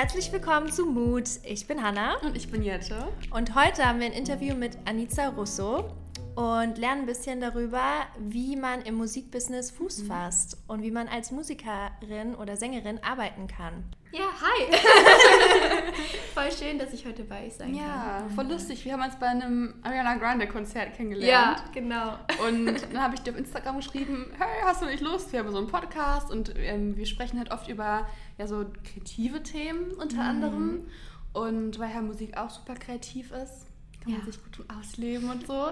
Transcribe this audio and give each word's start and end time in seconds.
Herzlich 0.00 0.32
willkommen 0.32 0.72
zu 0.72 0.86
Mut. 0.86 1.28
Ich 1.42 1.66
bin 1.66 1.82
Hanna. 1.82 2.16
Und 2.22 2.34
ich 2.34 2.50
bin 2.50 2.62
Jette. 2.62 3.06
Und 3.32 3.54
heute 3.54 3.84
haben 3.84 4.00
wir 4.00 4.06
ein 4.06 4.14
Interview 4.14 4.54
mit 4.54 4.78
Anita 4.86 5.28
Russo 5.28 5.90
und 6.36 6.78
lernen 6.78 7.02
ein 7.02 7.06
bisschen 7.06 7.38
darüber, 7.38 8.06
wie 8.18 8.56
man 8.56 8.80
im 8.80 8.94
Musikbusiness 8.94 9.70
Fuß 9.72 9.98
mhm. 9.98 10.06
fasst 10.06 10.56
und 10.68 10.82
wie 10.82 10.90
man 10.90 11.06
als 11.06 11.32
Musikerin 11.32 12.34
oder 12.34 12.56
Sängerin 12.56 12.98
arbeiten 13.04 13.46
kann. 13.46 13.84
Ja, 14.12 14.24
hi! 14.40 14.72
voll 16.34 16.50
schön, 16.52 16.78
dass 16.78 16.92
ich 16.92 17.06
heute 17.06 17.24
bei 17.24 17.46
euch 17.46 17.54
sein 17.54 17.74
ja, 17.74 17.84
kann. 17.84 18.28
Ja, 18.28 18.34
voll 18.34 18.46
lustig. 18.46 18.84
Wir 18.84 18.92
haben 18.92 19.02
uns 19.02 19.16
bei 19.16 19.26
einem 19.26 19.74
Ariana 19.82 20.16
Grande 20.16 20.46
Konzert 20.46 20.94
kennengelernt. 20.94 21.58
Ja, 21.58 21.64
genau. 21.72 22.18
Und 22.46 22.66
dann 22.92 23.02
habe 23.02 23.14
ich 23.14 23.20
dir 23.20 23.32
auf 23.32 23.38
Instagram 23.38 23.76
geschrieben, 23.76 24.26
hey, 24.38 24.62
hast 24.64 24.82
du 24.82 24.86
nicht 24.86 25.02
Lust? 25.02 25.32
Wir 25.32 25.40
haben 25.40 25.50
so 25.50 25.58
einen 25.58 25.66
Podcast 25.66 26.30
und 26.30 26.54
ähm, 26.56 26.96
wir 26.96 27.06
sprechen 27.06 27.38
halt 27.38 27.50
oft 27.50 27.68
über 27.68 28.06
ja, 28.38 28.46
so 28.46 28.66
kreative 28.84 29.42
Themen 29.42 29.92
unter 29.92 30.16
mhm. 30.16 30.28
anderem. 30.28 30.86
Und 31.32 31.78
weil 31.78 31.90
ja 31.90 32.00
Musik 32.00 32.36
auch 32.36 32.50
super 32.50 32.74
kreativ 32.74 33.30
ist, 33.30 33.66
kann 34.00 34.12
ja. 34.12 34.18
man 34.18 34.26
sich 34.26 34.42
gut 34.42 34.64
ausleben 34.68 35.30
und 35.30 35.46
so 35.46 35.70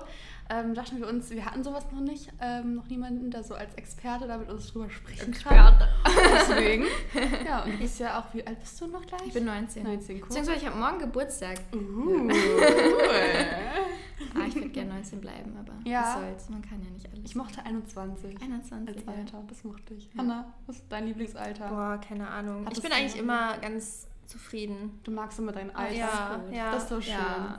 ähm, 0.51 0.75
dachten 0.75 0.99
wir 0.99 1.09
uns, 1.09 1.31
wir 1.31 1.45
hatten 1.45 1.63
sowas 1.63 1.85
noch 1.93 2.01
nicht, 2.01 2.33
ähm, 2.41 2.77
noch 2.77 2.89
niemanden, 2.89 3.31
der 3.31 3.45
so 3.45 3.55
als 3.55 3.75
Experte 3.75 4.27
da 4.27 4.39
mit 4.39 4.49
uns 4.49 4.73
drüber 4.73 4.89
sprechen 4.89 5.29
Experte. 5.29 5.89
kann. 6.03 6.15
Deswegen. 6.49 6.87
ja, 7.47 7.65
und 7.65 7.75
du 7.75 7.79
bist 7.79 8.01
ja 8.01 8.19
auch, 8.19 8.35
wie 8.35 8.47
alt 8.47 8.59
bist 8.59 8.81
du 8.81 8.87
noch 8.87 9.05
gleich? 9.05 9.27
Ich 9.27 9.35
bin 9.35 9.45
19. 9.45 9.83
19, 9.83 10.17
cool. 10.17 10.23
Beziehungsweise 10.23 10.59
ich 10.59 10.67
habe 10.67 10.79
morgen 10.79 10.99
Geburtstag. 11.01 11.61
Uh, 11.75 12.31
ah, 14.35 14.47
ich 14.47 14.55
würde 14.55 14.71
gerne 14.71 14.95
19 14.95 15.21
bleiben, 15.21 15.55
aber 15.59 15.75
ja. 15.85 16.03
was 16.03 16.15
soll's, 16.15 16.49
man 16.49 16.63
kann 16.63 16.83
ja 16.83 16.91
nicht 16.91 17.07
alles. 17.13 17.25
Ich 17.25 17.37
mochte 17.37 17.63
21. 17.65 18.41
21, 18.41 18.97
Als 18.97 19.19
Alter, 19.19 19.45
das 19.47 19.65
mochte 19.65 19.95
ich. 19.95 20.09
Ja. 20.15 20.21
Anna, 20.21 20.55
was 20.67 20.77
ist 20.77 20.87
dein 20.89 21.07
Lieblingsalter? 21.07 21.69
Boah, 21.69 22.01
keine 22.01 22.27
Ahnung. 22.27 22.65
Hattest 22.65 22.83
ich 22.83 22.89
bin 22.89 22.99
eigentlich 22.99 23.19
immer 23.19 23.59
ganz 23.59 24.09
zufrieden. 24.29 25.01
Du 25.05 25.11
magst 25.11 25.39
immer 25.39 25.53
dein 25.53 25.75
Alter. 25.75 25.95
Ja, 25.95 26.41
ja, 26.53 26.73
das 26.73 26.85
ist 26.85 26.89
so 26.91 27.01
schön. 27.01 27.15
Ja. 27.15 27.57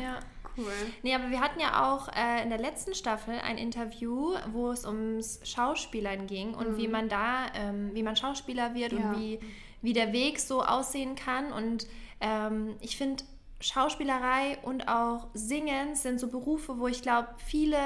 ja. 0.00 0.18
Cool. 0.56 0.66
Nee, 1.02 1.14
aber 1.14 1.30
wir 1.30 1.40
hatten 1.40 1.58
ja 1.58 1.92
auch 1.92 2.08
äh, 2.08 2.42
in 2.42 2.48
der 2.48 2.58
letzten 2.58 2.94
Staffel 2.94 3.34
ein 3.40 3.58
Interview, 3.58 4.34
wo 4.52 4.70
es 4.70 4.84
ums 4.84 5.40
Schauspielern 5.42 6.28
ging 6.28 6.54
und 6.54 6.72
mhm. 6.72 6.76
wie 6.76 6.86
man 6.86 7.08
da, 7.08 7.46
ähm, 7.54 7.90
wie 7.92 8.04
man 8.04 8.14
Schauspieler 8.14 8.72
wird 8.74 8.92
ja. 8.92 8.98
und 8.98 9.18
wie, 9.18 9.40
wie 9.82 9.92
der 9.92 10.12
Weg 10.12 10.38
so 10.38 10.62
aussehen 10.62 11.16
kann. 11.16 11.52
Und 11.52 11.88
ähm, 12.20 12.76
ich 12.80 12.96
finde, 12.96 13.24
Schauspielerei 13.60 14.58
und 14.62 14.88
auch 14.88 15.28
Singen 15.34 15.96
sind 15.96 16.20
so 16.20 16.28
Berufe, 16.28 16.78
wo 16.78 16.86
ich 16.86 17.02
glaube, 17.02 17.28
viele 17.38 17.78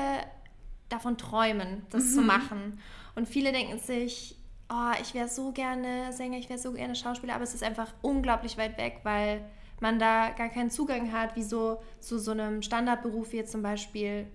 davon 0.88 1.16
träumen, 1.16 1.86
das 1.90 2.04
mhm. 2.04 2.14
zu 2.14 2.20
machen. 2.22 2.80
Und 3.14 3.28
viele 3.28 3.52
denken 3.52 3.78
sich, 3.78 4.37
oh, 4.70 4.92
ich 5.00 5.14
wäre 5.14 5.28
so 5.28 5.52
gerne 5.52 6.12
Sänger, 6.12 6.38
ich 6.38 6.48
wäre 6.48 6.58
so 6.58 6.72
gerne 6.72 6.94
Schauspieler, 6.94 7.34
aber 7.34 7.44
es 7.44 7.54
ist 7.54 7.62
einfach 7.62 7.92
unglaublich 8.02 8.58
weit 8.58 8.76
weg, 8.78 9.00
weil 9.02 9.44
man 9.80 9.98
da 9.98 10.30
gar 10.30 10.48
keinen 10.48 10.70
Zugang 10.70 11.12
hat, 11.12 11.36
wie 11.36 11.42
so 11.42 11.80
zu 12.00 12.18
so 12.18 12.32
einem 12.32 12.62
Standardberuf 12.62 13.32
wie 13.32 13.36
jetzt 13.36 13.52
zum 13.52 13.62
Beispiel, 13.62 14.26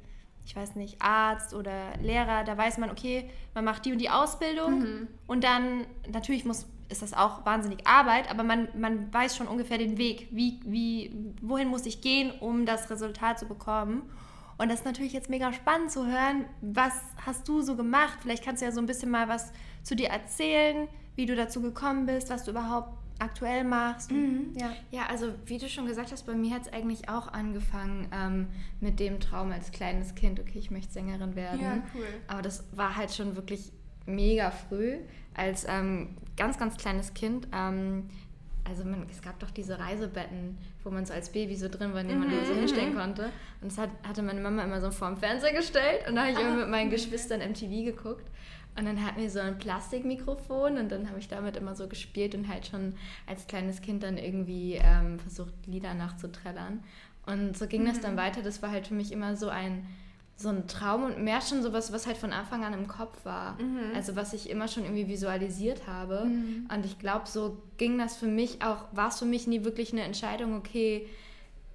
ich 0.45 0.55
weiß 0.55 0.75
nicht, 0.75 1.01
Arzt 1.01 1.53
oder 1.53 1.97
Lehrer, 2.01 2.43
da 2.43 2.57
weiß 2.57 2.77
man, 2.77 2.89
okay, 2.89 3.29
man 3.53 3.65
macht 3.65 3.85
die 3.85 3.91
und 3.91 3.99
die 3.99 4.09
Ausbildung 4.09 4.79
mhm. 4.79 5.07
und 5.27 5.43
dann, 5.43 5.85
natürlich 6.11 6.45
muss, 6.45 6.65
ist 6.89 7.01
das 7.01 7.13
auch 7.13 7.45
wahnsinnig 7.45 7.85
Arbeit, 7.85 8.29
aber 8.29 8.43
man, 8.43 8.67
man 8.77 9.13
weiß 9.13 9.35
schon 9.35 9.47
ungefähr 9.47 9.77
den 9.77 9.97
Weg, 9.97 10.29
wie, 10.31 10.59
wie, 10.65 11.33
wohin 11.41 11.67
muss 11.67 11.85
ich 11.85 12.01
gehen, 12.01 12.31
um 12.39 12.65
das 12.65 12.89
Resultat 12.89 13.39
zu 13.39 13.45
bekommen. 13.45 14.03
Und 14.63 14.69
das 14.69 14.79
ist 14.79 14.85
natürlich 14.85 15.11
jetzt 15.11 15.29
mega 15.29 15.51
spannend 15.51 15.91
zu 15.91 16.05
hören, 16.07 16.45
was 16.61 16.93
hast 17.25 17.49
du 17.49 17.61
so 17.61 17.75
gemacht? 17.75 18.19
Vielleicht 18.21 18.45
kannst 18.45 18.61
du 18.61 18.65
ja 18.65 18.71
so 18.71 18.79
ein 18.79 18.85
bisschen 18.85 19.11
mal 19.11 19.27
was 19.27 19.51
zu 19.83 19.93
dir 19.93 20.07
erzählen, 20.07 20.87
wie 21.17 21.25
du 21.25 21.35
dazu 21.35 21.61
gekommen 21.61 22.05
bist, 22.05 22.29
was 22.29 22.45
du 22.45 22.51
überhaupt 22.51 22.97
aktuell 23.19 23.65
machst. 23.65 24.09
Mhm. 24.09 24.53
Ja. 24.57 24.71
ja, 24.89 25.05
also 25.07 25.33
wie 25.47 25.57
du 25.57 25.67
schon 25.67 25.85
gesagt 25.85 26.13
hast, 26.13 26.25
bei 26.25 26.33
mir 26.33 26.55
hat 26.55 26.61
es 26.61 26.71
eigentlich 26.71 27.09
auch 27.09 27.27
angefangen 27.33 28.07
ähm, 28.13 28.47
mit 28.79 29.01
dem 29.01 29.19
Traum 29.19 29.51
als 29.51 29.71
kleines 29.71 30.15
Kind, 30.15 30.39
okay, 30.39 30.59
ich 30.59 30.71
möchte 30.71 30.93
Sängerin 30.93 31.35
werden. 31.35 31.59
Ja, 31.59 31.83
cool. 31.93 32.07
Aber 32.27 32.41
das 32.41 32.63
war 32.71 32.95
halt 32.95 33.13
schon 33.13 33.35
wirklich 33.35 33.73
mega 34.05 34.49
früh, 34.49 34.99
als 35.33 35.65
ähm, 35.67 36.15
ganz, 36.37 36.57
ganz 36.57 36.77
kleines 36.77 37.13
Kind. 37.13 37.49
Ähm, 37.53 38.09
also 38.65 38.85
man, 38.85 39.05
es 39.09 39.21
gab 39.21 39.39
doch 39.39 39.51
diese 39.51 39.77
Reisebetten, 39.79 40.57
wo 40.83 40.89
man 40.89 41.05
so 41.05 41.13
als 41.13 41.31
Baby 41.31 41.55
so 41.55 41.67
drin 41.67 41.93
war, 41.93 42.01
in 42.01 42.07
denen 42.07 42.21
man 42.21 42.29
mhm. 42.29 42.45
so 42.45 42.53
hinstellen 42.53 42.95
konnte. 42.95 43.25
Und 43.61 43.71
das 43.71 43.77
hat, 43.77 43.89
hatte 44.07 44.21
meine 44.21 44.41
Mama 44.41 44.63
immer 44.63 44.79
so 44.79 44.91
vor 44.91 45.09
dem 45.09 45.17
Fernseher 45.17 45.53
gestellt 45.53 46.07
und 46.07 46.15
da 46.15 46.21
habe 46.21 46.31
ich 46.31 46.37
ah, 46.37 46.41
immer 46.41 46.55
mit 46.57 46.69
meinen 46.69 46.89
Geschwistern 46.91 47.39
MTV 47.39 47.85
geguckt. 47.85 48.29
Und 48.75 48.85
dann 48.85 49.05
hatten 49.05 49.21
wir 49.21 49.29
so 49.29 49.39
ein 49.39 49.59
Plastikmikrofon 49.59 50.77
und 50.77 50.91
dann 50.91 51.07
habe 51.07 51.19
ich 51.19 51.27
damit 51.27 51.57
immer 51.57 51.75
so 51.75 51.87
gespielt 51.87 52.33
und 52.33 52.47
halt 52.47 52.65
schon 52.65 52.95
als 53.27 53.45
kleines 53.45 53.81
Kind 53.81 54.01
dann 54.01 54.17
irgendwie 54.17 54.79
ähm, 54.83 55.19
versucht, 55.19 55.53
Lieder 55.67 55.93
nachzutrellern. 55.93 56.83
Und 57.25 57.55
so 57.55 57.67
ging 57.67 57.83
mhm. 57.83 57.87
das 57.87 57.99
dann 57.99 58.13
mhm. 58.13 58.19
weiter. 58.19 58.41
Das 58.41 58.61
war 58.61 58.71
halt 58.71 58.87
für 58.87 58.95
mich 58.95 59.11
immer 59.11 59.35
so 59.35 59.49
ein, 59.49 59.85
so 60.35 60.49
ein 60.49 60.67
Traum 60.67 61.03
und 61.03 61.19
mehr 61.23 61.41
schon 61.41 61.61
sowas, 61.61 61.93
was 61.93 62.07
halt 62.07 62.17
von 62.17 62.33
Anfang 62.33 62.63
an 62.63 62.73
im 62.73 62.87
Kopf 62.87 63.23
war. 63.23 63.61
Mhm. 63.61 63.95
Also 63.95 64.15
was 64.15 64.33
ich 64.33 64.49
immer 64.49 64.67
schon 64.67 64.83
irgendwie 64.83 65.07
visualisiert 65.07 65.87
habe. 65.87 66.25
Mhm. 66.25 66.67
Und 66.73 66.85
ich 66.85 66.99
glaube, 66.99 67.27
so 67.27 67.61
ging 67.77 67.97
das 67.97 68.17
für 68.17 68.27
mich 68.27 68.61
auch, 68.63 68.85
war 68.91 69.09
es 69.09 69.19
für 69.19 69.25
mich 69.25 69.47
nie 69.47 69.63
wirklich 69.63 69.93
eine 69.93 70.01
Entscheidung, 70.01 70.55
okay, 70.55 71.07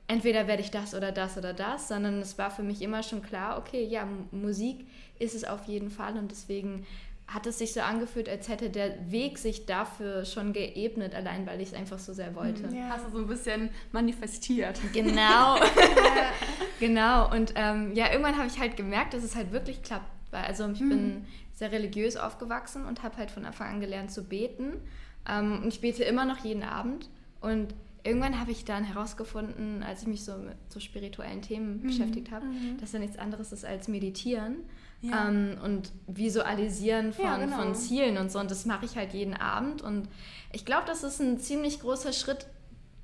entweder 0.09 0.47
werde 0.47 0.63
ich 0.63 0.71
das 0.71 0.95
oder 0.95 1.13
das 1.13 1.37
oder 1.37 1.53
das, 1.53 1.89
sondern 1.89 2.21
es 2.21 2.39
war 2.39 2.51
für 2.51 2.63
mich 2.63 2.83
immer 2.83 3.03
schon 3.03 3.23
klar, 3.23 3.59
okay, 3.59 3.85
ja, 3.85 4.09
Musik 4.33 4.87
ist 5.19 5.35
es 5.35 5.45
auf 5.45 5.65
jeden 5.65 5.91
Fall 5.91 6.17
und 6.17 6.31
deswegen 6.31 6.87
hat 7.29 7.47
es 7.47 7.59
sich 7.59 7.75
so 7.75 7.81
angefühlt, 7.81 8.27
als 8.27 8.49
hätte 8.49 8.71
der 8.71 9.11
Weg 9.13 9.37
sich 9.37 9.67
dafür 9.67 10.25
schon 10.25 10.55
geebnet, 10.55 11.15
allein 11.15 11.47
weil 11.47 11.61
ich 11.61 11.69
es 11.69 11.75
einfach 11.75 11.99
so 11.99 12.15
sehr 12.15 12.35
wollte. 12.35 12.75
Ja. 12.75 12.89
Hast 12.89 13.07
du 13.07 13.11
so 13.11 13.19
ein 13.19 13.27
bisschen 13.27 13.69
manifestiert. 13.93 14.81
Genau. 14.95 15.57
genau. 16.81 17.31
Und 17.31 17.53
ähm, 17.55 17.93
ja, 17.95 18.11
irgendwann 18.11 18.39
habe 18.39 18.47
ich 18.47 18.59
halt 18.59 18.79
gemerkt, 18.79 19.13
dass 19.13 19.23
es 19.23 19.37
halt 19.37 19.53
wirklich 19.53 19.83
klappt. 19.83 20.11
Weil, 20.31 20.45
also 20.45 20.71
ich 20.71 20.81
mhm. 20.81 20.89
bin 20.89 21.27
sehr 21.53 21.71
religiös 21.71 22.17
aufgewachsen 22.17 22.87
und 22.87 23.03
habe 23.03 23.19
halt 23.19 23.31
von 23.31 23.45
Anfang 23.45 23.75
an 23.75 23.81
gelernt 23.81 24.11
zu 24.11 24.25
beten. 24.25 24.81
Ähm, 25.29 25.61
und 25.63 25.69
ich 25.69 25.83
bete 25.83 26.05
immer 26.05 26.25
noch 26.25 26.39
jeden 26.39 26.63
Abend. 26.63 27.11
Und 27.43 27.75
irgendwann 28.05 28.41
habe 28.41 28.53
ich 28.53 28.65
dann 28.65 28.85
herausgefunden, 28.85 29.83
als 29.83 30.01
ich 30.01 30.09
mich 30.09 30.25
so 30.25 30.39
mit 30.39 30.57
so 30.71 30.81
spirituellen 30.81 31.43
Themen 31.43 31.83
mhm. 31.83 31.89
beschäftigt 31.89 32.31
habe, 32.31 32.47
mhm. 32.47 32.79
dass 32.81 32.93
da 32.93 32.99
nichts 32.99 33.19
anderes 33.19 33.53
ist 33.53 33.67
als 33.67 33.87
meditieren 33.87 34.65
ja. 35.01 35.29
ähm, 35.29 35.57
und 35.63 35.93
visualisieren 36.07 37.13
von, 37.13 37.25
ja, 37.25 37.37
genau. 37.37 37.57
von 37.57 37.75
Zielen 37.75 38.19
und 38.19 38.31
so. 38.31 38.39
Und 38.39 38.51
das 38.51 38.67
mache 38.67 38.85
ich 38.85 38.97
halt 38.97 39.13
jeden 39.13 39.35
Abend. 39.35 39.83
Und 39.83 40.09
ich 40.53 40.65
glaube, 40.65 40.87
dass 40.87 41.03
es 41.03 41.21
ein 41.21 41.39
ziemlich 41.39 41.81
großer 41.81 42.13
Schritt, 42.13 42.47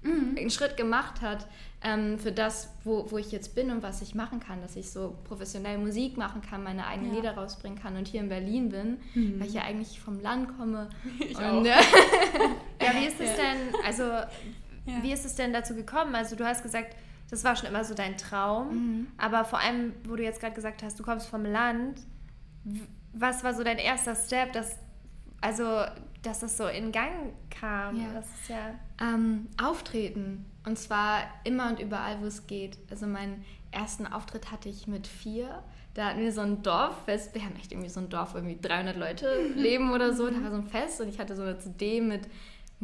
mhm. 0.02 0.36
einen 0.38 0.50
Schritt 0.50 0.76
gemacht 0.76 1.20
hat 1.20 1.46
ähm, 1.82 2.18
für 2.18 2.32
das, 2.32 2.70
wo, 2.82 3.10
wo 3.10 3.18
ich 3.18 3.30
jetzt 3.30 3.54
bin 3.54 3.70
und 3.70 3.82
was 3.82 4.02
ich 4.02 4.14
machen 4.14 4.40
kann, 4.40 4.60
dass 4.62 4.74
ich 4.74 4.90
so 4.90 5.16
professionell 5.24 5.78
Musik 5.78 6.16
machen 6.16 6.40
kann, 6.42 6.62
meine 6.62 6.86
eigenen 6.86 7.12
ja. 7.12 7.16
Lieder 7.20 7.34
rausbringen 7.34 7.78
kann 7.78 7.96
und 7.96 8.08
hier 8.08 8.20
in 8.20 8.28
Berlin 8.28 8.70
bin, 8.70 8.98
mhm. 9.14 9.38
weil 9.38 9.48
ich 9.48 9.54
ja 9.54 9.62
eigentlich 9.62 10.00
vom 10.00 10.20
Land 10.20 10.56
komme. 10.58 10.88
Ich 11.20 11.36
und, 11.36 11.44
auch. 11.44 11.64
ja, 11.64 11.80
wie 12.94 13.06
ist 13.06 13.20
es 13.20 13.36
denn, 13.36 13.74
also 13.84 14.04
wie 15.02 15.12
ist 15.12 15.24
es 15.24 15.34
denn 15.34 15.52
dazu 15.52 15.74
gekommen? 15.74 16.14
Also 16.14 16.36
du 16.36 16.44
hast 16.44 16.62
gesagt, 16.62 16.96
das 17.34 17.44
war 17.44 17.56
schon 17.56 17.68
immer 17.68 17.84
so 17.84 17.94
dein 17.94 18.16
Traum. 18.16 18.68
Mhm. 18.74 19.06
Aber 19.18 19.44
vor 19.44 19.58
allem, 19.58 19.92
wo 20.06 20.16
du 20.16 20.22
jetzt 20.22 20.40
gerade 20.40 20.54
gesagt 20.54 20.82
hast, 20.82 20.98
du 20.98 21.02
kommst 21.02 21.26
vom 21.26 21.44
Land, 21.44 22.00
was 23.12 23.44
war 23.44 23.54
so 23.54 23.64
dein 23.64 23.78
erster 23.78 24.14
Step, 24.14 24.52
dass, 24.52 24.78
also, 25.40 25.82
dass 26.22 26.40
das 26.40 26.56
so 26.56 26.66
in 26.66 26.92
Gang 26.92 27.34
kam? 27.50 27.96
Ja. 27.96 28.12
Das 28.14 28.26
ist 28.26 28.48
ja 28.48 28.74
ähm, 29.00 29.48
Auftreten. 29.62 30.46
Und 30.64 30.78
zwar 30.78 31.24
immer 31.44 31.68
und 31.68 31.80
überall, 31.80 32.20
wo 32.20 32.26
es 32.26 32.46
geht. 32.46 32.78
Also 32.90 33.06
meinen 33.06 33.44
ersten 33.70 34.06
Auftritt 34.06 34.50
hatte 34.50 34.68
ich 34.68 34.86
mit 34.86 35.06
vier. 35.06 35.62
Da 35.94 36.06
hatten 36.06 36.20
wir 36.20 36.32
so 36.32 36.40
ein 36.40 36.62
Dorffest. 36.62 37.34
Wir 37.34 37.44
haben 37.44 37.56
echt 37.56 37.72
irgendwie 37.72 37.90
so 37.90 38.00
ein 38.00 38.08
Dorf, 38.08 38.34
wo 38.34 38.38
irgendwie 38.38 38.58
300 38.60 38.96
Leute 38.96 39.42
leben 39.56 39.92
oder 39.92 40.12
so. 40.12 40.30
Da 40.30 40.42
war 40.42 40.50
so 40.50 40.56
ein 40.56 40.66
Fest 40.66 41.00
und 41.00 41.08
ich 41.08 41.18
hatte 41.18 41.34
so 41.34 41.42
eine 41.42 41.58
CD 41.58 42.00
mit 42.00 42.28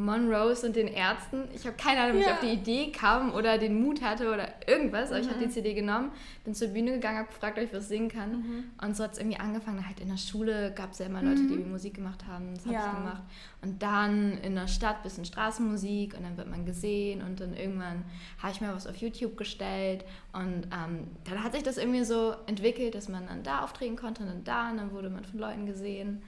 Monrose 0.00 0.67
und 0.67 0.76
den 0.76 0.88
Ärzten. 0.88 1.44
Ich 1.55 1.67
habe 1.67 1.76
keine 1.76 2.00
Ahnung, 2.00 2.17
wie 2.17 2.20
ja. 2.23 2.29
ich 2.29 2.32
auf 2.32 2.41
die 2.41 2.52
Idee 2.52 2.91
kam 2.91 3.32
oder 3.32 3.58
den 3.58 3.82
Mut 3.82 4.00
hatte 4.00 4.32
oder 4.32 4.49
irgendwas, 4.67 5.11
aber 5.11 5.19
mhm. 5.19 5.25
ich 5.25 5.31
habe 5.31 5.44
die 5.44 5.50
CD 5.50 5.75
genommen, 5.75 6.11
bin 6.44 6.55
zur 6.55 6.69
Bühne 6.69 6.93
gegangen, 6.93 7.19
habe 7.19 7.29
gefragt, 7.29 7.58
ob 7.58 7.64
ich 7.64 7.73
was 7.73 7.88
singen 7.88 8.08
kann. 8.08 8.32
Mhm. 8.32 8.64
Und 8.82 8.97
so 8.97 9.05
hat 9.05 9.12
es 9.12 9.19
irgendwie 9.19 9.38
angefangen. 9.38 9.87
Halt 9.87 10.00
in 10.00 10.08
der 10.08 10.17
Schule 10.17 10.73
gab 10.75 10.93
es 10.93 10.99
ja 11.00 11.06
immer 11.06 11.23
Leute, 11.23 11.43
die 11.43 11.56
mhm. 11.56 11.70
Musik 11.70 11.94
gemacht 11.94 12.25
haben. 12.26 12.55
Das 12.55 12.64
habe 12.64 12.75
ja. 12.75 12.87
ich 12.87 12.97
gemacht. 12.97 13.23
Und 13.62 13.82
dann 13.82 14.38
in 14.38 14.55
der 14.55 14.69
Stadt 14.69 14.97
ein 14.97 15.02
bisschen 15.02 15.26
Straßenmusik 15.26 16.17
und 16.17 16.23
dann 16.25 16.37
wird 16.38 16.49
man 16.49 16.64
gesehen 16.64 17.23
und 17.23 17.41
dann 17.41 17.55
irgendwann 17.55 18.05
habe 18.38 18.53
ich 18.53 18.61
mir 18.62 18.75
was 18.75 18.87
auf 18.87 18.96
YouTube 18.96 19.37
gestellt. 19.37 20.05
Und 20.32 20.67
ähm, 20.73 21.08
dann 21.25 21.44
hat 21.44 21.53
sich 21.53 21.62
das 21.62 21.76
irgendwie 21.76 22.05
so 22.05 22.35
entwickelt, 22.46 22.94
dass 22.94 23.08
man 23.08 23.26
dann 23.26 23.43
da 23.43 23.61
auftreten 23.61 23.96
konnte 23.96 24.23
und 24.23 24.29
dann 24.29 24.44
da 24.44 24.70
und 24.70 24.79
dann 24.79 24.93
wurde 24.93 25.11
man 25.11 25.25
von 25.25 25.38
Leuten 25.38 25.67
gesehen. 25.67 26.23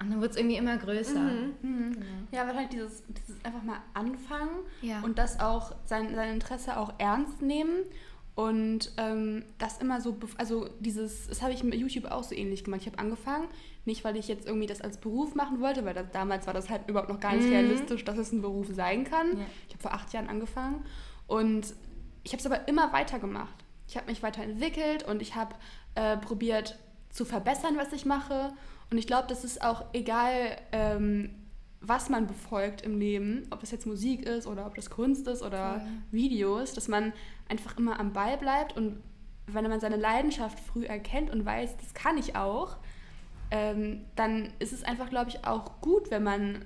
Und 0.00 0.10
dann 0.10 0.20
wird 0.20 0.30
es 0.30 0.36
irgendwie 0.36 0.56
immer 0.56 0.76
größer. 0.76 1.18
Mhm. 1.18 1.54
Mhm. 1.62 1.96
Ja, 2.30 2.46
weil 2.46 2.54
halt 2.54 2.72
dieses, 2.72 3.02
dieses 3.08 3.44
einfach 3.44 3.62
mal 3.62 3.80
anfangen 3.94 4.60
ja. 4.80 5.00
und 5.00 5.18
das 5.18 5.40
auch, 5.40 5.74
sein, 5.84 6.14
sein 6.14 6.34
Interesse 6.34 6.76
auch 6.76 6.94
ernst 6.98 7.42
nehmen 7.42 7.84
Und 8.38 8.92
ähm, 8.98 9.44
das 9.58 9.78
immer 9.78 10.00
so, 10.00 10.16
also 10.36 10.68
dieses, 10.78 11.26
das 11.26 11.42
habe 11.42 11.52
ich 11.52 11.64
mit 11.64 11.74
YouTube 11.74 12.04
auch 12.04 12.22
so 12.22 12.36
ähnlich 12.36 12.62
gemacht. 12.62 12.82
Ich 12.82 12.86
habe 12.86 13.00
angefangen, 13.00 13.48
nicht 13.84 14.04
weil 14.04 14.16
ich 14.16 14.28
jetzt 14.28 14.46
irgendwie 14.46 14.68
das 14.68 14.80
als 14.80 14.98
Beruf 14.98 15.34
machen 15.34 15.60
wollte, 15.60 15.84
weil 15.84 15.92
das, 15.92 16.06
damals 16.12 16.46
war 16.46 16.54
das 16.54 16.70
halt 16.70 16.88
überhaupt 16.88 17.08
noch 17.08 17.18
gar 17.18 17.34
nicht 17.34 17.46
mhm. 17.46 17.54
realistisch, 17.54 18.04
dass 18.04 18.16
es 18.16 18.30
ein 18.30 18.40
Beruf 18.40 18.68
sein 18.70 19.02
kann. 19.02 19.38
Ja. 19.38 19.44
Ich 19.66 19.74
habe 19.74 19.82
vor 19.82 19.92
acht 19.92 20.12
Jahren 20.12 20.28
angefangen 20.28 20.84
und 21.26 21.74
ich 22.22 22.30
habe 22.30 22.38
es 22.38 22.46
aber 22.46 22.68
immer 22.68 22.92
weitergemacht. 22.92 23.64
Ich 23.88 23.96
habe 23.96 24.06
mich 24.06 24.22
weiterentwickelt 24.22 25.02
und 25.02 25.20
ich 25.20 25.34
habe 25.34 25.56
äh, 25.96 26.16
probiert 26.16 26.78
zu 27.10 27.24
verbessern, 27.24 27.76
was 27.76 27.92
ich 27.92 28.06
mache. 28.06 28.52
Und 28.90 28.98
ich 28.98 29.06
glaube, 29.06 29.26
das 29.28 29.44
ist 29.44 29.62
auch 29.62 29.84
egal, 29.92 30.56
ähm, 30.72 31.30
was 31.80 32.08
man 32.08 32.26
befolgt 32.26 32.82
im 32.82 32.98
Leben, 32.98 33.46
ob 33.50 33.60
das 33.60 33.70
jetzt 33.70 33.86
Musik 33.86 34.26
ist 34.26 34.46
oder 34.46 34.66
ob 34.66 34.74
das 34.74 34.90
Kunst 34.90 35.26
ist 35.28 35.42
oder 35.42 35.80
Voll. 35.80 35.88
Videos, 36.10 36.72
dass 36.72 36.88
man 36.88 37.12
einfach 37.48 37.76
immer 37.78 38.00
am 38.00 38.12
Ball 38.12 38.36
bleibt 38.36 38.76
und 38.76 39.00
wenn 39.46 39.66
man 39.68 39.80
seine 39.80 39.96
Leidenschaft 39.96 40.58
früh 40.60 40.84
erkennt 40.84 41.30
und 41.30 41.44
weiß, 41.44 41.76
das 41.78 41.94
kann 41.94 42.18
ich 42.18 42.36
auch, 42.36 42.76
ähm, 43.50 44.04
dann 44.16 44.52
ist 44.58 44.72
es 44.72 44.82
einfach, 44.84 45.08
glaube 45.08 45.30
ich, 45.30 45.46
auch 45.46 45.80
gut, 45.80 46.10
wenn 46.10 46.22
man 46.22 46.64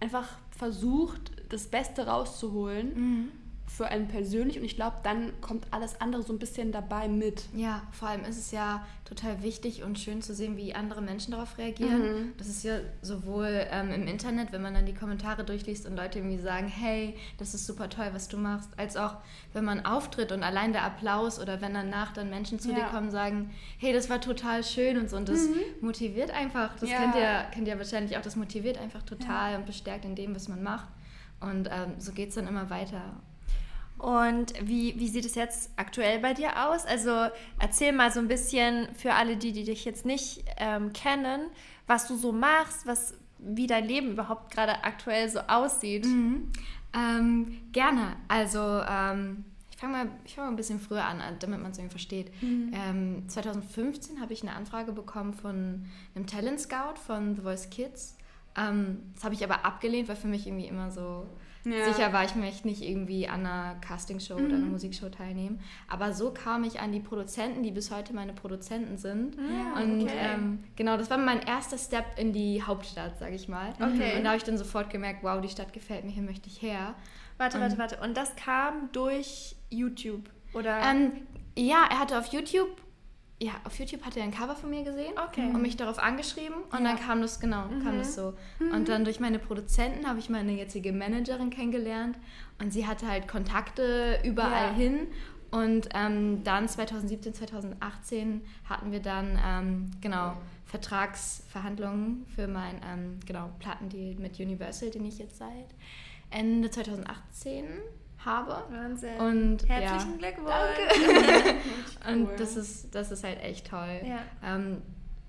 einfach 0.00 0.28
versucht, 0.50 1.32
das 1.48 1.68
Beste 1.68 2.06
rauszuholen. 2.06 2.94
Mhm 2.94 3.28
für 3.68 3.86
einen 3.86 4.08
persönlich 4.08 4.58
und 4.58 4.64
ich 4.64 4.76
glaube, 4.76 4.96
dann 5.02 5.32
kommt 5.40 5.66
alles 5.70 6.00
andere 6.00 6.22
so 6.22 6.32
ein 6.32 6.38
bisschen 6.38 6.72
dabei 6.72 7.08
mit. 7.08 7.44
Ja, 7.54 7.82
vor 7.92 8.08
allem 8.08 8.24
ist 8.24 8.38
es 8.38 8.50
ja 8.50 8.86
total 9.04 9.42
wichtig 9.42 9.82
und 9.82 9.98
schön 9.98 10.22
zu 10.22 10.34
sehen, 10.34 10.56
wie 10.56 10.74
andere 10.74 11.02
Menschen 11.02 11.32
darauf 11.32 11.58
reagieren. 11.58 12.02
Mhm. 12.02 12.32
Das 12.38 12.48
ist 12.48 12.64
ja 12.64 12.78
sowohl 13.02 13.66
ähm, 13.70 13.90
im 13.90 14.06
Internet, 14.06 14.52
wenn 14.52 14.62
man 14.62 14.74
dann 14.74 14.86
die 14.86 14.94
Kommentare 14.94 15.44
durchliest 15.44 15.86
und 15.86 15.96
Leute 15.96 16.18
irgendwie 16.18 16.38
sagen, 16.38 16.66
hey, 16.66 17.14
das 17.36 17.54
ist 17.54 17.66
super 17.66 17.88
toll, 17.88 18.08
was 18.12 18.28
du 18.28 18.38
machst, 18.38 18.70
als 18.76 18.96
auch 18.96 19.16
wenn 19.52 19.64
man 19.64 19.84
auftritt 19.84 20.32
und 20.32 20.42
allein 20.42 20.72
der 20.72 20.84
Applaus 20.84 21.38
oder 21.38 21.60
wenn 21.60 21.74
danach 21.74 22.12
dann 22.12 22.30
Menschen 22.30 22.58
zu 22.58 22.70
ja. 22.70 22.76
dir 22.76 22.84
kommen 22.84 23.06
und 23.06 23.12
sagen, 23.12 23.50
hey, 23.78 23.92
das 23.92 24.08
war 24.08 24.20
total 24.20 24.64
schön 24.64 24.98
und 24.98 25.10
so 25.10 25.16
und 25.16 25.28
das 25.28 25.48
mhm. 25.48 25.56
motiviert 25.82 26.30
einfach, 26.30 26.74
das 26.78 26.90
ja. 26.90 26.98
kennt, 26.98 27.14
ihr, 27.16 27.46
kennt 27.52 27.68
ihr 27.68 27.78
wahrscheinlich 27.78 28.16
auch, 28.16 28.22
das 28.22 28.36
motiviert 28.36 28.78
einfach 28.78 29.02
total 29.02 29.52
ja. 29.52 29.58
und 29.58 29.66
bestärkt 29.66 30.04
in 30.04 30.14
dem, 30.14 30.34
was 30.34 30.48
man 30.48 30.62
macht. 30.62 30.88
Und 31.40 31.68
ähm, 31.70 31.94
so 31.98 32.12
geht 32.12 32.30
es 32.30 32.34
dann 32.34 32.48
immer 32.48 32.68
weiter. 32.68 33.20
Und 33.98 34.54
wie, 34.62 34.98
wie 34.98 35.08
sieht 35.08 35.24
es 35.24 35.34
jetzt 35.34 35.70
aktuell 35.76 36.20
bei 36.20 36.32
dir 36.32 36.68
aus? 36.68 36.86
Also 36.86 37.26
erzähl 37.58 37.92
mal 37.92 38.12
so 38.12 38.20
ein 38.20 38.28
bisschen 38.28 38.88
für 38.94 39.14
alle, 39.14 39.36
die, 39.36 39.52
die 39.52 39.64
dich 39.64 39.84
jetzt 39.84 40.06
nicht 40.06 40.44
ähm, 40.56 40.92
kennen, 40.92 41.42
was 41.86 42.06
du 42.06 42.16
so 42.16 42.32
machst, 42.32 42.86
was, 42.86 43.14
wie 43.38 43.66
dein 43.66 43.86
Leben 43.86 44.12
überhaupt 44.12 44.52
gerade 44.52 44.84
aktuell 44.84 45.28
so 45.28 45.40
aussieht. 45.40 46.06
Mhm. 46.06 46.50
Ähm, 46.94 47.58
gerne. 47.72 48.16
Also 48.28 48.82
ähm, 48.88 49.44
ich 49.70 49.76
fange 49.76 49.92
mal, 49.92 50.10
fang 50.26 50.44
mal 50.44 50.50
ein 50.50 50.56
bisschen 50.56 50.78
früher 50.78 51.04
an, 51.04 51.20
damit 51.40 51.60
man 51.60 51.72
es 51.72 51.78
irgendwie 51.78 51.92
versteht. 51.92 52.30
Mhm. 52.42 53.28
2015 53.28 54.14
ähm, 54.14 54.22
habe 54.22 54.32
ich 54.32 54.42
eine 54.42 54.52
Anfrage 54.52 54.92
bekommen 54.92 55.34
von 55.34 55.86
einem 56.14 56.26
Talent 56.26 56.60
Scout 56.60 56.98
von 57.04 57.34
The 57.34 57.42
Voice 57.42 57.68
Kids. 57.70 58.16
Ähm, 58.56 59.02
das 59.14 59.24
habe 59.24 59.34
ich 59.34 59.42
aber 59.42 59.64
abgelehnt, 59.64 60.08
weil 60.08 60.16
für 60.16 60.28
mich 60.28 60.46
irgendwie 60.46 60.66
immer 60.66 60.90
so 60.90 61.26
ja. 61.72 61.84
Sicher 61.92 62.12
war, 62.12 62.24
ich 62.24 62.34
möchte 62.34 62.66
nicht 62.66 62.82
irgendwie 62.82 63.28
an 63.28 63.46
einer 63.46 63.76
Castingshow 63.80 64.38
mhm. 64.38 64.44
oder 64.46 64.54
einer 64.56 64.64
mhm. 64.66 64.72
Musikshow 64.72 65.08
teilnehmen. 65.08 65.60
Aber 65.88 66.12
so 66.12 66.32
kam 66.32 66.64
ich 66.64 66.80
an 66.80 66.92
die 66.92 67.00
Produzenten, 67.00 67.62
die 67.62 67.70
bis 67.70 67.90
heute 67.90 68.14
meine 68.14 68.32
Produzenten 68.32 68.96
sind. 68.96 69.36
Ja, 69.36 69.82
und 69.82 70.02
okay. 70.02 70.12
ähm, 70.16 70.64
genau, 70.76 70.96
das 70.96 71.10
war 71.10 71.18
mein 71.18 71.40
erster 71.40 71.78
Step 71.78 72.04
in 72.16 72.32
die 72.32 72.62
Hauptstadt, 72.62 73.18
sage 73.18 73.34
ich 73.34 73.48
mal. 73.48 73.72
Okay. 73.74 74.16
Und 74.16 74.24
da 74.24 74.30
habe 74.30 74.36
ich 74.36 74.44
dann 74.44 74.58
sofort 74.58 74.90
gemerkt, 74.90 75.22
wow, 75.22 75.40
die 75.40 75.48
Stadt 75.48 75.72
gefällt 75.72 76.04
mir, 76.04 76.10
hier 76.10 76.22
möchte 76.22 76.48
ich 76.48 76.62
her. 76.62 76.94
Warte, 77.36 77.60
warte, 77.60 77.78
warte. 77.78 77.98
Und 78.02 78.16
das 78.16 78.34
kam 78.36 78.90
durch 78.92 79.56
YouTube, 79.70 80.28
oder? 80.54 80.80
Ähm, 80.82 81.12
ja, 81.56 81.86
er 81.90 82.00
hatte 82.00 82.18
auf 82.18 82.32
YouTube 82.32 82.68
ja, 83.40 83.52
auf 83.64 83.78
YouTube 83.78 84.04
hat 84.04 84.16
er 84.16 84.24
ein 84.24 84.32
Cover 84.32 84.56
von 84.56 84.70
mir 84.70 84.82
gesehen 84.82 85.12
okay. 85.28 85.50
und 85.54 85.62
mich 85.62 85.76
darauf 85.76 85.98
angeschrieben 85.98 86.56
und 86.72 86.84
ja. 86.84 86.84
dann 86.84 86.98
kam 86.98 87.22
das, 87.22 87.38
genau, 87.38 87.66
mhm. 87.68 87.84
kam 87.84 87.98
das 87.98 88.14
so. 88.14 88.34
Mhm. 88.58 88.72
Und 88.72 88.88
dann 88.88 89.04
durch 89.04 89.20
meine 89.20 89.38
Produzenten 89.38 90.08
habe 90.08 90.18
ich 90.18 90.28
meine 90.28 90.52
jetzige 90.52 90.92
Managerin 90.92 91.50
kennengelernt 91.50 92.18
und 92.58 92.72
sie 92.72 92.86
hatte 92.86 93.06
halt 93.06 93.28
Kontakte 93.28 94.18
überall 94.24 94.68
ja. 94.68 94.74
hin 94.74 95.06
und 95.50 95.88
ähm, 95.94 96.42
dann 96.44 96.68
2017, 96.68 97.34
2018 97.34 98.42
hatten 98.68 98.92
wir 98.92 99.00
dann, 99.00 99.38
ähm, 99.44 99.90
genau, 100.00 100.36
Vertragsverhandlungen 100.66 102.26
für 102.34 102.46
mein, 102.46 102.80
ähm, 102.86 103.20
genau, 103.24 103.50
Plattendeal 103.58 104.16
mit 104.16 104.38
Universal, 104.38 104.90
den 104.90 105.06
ich 105.06 105.18
jetzt 105.18 105.38
seit 105.38 105.74
Ende 106.30 106.70
2018 106.70 107.64
habe. 108.24 108.62
Wahnsinn. 108.70 109.16
Und, 109.16 109.68
Herzlichen 109.68 110.20
ja, 110.20 110.28
Glückwunsch. 110.28 111.54
und 112.08 112.40
das 112.40 112.56
ist, 112.56 112.94
das 112.94 113.10
ist 113.10 113.24
halt 113.24 113.40
echt 113.42 113.68
toll. 113.68 114.00
Ja. 114.04 114.20
Ähm, 114.42 114.82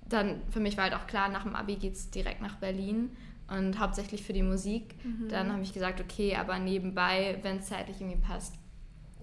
dann 0.08 0.42
für 0.50 0.60
mich 0.60 0.76
war 0.76 0.84
halt 0.84 0.94
auch 0.94 1.06
klar, 1.06 1.28
nach 1.28 1.44
dem 1.44 1.54
Abi 1.54 1.76
geht 1.76 1.94
es 1.94 2.10
direkt 2.10 2.42
nach 2.42 2.56
Berlin 2.56 3.16
und 3.48 3.78
hauptsächlich 3.78 4.22
für 4.22 4.32
die 4.32 4.42
Musik. 4.42 4.94
Mhm. 5.04 5.28
Dann 5.28 5.52
habe 5.52 5.62
ich 5.62 5.72
gesagt, 5.72 6.00
okay, 6.00 6.36
aber 6.36 6.58
nebenbei, 6.58 7.38
wenn 7.42 7.58
es 7.58 7.66
zeitlich 7.66 8.00
irgendwie 8.00 8.20
passt, 8.20 8.54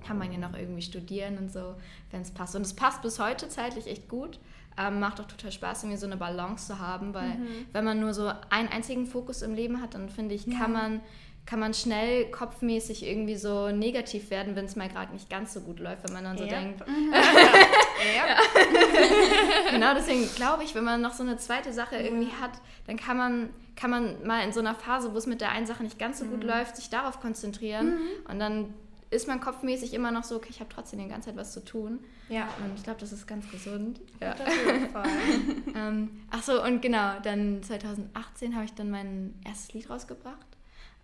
kann 0.06 0.18
man 0.18 0.32
ja 0.32 0.38
noch 0.38 0.56
irgendwie 0.56 0.82
studieren 0.82 1.38
und 1.38 1.52
so, 1.52 1.76
wenn 2.12 2.22
es 2.22 2.32
passt. 2.32 2.56
Und 2.56 2.62
es 2.62 2.74
passt 2.74 3.02
bis 3.02 3.20
heute 3.20 3.50
zeitlich 3.50 3.88
echt 3.88 4.08
gut. 4.08 4.40
Ähm, 4.80 5.00
macht 5.00 5.20
auch 5.20 5.26
total 5.26 5.52
Spaß, 5.52 5.84
irgendwie 5.84 5.98
so 5.98 6.06
eine 6.06 6.18
Balance 6.18 6.68
zu 6.68 6.80
haben, 6.80 7.14
weil 7.14 7.30
mhm. 7.30 7.48
wenn 7.74 7.84
man 7.84 8.00
nur 8.00 8.14
so 8.14 8.32
einen 8.52 8.70
einzigen 8.70 9.08
Fokus 9.08 9.42
im 9.42 9.56
Leben 9.56 9.82
hat, 9.82 9.96
dann 9.96 10.08
finde 10.08 10.36
ich, 10.36 10.46
kann 10.46 10.74
ja. 10.74 10.80
man 10.80 11.02
kann 11.48 11.60
man 11.62 11.74
schnell 11.74 12.30
kopfmäßig 12.30 13.04
irgendwie 13.04 13.38
so 13.38 13.70
negativ 13.70 14.30
werden, 14.30 14.58
wenn 14.58 14.66
es 14.66 14.76
mal 14.76 14.90
gerade 14.90 15.14
nicht 15.14 15.30
ganz 15.30 15.54
so 15.54 15.62
gut 15.62 15.80
läuft, 15.80 16.04
wenn 16.04 16.14
man 16.14 16.26
dann 16.26 16.38
so 16.38 16.44
ja. 16.44 16.60
denkt. 16.60 16.86
Mhm. 16.86 17.14
ja. 18.16 19.72
genau, 19.72 19.94
deswegen 19.96 20.28
glaube 20.36 20.66
ich, 20.66 20.76
wenn 20.76 20.84
man 20.84 21.02
noch 21.02 21.14
so 21.14 21.24
eine 21.24 21.38
zweite 21.38 21.72
Sache 21.72 21.96
irgendwie 21.96 22.32
hat, 22.42 22.52
dann 22.86 22.98
kann 22.98 23.16
man, 23.16 23.50
kann 23.78 23.90
man 23.90 24.28
mal 24.28 24.44
in 24.44 24.52
so 24.52 24.60
einer 24.60 24.76
Phase, 24.76 25.14
wo 25.14 25.18
es 25.18 25.26
mit 25.26 25.40
der 25.40 25.52
einen 25.52 25.66
Sache 25.66 25.84
nicht 25.84 25.98
ganz 25.98 26.20
so 26.20 26.26
gut 26.26 26.44
mhm. 26.44 26.50
läuft, 26.50 26.76
sich 26.76 26.90
darauf 26.90 27.22
konzentrieren 27.22 27.96
mhm. 27.96 28.30
und 28.30 28.40
dann 28.40 28.74
ist 29.10 29.30
man 29.30 29.40
kopfmäßig 29.40 29.94
immer 29.94 30.12
noch 30.12 30.26
so, 30.26 30.36
okay, 30.36 30.50
ich 30.50 30.60
habe 30.60 30.70
trotzdem 30.70 31.00
die 31.00 31.08
ganze 31.08 31.30
Zeit 31.30 31.38
was 31.38 31.54
zu 31.54 31.64
tun. 31.64 32.00
Ja. 32.28 32.50
Und 32.62 32.76
ich 32.76 32.84
glaube, 32.84 33.00
das 33.00 33.14
ist 33.14 33.26
ganz 33.26 33.50
gesund. 33.50 34.02
Ja. 34.20 34.34
Auf 34.34 34.66
jeden 34.66 34.90
Fall. 34.90 35.08
ähm, 35.76 36.10
ach 36.30 36.44
so, 36.44 36.62
und 36.62 36.82
genau, 36.82 37.14
dann 37.24 37.64
2018 37.64 38.54
habe 38.54 38.66
ich 38.66 38.74
dann 38.74 38.92
mein 38.92 39.34
erstes 39.46 39.72
Lied 39.74 39.90
rausgebracht. 39.90 40.57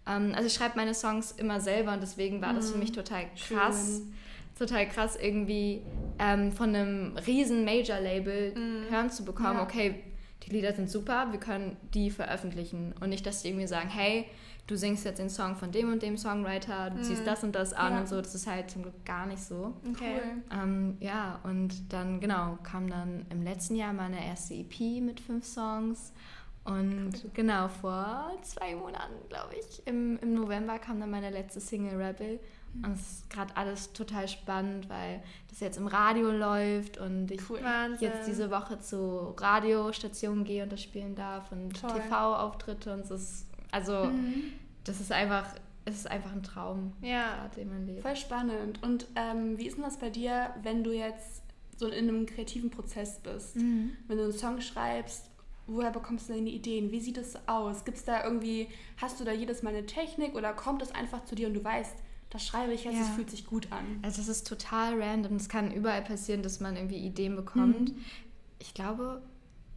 Ähm, 0.08 0.34
also 0.36 0.48
ich 0.48 0.54
schreibe 0.54 0.76
meine 0.76 0.94
Songs 0.94 1.32
immer 1.32 1.60
selber 1.60 1.94
und 1.94 2.02
deswegen 2.02 2.42
war 2.42 2.54
das 2.54 2.72
für 2.72 2.78
mich 2.78 2.92
mhm. 2.92 2.96
total 2.96 3.26
krass. 3.36 4.02
Schön. 4.02 4.14
Total 4.58 4.88
krass, 4.88 5.18
irgendwie 5.20 5.82
ähm, 6.20 6.52
von 6.52 6.76
einem 6.76 7.18
riesen 7.26 7.66
Major-Label 7.66 8.54
mhm. 8.56 8.92
hören 8.92 9.10
zu 9.10 9.26
bekommen, 9.26 9.56
ja. 9.56 9.64
okay, 9.64 10.04
die 10.44 10.52
Lieder 10.52 10.74
sind 10.74 10.92
super, 10.92 11.32
wir 11.32 11.40
können 11.40 11.76
die 11.94 12.12
veröffentlichen. 12.12 12.94
Und 13.00 13.10
nicht, 13.10 13.26
dass 13.26 13.42
die 13.42 13.50
irgendwie 13.50 13.66
sagen, 13.66 13.90
hey, 13.90 14.28
du 14.68 14.76
singst 14.76 15.06
jetzt 15.06 15.20
den 15.20 15.30
Song 15.30 15.56
von 15.56 15.72
dem 15.72 15.92
und 15.92 16.02
dem 16.02 16.18
Songwriter, 16.18 16.90
du 16.90 16.98
mhm. 16.98 17.04
ziehst 17.04 17.26
das 17.26 17.44
und 17.44 17.54
das 17.54 17.74
an 17.74 17.94
ja. 17.94 18.00
und 18.00 18.08
so. 18.08 18.22
Das 18.22 18.36
ist 18.36 18.48
halt 18.48 18.70
zum 18.70 18.84
Glück 18.84 19.06
gar 19.06 19.26
nicht 19.26 19.42
so. 19.42 19.74
Okay. 19.90 20.20
Cool. 20.22 20.44
Ähm, 20.52 20.98
ja, 21.00 21.40
und 21.44 21.92
dann, 21.92 22.20
genau, 22.20 22.58
kam 22.64 22.90
dann 22.90 23.26
im 23.30 23.42
letzten 23.42 23.76
Jahr 23.76 23.94
meine 23.94 24.26
erste 24.26 24.54
EP 24.54 25.02
mit 25.02 25.20
fünf 25.20 25.46
Songs. 25.46 26.14
Und 26.66 27.14
genau, 27.34 27.68
vor 27.68 28.32
zwei 28.42 28.76
Monaten, 28.76 29.28
glaube 29.28 29.56
ich, 29.60 29.86
im, 29.86 30.18
im 30.20 30.34
November 30.34 30.80
kam 30.80 31.00
dann 31.00 31.12
meine 31.12 31.30
letzte 31.30 31.60
Single 31.60 32.02
Rebel. 32.02 32.40
Mhm. 32.74 32.84
Und 32.86 32.94
es 32.94 33.02
ist 33.02 33.30
gerade 33.30 33.56
alles 33.58 33.92
total 33.92 34.30
spannend, 34.30 34.88
weil 34.88 35.22
das 35.50 35.60
jetzt 35.60 35.78
im 35.78 35.88
Radio 35.88 36.32
läuft 36.32 36.98
und 36.98 37.32
ich 37.32 37.50
cool. 37.50 37.60
jetzt 38.00 38.28
diese 38.28 38.50
Woche 38.50 38.80
zu 38.80 39.34
Radiostationen 39.38 40.46
gehe 40.46 40.64
und 40.64 40.72
das 40.72 40.82
spielen 40.82 41.16
darf 41.16 41.52
und 41.52 41.74
TV-Auftritte 41.74 42.94
und 42.94 43.02
es 43.02 43.12
ist, 43.12 43.48
also 43.72 44.06
mhm. 44.06 44.54
das 44.86 45.02
ist 45.02 45.12
einfach, 45.12 45.46
es 45.84 45.96
ist 45.96 46.10
einfach 46.10 46.32
ein 46.32 46.44
Traum, 46.44 46.94
ja. 47.02 47.50
den 47.58 47.68
man 47.68 47.86
lebt. 47.86 48.04
Voll 48.04 48.16
spannend. 48.16 48.82
Und 48.82 49.08
ähm, 49.18 49.58
wie 49.58 49.68
ist 49.68 49.76
denn 49.76 49.84
das 49.84 49.98
bei 49.98 50.10
dir, 50.10 50.52
wenn 50.62 50.86
du 50.86 50.94
jetzt 50.94 51.44
so 51.76 51.88
in 51.88 52.08
einem 52.08 52.26
kreativen 52.26 52.70
Prozess 52.70 53.20
bist? 53.20 53.58
Mhm. 53.58 53.98
Wenn 54.08 54.18
du 54.18 54.24
einen 54.24 54.32
Song 54.32 54.62
schreibst 54.62 55.33
woher 55.68 55.92
bekommst 55.92 56.30
du 56.30 56.34
deine 56.34 56.50
Ideen? 56.50 56.92
Wie 56.92 57.00
sieht 57.00 57.18
es 57.18 57.38
aus? 57.48 57.86
Gibt 57.86 57.98
es 57.98 58.06
da 58.06 58.24
irgendwie, 58.24 58.68
hast 58.98 59.20
du 59.20 59.24
da 59.24 59.32
jedes 59.32 59.64
Mal 59.64 59.72
eine 59.72 59.86
Technik 59.86 60.36
oder 60.36 60.54
kommt 60.54 60.82
es 60.82 60.92
einfach 60.92 61.26
zu 61.26 61.36
dir 61.36 61.48
und 61.48 61.54
du 61.54 61.64
weißt, 61.64 61.96
das 62.30 62.46
schreibe 62.46 62.74
ich 62.74 62.84
jetzt, 62.84 63.00
es 63.00 63.10
fühlt 63.10 63.30
sich 63.30 63.46
gut 63.46 63.72
an? 63.72 64.00
Also 64.02 64.18
das 64.18 64.28
ist 64.28 64.48
total 64.48 65.00
random. 65.02 65.36
Es 65.36 65.50
kann 65.50 65.72
überall 65.72 66.02
passieren, 66.02 66.42
dass 66.42 66.60
man 66.60 66.76
irgendwie 66.76 66.98
Ideen 66.98 67.36
bekommt. 67.36 67.92
Mhm. 67.92 67.98
Ich 68.58 68.74
glaube, 68.74 69.22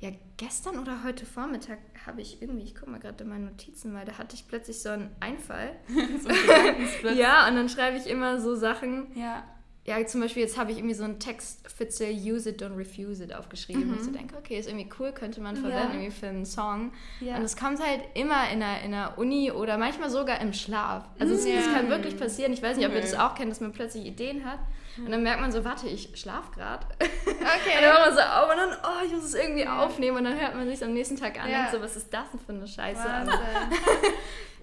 ja, 0.01 0.11
gestern 0.39 0.79
oder 0.79 1.05
heute 1.05 1.27
Vormittag 1.27 1.79
habe 2.07 2.23
ich 2.23 2.41
irgendwie, 2.41 2.65
ich 2.65 2.75
gucke 2.75 2.91
mal 2.91 2.99
gerade 2.99 3.25
in 3.25 3.31
meine 3.31 3.45
Notizen, 3.45 3.93
weil 3.93 4.07
da 4.07 4.17
hatte 4.17 4.37
ich 4.37 4.49
plötzlich 4.49 4.81
so 4.81 4.89
einen 4.89 5.11
Einfall. 5.21 5.77
so 6.23 6.29
ein 6.29 7.17
ja, 7.17 7.47
und 7.47 7.57
dann 7.57 7.69
schreibe 7.69 7.99
ich 7.99 8.07
immer 8.07 8.41
so 8.41 8.55
Sachen. 8.55 9.09
Ja 9.15 9.45
ja, 9.87 10.05
zum 10.05 10.21
Beispiel 10.21 10.43
jetzt 10.43 10.59
habe 10.59 10.73
ich 10.73 10.79
irgendwie 10.79 10.95
so 10.95 11.05
einen 11.05 11.21
Text 11.21 11.61
Fitzel 11.71 12.09
Use 12.11 12.51
It, 12.51 12.61
Don't 12.61 12.77
Refuse 12.77 13.23
It 13.23 13.33
aufgeschrieben, 13.33 13.85
mhm. 13.85 13.91
und 13.91 13.97
ich 13.99 14.05
so 14.05 14.11
denke, 14.11 14.37
okay, 14.37 14.59
ist 14.59 14.69
irgendwie 14.69 14.89
cool, 14.99 15.13
könnte 15.13 15.41
man 15.41 15.55
verwenden 15.55 15.95
ja. 15.95 15.95
irgendwie 15.95 16.11
für 16.11 16.27
einen 16.27 16.45
Song. 16.45 16.93
Ja. 17.21 17.37
Und 17.37 17.43
es 17.43 17.57
kommt 17.57 17.81
halt 17.81 18.01
immer 18.15 18.51
in 18.51 18.61
der, 18.61 18.83
in 18.83 18.91
der 18.91 19.17
Uni 19.17 19.53
oder 19.53 19.79
manchmal 19.79 20.11
sogar 20.11 20.41
im 20.41 20.53
Schlaf. 20.53 21.05
Also 21.21 21.35
es, 21.35 21.47
ja. 21.47 21.61
kann 21.73 21.89
wirklich 21.89 22.19
passieren. 22.19 22.53
Ich 22.53 22.63
weiß 22.63 22.77
nicht, 22.77 22.87
ob 22.87 22.95
ihr 22.95 23.01
das 23.01 23.15
auch 23.15 23.37
kennt, 23.37 23.51
dass 23.51 23.61
man 23.61 23.73
plötzlich 23.73 24.05
Ideen 24.05 24.45
hat. 24.45 24.59
Und 24.99 25.11
dann 25.11 25.23
merkt 25.23 25.41
man 25.41 25.53
so, 25.53 25.65
warte, 25.65 25.89
ich 25.89 26.11
schlaf 26.15 26.51
gerade. 26.53 26.87
Okay. 27.27 27.77
und 27.77 27.83
dann 27.83 27.93
hört 27.93 28.07
man 28.07 28.15
so 28.15 28.21
auf 28.21 28.51
und 28.51 28.57
dann, 28.57 28.79
oh, 28.83 29.05
ich 29.07 29.13
muss 29.13 29.25
es 29.25 29.35
irgendwie 29.35 29.67
aufnehmen. 29.67 30.17
Und 30.17 30.25
dann 30.25 30.41
hört 30.41 30.57
man 30.57 30.69
sich 30.69 30.83
am 30.83 30.93
nächsten 30.95 31.17
Tag 31.17 31.41
an 31.41 31.49
und 31.49 31.71
so, 31.71 31.81
was 31.81 31.97
ist 31.97 32.13
das 32.13 32.31
denn 32.31 32.41
für 32.41 32.53
eine 32.53 32.67
Scheiße? 32.67 33.03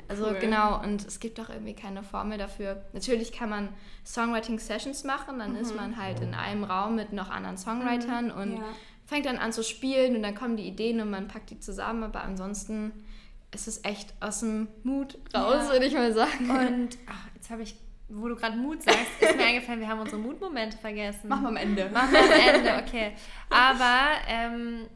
Also 0.07 0.27
cool. 0.27 0.37
genau, 0.39 0.81
und 0.81 1.05
es 1.05 1.19
gibt 1.19 1.39
auch 1.39 1.49
irgendwie 1.49 1.73
keine 1.73 2.03
Formel 2.03 2.37
dafür. 2.37 2.83
Natürlich 2.93 3.31
kann 3.31 3.49
man 3.49 3.69
Songwriting-Sessions 4.05 5.03
machen, 5.03 5.39
dann 5.39 5.53
mhm. 5.53 5.59
ist 5.59 5.75
man 5.75 5.97
halt 5.97 6.19
in 6.19 6.33
einem 6.33 6.63
Raum 6.63 6.95
mit 6.95 7.13
noch 7.13 7.29
anderen 7.29 7.57
Songwritern 7.57 8.25
mhm. 8.25 8.31
und 8.31 8.57
ja. 8.57 8.63
fängt 9.05 9.25
dann 9.25 9.37
an 9.37 9.51
zu 9.51 9.63
spielen 9.63 10.15
und 10.15 10.23
dann 10.23 10.35
kommen 10.35 10.57
die 10.57 10.67
Ideen 10.67 10.99
und 11.01 11.09
man 11.09 11.27
packt 11.27 11.49
die 11.49 11.59
zusammen, 11.59 12.03
aber 12.03 12.21
ansonsten 12.21 12.91
ist 13.51 13.67
es 13.67 13.83
echt 13.83 14.13
aus 14.19 14.39
dem 14.39 14.67
Mut 14.83 15.17
raus, 15.33 15.65
ja. 15.67 15.71
würde 15.73 15.85
ich 15.85 15.93
mal 15.93 16.13
sagen. 16.13 16.49
Und 16.49 16.97
ach, 17.07 17.27
jetzt 17.35 17.49
habe 17.49 17.61
ich 17.61 17.75
wo 18.09 18.27
du 18.27 18.35
gerade 18.35 18.55
Mut 18.55 18.83
sagst, 18.83 18.99
ist 19.19 19.35
mir 19.35 19.43
eingefallen, 19.47 19.79
wir 19.79 19.87
haben 19.87 19.99
unsere 19.99 20.19
Mutmomente 20.19 20.77
vergessen. 20.77 21.27
Machen 21.27 21.43
wir 21.43 21.49
am 21.49 21.57
Ende. 21.57 21.89
Machen 21.89 22.11
wir 22.11 22.23
am 22.23 22.55
Ende, 22.55 22.83
okay. 22.85 23.11
Aber 23.49 24.11
ähm, 24.27 24.87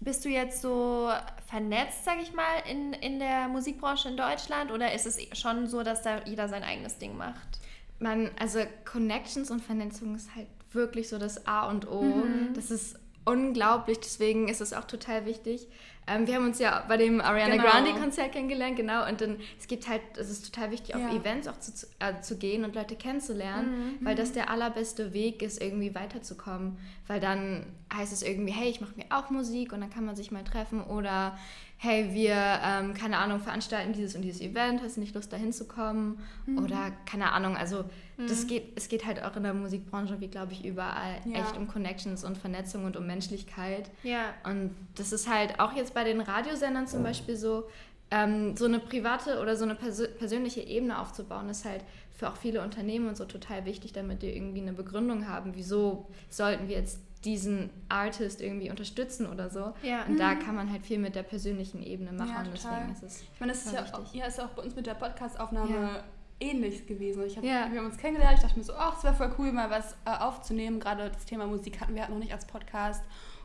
bist 0.00 0.24
du 0.24 0.28
jetzt 0.28 0.62
so 0.62 1.10
vernetzt, 1.46 2.04
sag 2.04 2.22
ich 2.22 2.32
mal, 2.32 2.62
in, 2.70 2.92
in 2.92 3.18
der 3.18 3.48
Musikbranche 3.48 4.08
in 4.08 4.16
Deutschland 4.16 4.70
oder 4.70 4.92
ist 4.92 5.06
es 5.06 5.18
schon 5.38 5.66
so, 5.66 5.82
dass 5.82 6.02
da 6.02 6.22
jeder 6.24 6.48
sein 6.48 6.62
eigenes 6.62 6.98
Ding 6.98 7.16
macht? 7.16 7.60
Man, 7.98 8.30
also 8.38 8.60
Connections 8.84 9.50
und 9.50 9.60
Vernetzung 9.60 10.14
ist 10.14 10.34
halt 10.36 10.46
wirklich 10.72 11.08
so 11.08 11.18
das 11.18 11.46
A 11.46 11.68
und 11.68 11.88
O. 11.88 12.02
Mhm. 12.02 12.54
Das 12.54 12.70
ist 12.70 12.96
unglaublich, 13.24 13.98
deswegen 13.98 14.48
ist 14.48 14.60
es 14.60 14.72
auch 14.72 14.84
total 14.84 15.26
wichtig. 15.26 15.66
Ähm, 16.08 16.26
wir 16.26 16.36
haben 16.36 16.46
uns 16.46 16.58
ja 16.58 16.84
bei 16.88 16.96
dem 16.96 17.20
Ariana 17.20 17.56
genau. 17.56 17.68
Grande 17.68 17.92
Konzert 17.92 18.32
kennengelernt, 18.32 18.76
genau. 18.76 19.06
Und 19.06 19.20
dann, 19.20 19.36
es 19.58 19.66
gibt 19.66 19.88
halt, 19.88 20.00
es 20.16 20.30
ist 20.30 20.52
total 20.52 20.70
wichtig, 20.70 20.94
auf 20.94 21.00
ja. 21.00 21.14
Events 21.14 21.48
auch 21.48 21.58
zu, 21.58 21.86
äh, 21.98 22.20
zu 22.20 22.36
gehen 22.36 22.64
und 22.64 22.74
Leute 22.74 22.96
kennenzulernen, 22.96 23.98
mhm. 24.00 24.04
weil 24.04 24.14
das 24.14 24.32
der 24.32 24.50
allerbeste 24.50 25.12
Weg 25.12 25.42
ist, 25.42 25.60
irgendwie 25.60 25.94
weiterzukommen. 25.94 26.78
Weil 27.06 27.20
dann 27.20 27.66
heißt 27.92 28.12
es 28.12 28.22
irgendwie, 28.22 28.52
hey, 28.52 28.68
ich 28.68 28.80
mache 28.80 28.94
mir 28.96 29.06
auch 29.10 29.30
Musik 29.30 29.72
und 29.72 29.80
dann 29.80 29.90
kann 29.90 30.04
man 30.04 30.16
sich 30.16 30.30
mal 30.30 30.44
treffen 30.44 30.82
oder 30.82 31.36
hey, 31.80 32.12
wir, 32.12 32.34
ähm, 32.34 32.92
keine 32.92 33.18
Ahnung, 33.18 33.38
veranstalten 33.38 33.92
dieses 33.92 34.16
und 34.16 34.22
dieses 34.22 34.40
Event, 34.40 34.82
hast 34.82 34.96
du 34.96 35.00
nicht 35.00 35.14
Lust, 35.14 35.32
da 35.32 35.36
hinzukommen? 35.36 36.18
Mhm. 36.44 36.58
Oder 36.58 36.90
keine 37.06 37.32
Ahnung, 37.32 37.56
also 37.56 37.84
mhm. 38.16 38.26
das 38.26 38.48
geht, 38.48 38.72
es 38.76 38.88
geht 38.88 39.06
halt 39.06 39.22
auch 39.22 39.36
in 39.36 39.44
der 39.44 39.54
Musikbranche, 39.54 40.20
wie 40.20 40.26
glaube 40.26 40.52
ich, 40.52 40.64
überall 40.64 41.20
ja. 41.24 41.38
echt 41.38 41.56
um 41.56 41.68
Connections 41.68 42.24
und 42.24 42.36
Vernetzung 42.36 42.84
und 42.84 42.96
um 42.96 43.06
Menschlichkeit. 43.06 43.90
Ja. 44.02 44.34
Und 44.42 44.74
das 44.96 45.12
ist 45.12 45.30
halt 45.30 45.60
auch 45.60 45.72
jetzt 45.72 45.94
bei 45.94 45.97
den 46.04 46.20
Radiosendern 46.20 46.86
zum 46.86 47.02
Beispiel 47.02 47.36
so, 47.36 47.68
ähm, 48.10 48.56
so 48.56 48.64
eine 48.64 48.78
private 48.78 49.40
oder 49.40 49.56
so 49.56 49.64
eine 49.64 49.74
persö 49.74 50.08
persönliche 50.08 50.60
Ebene 50.60 50.98
aufzubauen, 50.98 51.48
ist 51.48 51.64
halt 51.64 51.84
für 52.16 52.28
auch 52.28 52.36
viele 52.36 52.62
Unternehmen 52.62 53.08
und 53.08 53.16
so 53.16 53.24
total 53.24 53.64
wichtig, 53.64 53.92
damit 53.92 54.22
die 54.22 54.34
irgendwie 54.34 54.60
eine 54.60 54.72
Begründung 54.72 55.28
haben, 55.28 55.52
wieso 55.54 56.06
sollten 56.30 56.68
wir 56.68 56.76
jetzt 56.76 56.98
diesen 57.24 57.70
Artist 57.88 58.40
irgendwie 58.40 58.70
unterstützen 58.70 59.26
oder 59.26 59.50
so. 59.50 59.72
Ja. 59.82 60.04
Und 60.04 60.14
mhm. 60.14 60.18
da 60.18 60.34
kann 60.34 60.54
man 60.54 60.70
halt 60.70 60.84
viel 60.84 60.98
mit 60.98 61.14
der 61.14 61.22
persönlichen 61.22 61.82
Ebene 61.82 62.12
machen. 62.12 62.28
Ja, 62.28 62.44
deswegen 62.52 62.92
ist 62.92 63.02
es. 63.02 63.22
Ich 63.22 63.40
meine, 63.40 63.52
das 63.52 63.66
ist 63.66 63.72
ja, 63.72 63.84
auch, 63.92 64.14
ja, 64.14 64.26
ist 64.26 64.38
ja 64.38 64.44
auch 64.44 64.50
bei 64.50 64.62
uns 64.62 64.74
mit 64.76 64.86
der 64.86 64.94
Podcast-Aufnahme 64.94 65.74
ja. 65.74 66.04
ähnlich 66.40 66.86
gewesen. 66.86 67.24
Ich 67.26 67.36
hab, 67.36 67.44
ja. 67.44 67.68
Wir 67.70 67.80
haben 67.80 67.86
uns 67.86 67.98
kennengelernt, 67.98 68.36
ich 68.36 68.42
dachte 68.42 68.58
mir 68.58 68.64
so, 68.64 68.74
ach, 68.74 68.96
es 68.98 69.04
wäre 69.04 69.14
voll 69.14 69.32
cool, 69.38 69.52
mal 69.52 69.70
was 69.70 69.96
äh, 70.04 70.10
aufzunehmen. 70.10 70.78
Gerade 70.78 71.10
das 71.10 71.24
Thema 71.24 71.46
Musik 71.46 71.80
hatten 71.80 71.94
wir 71.94 72.02
halt 72.02 72.10
noch 72.10 72.18
nicht 72.18 72.32
als 72.32 72.46
Podcast. 72.46 73.02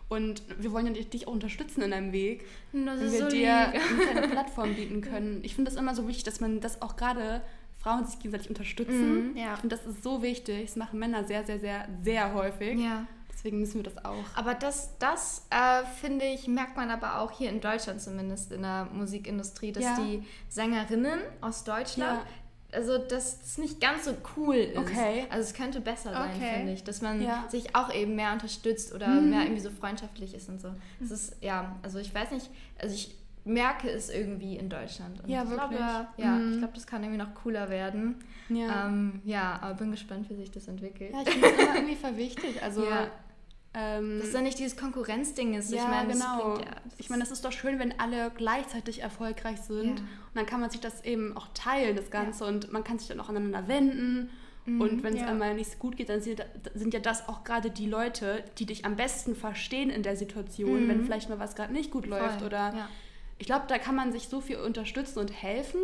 Und 0.09 0.43
wir 0.59 0.71
wollen 0.71 0.93
ja 0.93 0.93
dich 0.93 1.27
auch 1.27 1.31
unterstützen 1.31 1.81
in 1.81 1.91
deinem 1.91 2.11
Weg, 2.11 2.45
das 2.71 2.99
wenn 2.99 3.11
wir 3.11 3.19
so 3.19 3.29
dir 3.29 3.55
eine 3.55 4.27
Plattform 4.27 4.75
bieten 4.75 5.01
können. 5.01 5.39
Ich 5.43 5.55
finde 5.55 5.71
das 5.71 5.79
immer 5.79 5.95
so 5.95 6.07
wichtig, 6.07 6.23
dass 6.23 6.39
man 6.39 6.59
das 6.59 6.81
auch 6.81 6.95
gerade 6.95 7.41
Frauen 7.79 8.05
sich 8.05 8.19
gegenseitig 8.19 8.49
unterstützen. 8.49 9.31
Mhm, 9.31 9.37
ja. 9.37 9.53
Ich 9.55 9.59
finde, 9.59 9.75
das 9.75 9.85
ist 9.85 10.03
so 10.03 10.21
wichtig. 10.21 10.67
Das 10.67 10.75
machen 10.75 10.99
Männer 10.99 11.25
sehr, 11.25 11.45
sehr, 11.45 11.59
sehr, 11.59 11.87
sehr 12.01 12.33
häufig. 12.33 12.79
Ja. 12.79 13.07
Deswegen 13.33 13.59
müssen 13.59 13.83
wir 13.83 13.91
das 13.91 14.05
auch. 14.05 14.23
Aber 14.35 14.53
das, 14.53 14.97
das 14.99 15.45
äh, 15.49 15.83
finde 15.99 16.25
ich, 16.25 16.47
merkt 16.47 16.77
man 16.77 16.89
aber 16.89 17.19
auch 17.19 17.31
hier 17.31 17.49
in 17.49 17.59
Deutschland 17.59 18.01
zumindest 18.01 18.53
in 18.53 18.61
der 18.61 18.87
Musikindustrie, 18.93 19.73
dass 19.73 19.83
ja. 19.83 19.97
die 19.99 20.23
Sängerinnen 20.47 21.19
aus 21.41 21.65
Deutschland. 21.65 22.21
Also 22.73 22.97
dass 22.97 23.39
das 23.39 23.57
nicht 23.57 23.79
ganz 23.79 24.05
so 24.05 24.11
cool 24.35 24.55
ist. 24.55 24.77
Okay. 24.77 25.25
Also 25.29 25.49
es 25.49 25.53
könnte 25.53 25.81
besser 25.81 26.11
sein, 26.11 26.31
okay. 26.35 26.53
finde 26.57 26.73
ich, 26.73 26.83
dass 26.83 27.01
man 27.01 27.21
ja. 27.21 27.45
sich 27.49 27.75
auch 27.75 27.93
eben 27.93 28.15
mehr 28.15 28.33
unterstützt 28.33 28.93
oder 28.93 29.07
mhm. 29.07 29.29
mehr 29.29 29.43
irgendwie 29.43 29.61
so 29.61 29.69
freundschaftlich 29.69 30.33
ist 30.33 30.49
und 30.49 30.61
so. 30.61 30.69
Das 30.99 31.09
mhm. 31.09 31.15
ist, 31.15 31.35
ja, 31.41 31.75
also 31.83 31.99
ich 31.99 32.13
weiß 32.13 32.31
nicht, 32.31 32.49
also 32.79 32.93
ich 32.95 33.15
merke 33.45 33.89
es 33.89 34.09
irgendwie 34.09 34.55
in 34.55 34.69
Deutschland. 34.69 35.21
Und 35.21 35.29
ja, 35.29 35.49
wirklich. 35.49 35.77
Glaube, 35.79 36.07
ja, 36.17 36.31
mhm. 36.31 36.53
ich 36.53 36.57
glaube, 36.59 36.73
das 36.73 36.87
kann 36.87 37.03
irgendwie 37.03 37.21
noch 37.21 37.33
cooler 37.35 37.69
werden. 37.69 38.15
Ja. 38.49 38.87
Ähm, 38.87 39.21
ja, 39.25 39.59
aber 39.61 39.75
bin 39.75 39.91
gespannt, 39.91 40.29
wie 40.29 40.35
sich 40.35 40.51
das 40.51 40.67
entwickelt. 40.67 41.11
Ja, 41.13 41.21
ich 41.21 41.29
finde 41.29 41.47
es 41.47 41.61
immer 41.61 41.75
irgendwie 41.75 41.95
voll 41.95 42.17
wichtig. 42.17 42.63
Also 42.63 42.85
ja. 42.89 43.07
Ähm, 43.75 44.19
dass 44.19 44.31
da 44.31 44.41
nicht 44.41 44.59
dieses 44.59 44.77
Konkurrenzding 44.77 45.55
ist. 45.55 45.71
Ja, 45.71 45.83
ich 45.83 45.87
meine, 45.87 46.13
genau. 46.13 46.59
Ja, 46.59 46.65
ich 46.97 47.09
meine, 47.09 47.23
es 47.23 47.31
ist 47.31 47.43
doch 47.43 47.51
schön, 47.51 47.79
wenn 47.79 47.99
alle 47.99 48.31
gleichzeitig 48.35 49.01
erfolgreich 49.01 49.59
sind. 49.61 49.99
Ja. 49.99 50.05
Und 50.05 50.35
dann 50.35 50.45
kann 50.45 50.61
man 50.61 50.69
sich 50.69 50.79
das 50.79 51.03
eben 51.03 51.35
auch 51.35 51.47
teilen, 51.53 51.95
das 51.95 52.11
Ganze. 52.11 52.43
Ja. 52.43 52.49
Und 52.51 52.71
man 52.71 52.83
kann 52.83 52.99
sich 52.99 53.07
dann 53.07 53.19
auch 53.19 53.29
aneinander 53.29 53.67
wenden. 53.67 54.29
Mhm, 54.65 54.81
und 54.81 55.03
wenn 55.03 55.17
es 55.17 55.23
einmal 55.23 55.55
nicht 55.55 55.71
so 55.71 55.77
gut 55.77 55.97
geht, 55.97 56.09
dann 56.09 56.21
sind, 56.21 56.45
sind 56.75 56.93
ja 56.93 56.99
das 56.99 57.27
auch 57.27 57.43
gerade 57.43 57.71
die 57.71 57.87
Leute, 57.87 58.43
die 58.59 58.65
dich 58.65 58.85
am 58.85 58.95
besten 58.95 59.35
verstehen 59.35 59.89
in 59.89 60.03
der 60.03 60.15
Situation, 60.15 60.85
mhm. 60.85 60.89
wenn 60.89 61.03
vielleicht 61.03 61.29
mal 61.29 61.39
was 61.39 61.55
gerade 61.55 61.73
nicht 61.73 61.91
gut 61.91 62.07
Voll. 62.07 62.19
läuft. 62.19 62.43
Oder 62.43 62.87
ich 63.39 63.47
glaube, 63.47 63.65
da 63.67 63.79
kann 63.79 63.95
man 63.95 64.11
sich 64.11 64.27
so 64.27 64.39
viel 64.39 64.57
unterstützen 64.57 65.19
und 65.19 65.29
helfen. 65.29 65.81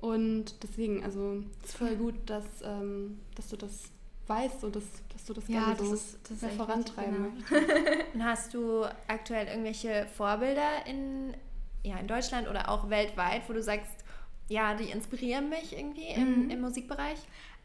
Und 0.00 0.62
deswegen, 0.62 1.02
also 1.02 1.42
es 1.62 1.70
ist 1.70 1.78
voll 1.78 1.96
gut, 1.96 2.14
dass, 2.26 2.44
ähm, 2.62 3.18
dass 3.34 3.48
du 3.48 3.56
das 3.56 3.90
weißt 4.28 4.64
und 4.64 4.76
das, 4.76 4.84
dass 5.12 5.24
du 5.24 5.34
das 5.34 5.48
ja, 5.48 5.60
gerne 5.60 5.76
das 5.76 5.88
so 5.88 5.94
ist, 5.94 6.30
das 6.30 6.42
mehr 6.42 6.50
vorantreiben 6.52 7.44
genau. 7.48 7.62
Und 8.14 8.24
hast 8.24 8.54
du 8.54 8.84
aktuell 9.06 9.46
irgendwelche 9.46 10.06
Vorbilder 10.16 10.86
in, 10.86 11.34
ja, 11.82 11.96
in 11.98 12.06
Deutschland 12.06 12.48
oder 12.48 12.68
auch 12.68 12.90
weltweit, 12.90 13.48
wo 13.48 13.52
du 13.52 13.62
sagst, 13.62 14.04
ja, 14.48 14.74
die 14.74 14.90
inspirieren 14.90 15.48
mich 15.48 15.76
irgendwie 15.76 16.08
im, 16.08 16.44
mhm. 16.44 16.50
im 16.50 16.60
Musikbereich? 16.60 17.18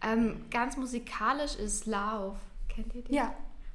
Ähm, 0.04 0.46
ganz 0.50 0.78
musikalisch 0.78 1.56
ist 1.56 1.86
Lauf. 1.86 2.38
Kennt 2.70 2.94
ihr 2.96 3.04
den? 3.04 3.14
Ja. 3.14 3.34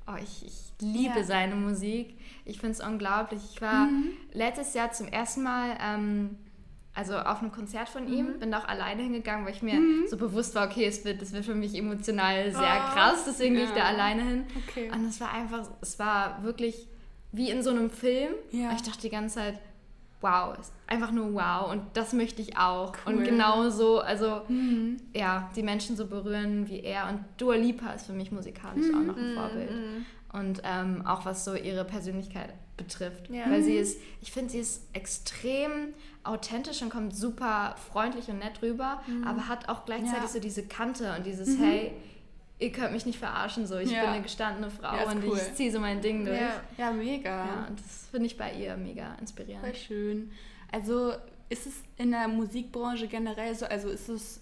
Oh, 0.08 0.16
ich, 0.22 0.44
ich 0.46 0.72
liebe 0.80 1.18
ja. 1.18 1.24
seine 1.24 1.56
Musik. 1.56 2.16
Ich 2.44 2.60
finde 2.60 2.72
es 2.72 2.80
unglaublich. 2.80 3.40
Ich 3.52 3.60
war 3.60 3.86
mhm. 3.86 4.12
letztes 4.32 4.74
Jahr 4.74 4.92
zum 4.92 5.08
ersten 5.08 5.42
Mal 5.42 5.76
ähm, 5.80 6.36
also 6.96 7.14
auf 7.18 7.42
einem 7.42 7.52
Konzert 7.52 7.90
von 7.90 8.08
ihm, 8.08 8.26
mhm. 8.26 8.38
bin 8.38 8.50
da 8.50 8.60
auch 8.60 8.68
alleine 8.68 9.02
hingegangen, 9.02 9.44
weil 9.44 9.52
ich 9.52 9.62
mir 9.62 9.74
mhm. 9.74 10.06
so 10.08 10.16
bewusst 10.16 10.54
war, 10.54 10.66
okay, 10.66 10.86
es 10.86 11.04
wird, 11.04 11.20
das 11.20 11.32
wird 11.32 11.44
für 11.44 11.54
mich 11.54 11.74
emotional 11.74 12.50
sehr 12.50 12.60
oh, 12.60 12.92
krass, 12.94 13.24
deswegen 13.26 13.54
ja. 13.54 13.60
gehe 13.60 13.68
ich 13.68 13.74
da 13.76 13.84
alleine 13.84 14.22
hin. 14.22 14.44
Okay. 14.66 14.90
Und 14.90 15.06
es 15.06 15.20
war 15.20 15.30
einfach, 15.30 15.68
es 15.82 15.98
war 15.98 16.42
wirklich 16.42 16.88
wie 17.32 17.50
in 17.50 17.62
so 17.62 17.68
einem 17.68 17.90
Film. 17.90 18.32
Ja. 18.50 18.72
Ich 18.74 18.80
dachte 18.80 19.02
die 19.02 19.10
ganze 19.10 19.34
Zeit, 19.34 19.58
wow, 20.22 20.56
einfach 20.86 21.12
nur 21.12 21.34
wow 21.34 21.70
und 21.70 21.82
das 21.92 22.14
möchte 22.14 22.40
ich 22.40 22.56
auch. 22.56 22.94
Cool. 23.06 23.12
Und 23.12 23.24
genau 23.24 23.68
so, 23.68 24.00
also 24.00 24.40
mhm. 24.48 24.96
ja, 25.14 25.50
die 25.54 25.62
Menschen 25.62 25.96
so 25.96 26.06
berühren 26.06 26.66
wie 26.66 26.80
er. 26.80 27.10
Und 27.10 27.20
Dua 27.36 27.56
Lipa 27.56 27.90
ist 27.90 28.06
für 28.06 28.14
mich 28.14 28.32
musikalisch 28.32 28.86
auch 28.94 29.02
noch 29.02 29.18
ein 29.18 29.32
mhm. 29.32 29.34
Vorbild. 29.34 29.70
Und 30.32 30.62
ähm, 30.64 31.04
auch 31.06 31.26
was 31.26 31.44
so 31.44 31.54
ihre 31.54 31.84
Persönlichkeit 31.84 32.54
betrifft. 32.76 33.30
Ja. 33.30 33.50
Weil 33.50 33.62
sie 33.62 33.74
mhm. 33.74 33.80
ist, 33.80 34.00
ich 34.20 34.32
finde, 34.32 34.52
sie 34.52 34.60
ist 34.60 34.82
extrem 34.92 35.94
authentisch 36.26 36.82
und 36.82 36.90
kommt 36.90 37.14
super 37.14 37.76
freundlich 37.90 38.28
und 38.28 38.38
nett 38.38 38.62
rüber, 38.62 39.00
mhm. 39.06 39.24
aber 39.24 39.48
hat 39.48 39.68
auch 39.68 39.84
gleichzeitig 39.84 40.22
ja. 40.22 40.28
so 40.28 40.40
diese 40.40 40.66
Kante 40.66 41.14
und 41.16 41.24
dieses, 41.24 41.58
mhm. 41.58 41.64
hey, 41.64 41.92
ihr 42.58 42.72
könnt 42.72 42.92
mich 42.92 43.06
nicht 43.06 43.18
verarschen, 43.18 43.66
so 43.66 43.76
ich 43.78 43.90
ja. 43.90 44.00
bin 44.00 44.10
eine 44.10 44.22
gestandene 44.22 44.70
Frau 44.70 44.96
ja, 44.96 45.10
und 45.10 45.24
cool. 45.24 45.36
ich 45.36 45.54
ziehe 45.54 45.70
so 45.70 45.78
mein 45.78 46.00
Ding 46.00 46.24
durch. 46.24 46.38
Ja, 46.78 46.90
mega. 46.90 47.46
Ja, 47.46 47.66
und 47.68 47.78
das 47.78 48.08
finde 48.10 48.26
ich 48.26 48.36
bei 48.36 48.52
ihr 48.52 48.76
mega 48.76 49.14
inspirierend. 49.20 49.64
Voll 49.64 49.74
schön. 49.74 50.30
Also 50.72 51.12
ist 51.48 51.66
es 51.66 51.74
in 51.96 52.10
der 52.10 52.28
Musikbranche 52.28 53.08
generell 53.08 53.54
so, 53.54 53.66
also 53.66 53.88
ist 53.88 54.08
es, 54.08 54.40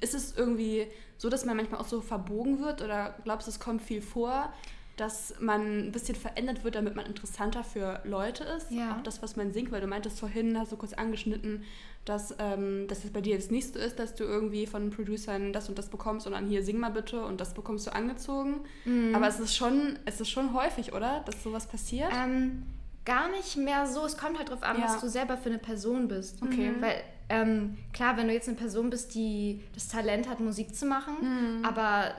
ist 0.00 0.14
es 0.14 0.36
irgendwie 0.36 0.86
so, 1.16 1.28
dass 1.28 1.44
man 1.44 1.56
manchmal 1.56 1.80
auch 1.80 1.88
so 1.88 2.00
verbogen 2.00 2.60
wird 2.60 2.82
oder 2.82 3.14
glaubst 3.24 3.46
du, 3.46 3.50
es 3.50 3.60
kommt 3.60 3.82
viel 3.82 4.02
vor? 4.02 4.52
Dass 5.00 5.34
man 5.40 5.86
ein 5.86 5.92
bisschen 5.92 6.14
verändert 6.14 6.62
wird, 6.62 6.74
damit 6.74 6.94
man 6.94 7.06
interessanter 7.06 7.64
für 7.64 8.00
Leute 8.04 8.44
ist. 8.44 8.70
Ja. 8.70 8.96
Auch 8.96 9.02
das, 9.02 9.22
was 9.22 9.34
man 9.34 9.50
singt, 9.52 9.72
weil 9.72 9.80
du 9.80 9.86
meintest 9.86 10.20
vorhin, 10.20 10.58
hast 10.58 10.72
du 10.72 10.76
kurz 10.76 10.92
angeschnitten, 10.92 11.64
dass, 12.04 12.34
ähm, 12.38 12.86
dass 12.86 13.04
es 13.04 13.10
bei 13.10 13.22
dir 13.22 13.34
jetzt 13.34 13.50
nicht 13.50 13.72
so 13.72 13.78
ist, 13.78 13.98
dass 13.98 14.14
du 14.14 14.24
irgendwie 14.24 14.66
von 14.66 14.90
Producern 14.90 15.54
das 15.54 15.70
und 15.70 15.78
das 15.78 15.88
bekommst 15.88 16.26
und 16.26 16.34
dann 16.34 16.46
hier 16.46 16.62
sing 16.62 16.78
mal 16.78 16.90
bitte 16.90 17.24
und 17.24 17.40
das 17.40 17.54
bekommst 17.54 17.86
du 17.86 17.94
angezogen. 17.94 18.60
Mhm. 18.84 19.14
Aber 19.14 19.26
es 19.26 19.40
ist, 19.40 19.56
schon, 19.56 19.98
es 20.04 20.20
ist 20.20 20.28
schon 20.28 20.52
häufig, 20.52 20.92
oder? 20.92 21.22
Dass 21.24 21.42
sowas 21.42 21.66
passiert? 21.66 22.10
Ähm, 22.12 22.64
gar 23.06 23.30
nicht 23.30 23.56
mehr 23.56 23.86
so. 23.86 24.04
Es 24.04 24.18
kommt 24.18 24.36
halt 24.36 24.50
darauf 24.50 24.62
an, 24.62 24.78
ja. 24.78 24.84
was 24.84 25.00
du 25.00 25.08
selber 25.08 25.38
für 25.38 25.48
eine 25.48 25.58
Person 25.58 26.08
bist. 26.08 26.42
Okay. 26.42 26.72
Mhm. 26.72 26.82
Weil 26.82 27.02
ähm, 27.30 27.78
klar, 27.94 28.18
wenn 28.18 28.28
du 28.28 28.34
jetzt 28.34 28.48
eine 28.48 28.58
Person 28.58 28.90
bist, 28.90 29.14
die 29.14 29.62
das 29.72 29.88
Talent 29.88 30.28
hat, 30.28 30.40
Musik 30.40 30.74
zu 30.74 30.84
machen, 30.84 31.14
mhm. 31.22 31.64
aber 31.64 32.12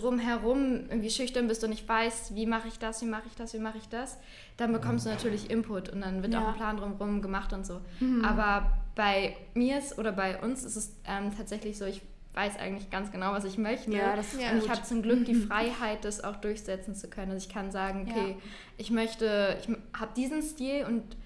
drumherum 0.00 0.86
irgendwie 0.88 1.10
schüchtern 1.10 1.48
bist 1.48 1.64
und 1.64 1.70
nicht 1.70 1.88
weißt, 1.88 2.34
wie 2.34 2.46
mache 2.46 2.68
ich 2.68 2.78
das, 2.78 3.02
wie 3.02 3.06
mache 3.06 3.24
ich 3.26 3.34
das, 3.34 3.54
wie 3.54 3.58
mache 3.58 3.78
ich 3.78 3.88
das, 3.88 4.18
dann 4.56 4.72
bekommst 4.72 5.06
du 5.06 5.10
natürlich 5.10 5.50
Input 5.50 5.88
und 5.88 6.00
dann 6.02 6.22
wird 6.22 6.34
ja. 6.34 6.42
auch 6.42 6.48
ein 6.48 6.54
Plan 6.54 6.76
drumherum 6.76 7.22
gemacht 7.22 7.52
und 7.52 7.66
so. 7.66 7.80
Mhm. 8.00 8.24
Aber 8.24 8.70
bei 8.94 9.36
mir 9.54 9.78
ist 9.78 9.98
oder 9.98 10.12
bei 10.12 10.40
uns 10.40 10.64
ist 10.64 10.76
es 10.76 10.96
ähm, 11.06 11.32
tatsächlich 11.36 11.78
so, 11.78 11.84
ich 11.84 12.02
weiß 12.34 12.58
eigentlich 12.58 12.90
ganz 12.90 13.10
genau, 13.10 13.32
was 13.32 13.44
ich 13.44 13.56
möchte. 13.56 13.90
Ja, 13.92 14.14
das 14.14 14.34
ist 14.34 14.42
ja 14.42 14.50
und 14.50 14.58
ich 14.58 14.68
habe 14.68 14.82
zum 14.82 15.02
Glück 15.02 15.24
die. 15.24 15.34
Freiheit, 15.46 16.04
das 16.04 16.22
auch 16.22 16.36
durchsetzen 16.36 16.94
zu 16.94 17.08
können. 17.08 17.32
Also 17.32 17.46
ich 17.46 17.52
kann 17.52 17.70
sagen, 17.70 18.06
okay, 18.08 18.30
ja. 18.32 18.36
ich 18.76 18.90
möchte, 18.90 19.56
ich 19.60 19.68
habe 19.98 20.12
diesen 20.14 20.42
Stil 20.42 20.84
und 20.84 21.16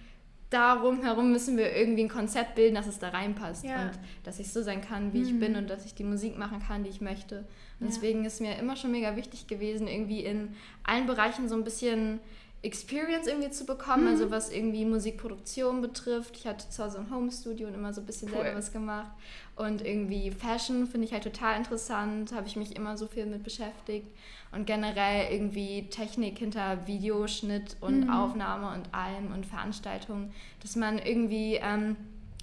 darum 0.51 1.03
herum 1.03 1.33
müssen 1.33 1.57
wir 1.57 1.75
irgendwie 1.75 2.05
ein 2.05 2.09
Konzept 2.09 2.57
bilden, 2.57 2.75
dass 2.75 2.87
es 2.87 2.99
da 2.99 3.09
reinpasst 3.09 3.65
ja. 3.65 3.83
und 3.83 3.93
dass 4.25 4.41
ich 4.41 4.53
so 4.53 4.63
sein 4.63 4.81
kann, 4.81 5.13
wie 5.13 5.21
mhm. 5.21 5.27
ich 5.27 5.39
bin 5.39 5.57
und 5.57 5.71
dass 5.71 5.87
ich 5.87 5.95
die 5.95 6.05
Musik 6.05 6.37
machen 6.37 6.61
kann, 6.61 6.85
die 6.85 6.91
ich 6.91 7.01
möchte. 7.01 7.39
Und 7.79 7.87
ja. 7.87 7.93
deswegen 7.95 8.25
ist 8.25 8.41
mir 8.41 8.59
immer 8.59 8.77
schon 8.77 8.91
mega 8.91 9.17
wichtig 9.17 9.47
gewesen, 9.47 9.87
irgendwie 9.87 10.25
in 10.25 10.55
allen 10.83 11.07
Bereichen 11.07 11.49
so 11.49 11.55
ein 11.55 11.65
bisschen 11.65 12.21
Experience 12.63 13.27
irgendwie 13.27 13.51
zu 13.51 13.65
bekommen, 13.65 14.07
also 14.07 14.27
mhm. 14.27 14.33
also 14.33 14.49
was 14.49 14.53
irgendwie 14.53 14.85
Musikproduktion 14.85 15.81
betrifft. 15.81 16.37
Ich 16.37 16.47
hatte 16.47 16.69
zu 16.69 16.85
Hause 16.85 16.99
ein 16.99 17.11
Home-Studio 17.15 17.69
und 17.69 17.75
immer 17.75 17.95
so 17.95 18.03
ein 18.03 18.07
bisschen 18.07 18.29
cool. 18.29 18.43
selber 18.43 18.59
was 18.59 18.73
gemacht. 18.73 19.13
Und 19.57 19.85
irgendwie 19.85 20.31
Fashion 20.31 20.87
finde 20.87 21.07
ich 21.07 21.13
halt 21.13 21.23
total 21.23 21.57
interessant, 21.57 22.33
habe 22.33 22.47
ich 22.47 22.57
mich 22.57 22.77
immer 22.77 22.99
so 22.99 23.07
viel 23.07 23.25
mit 23.25 23.45
beschäftigt. 23.45 24.09
Und 24.53 24.67
generell 24.67 25.33
irgendwie 25.33 25.89
Technik 25.91 26.39
hinter 26.39 26.87
Videoschnitt 26.87 27.77
und 27.81 28.07
mhm. 28.07 28.11
Aufnahme 28.11 28.75
und 28.75 28.93
allem 28.93 29.33
und 29.33 29.47
Veranstaltungen, 29.47 30.33
dass 30.61 30.75
man 30.75 30.99
irgendwie, 30.99 31.55
ähm, 31.63 31.97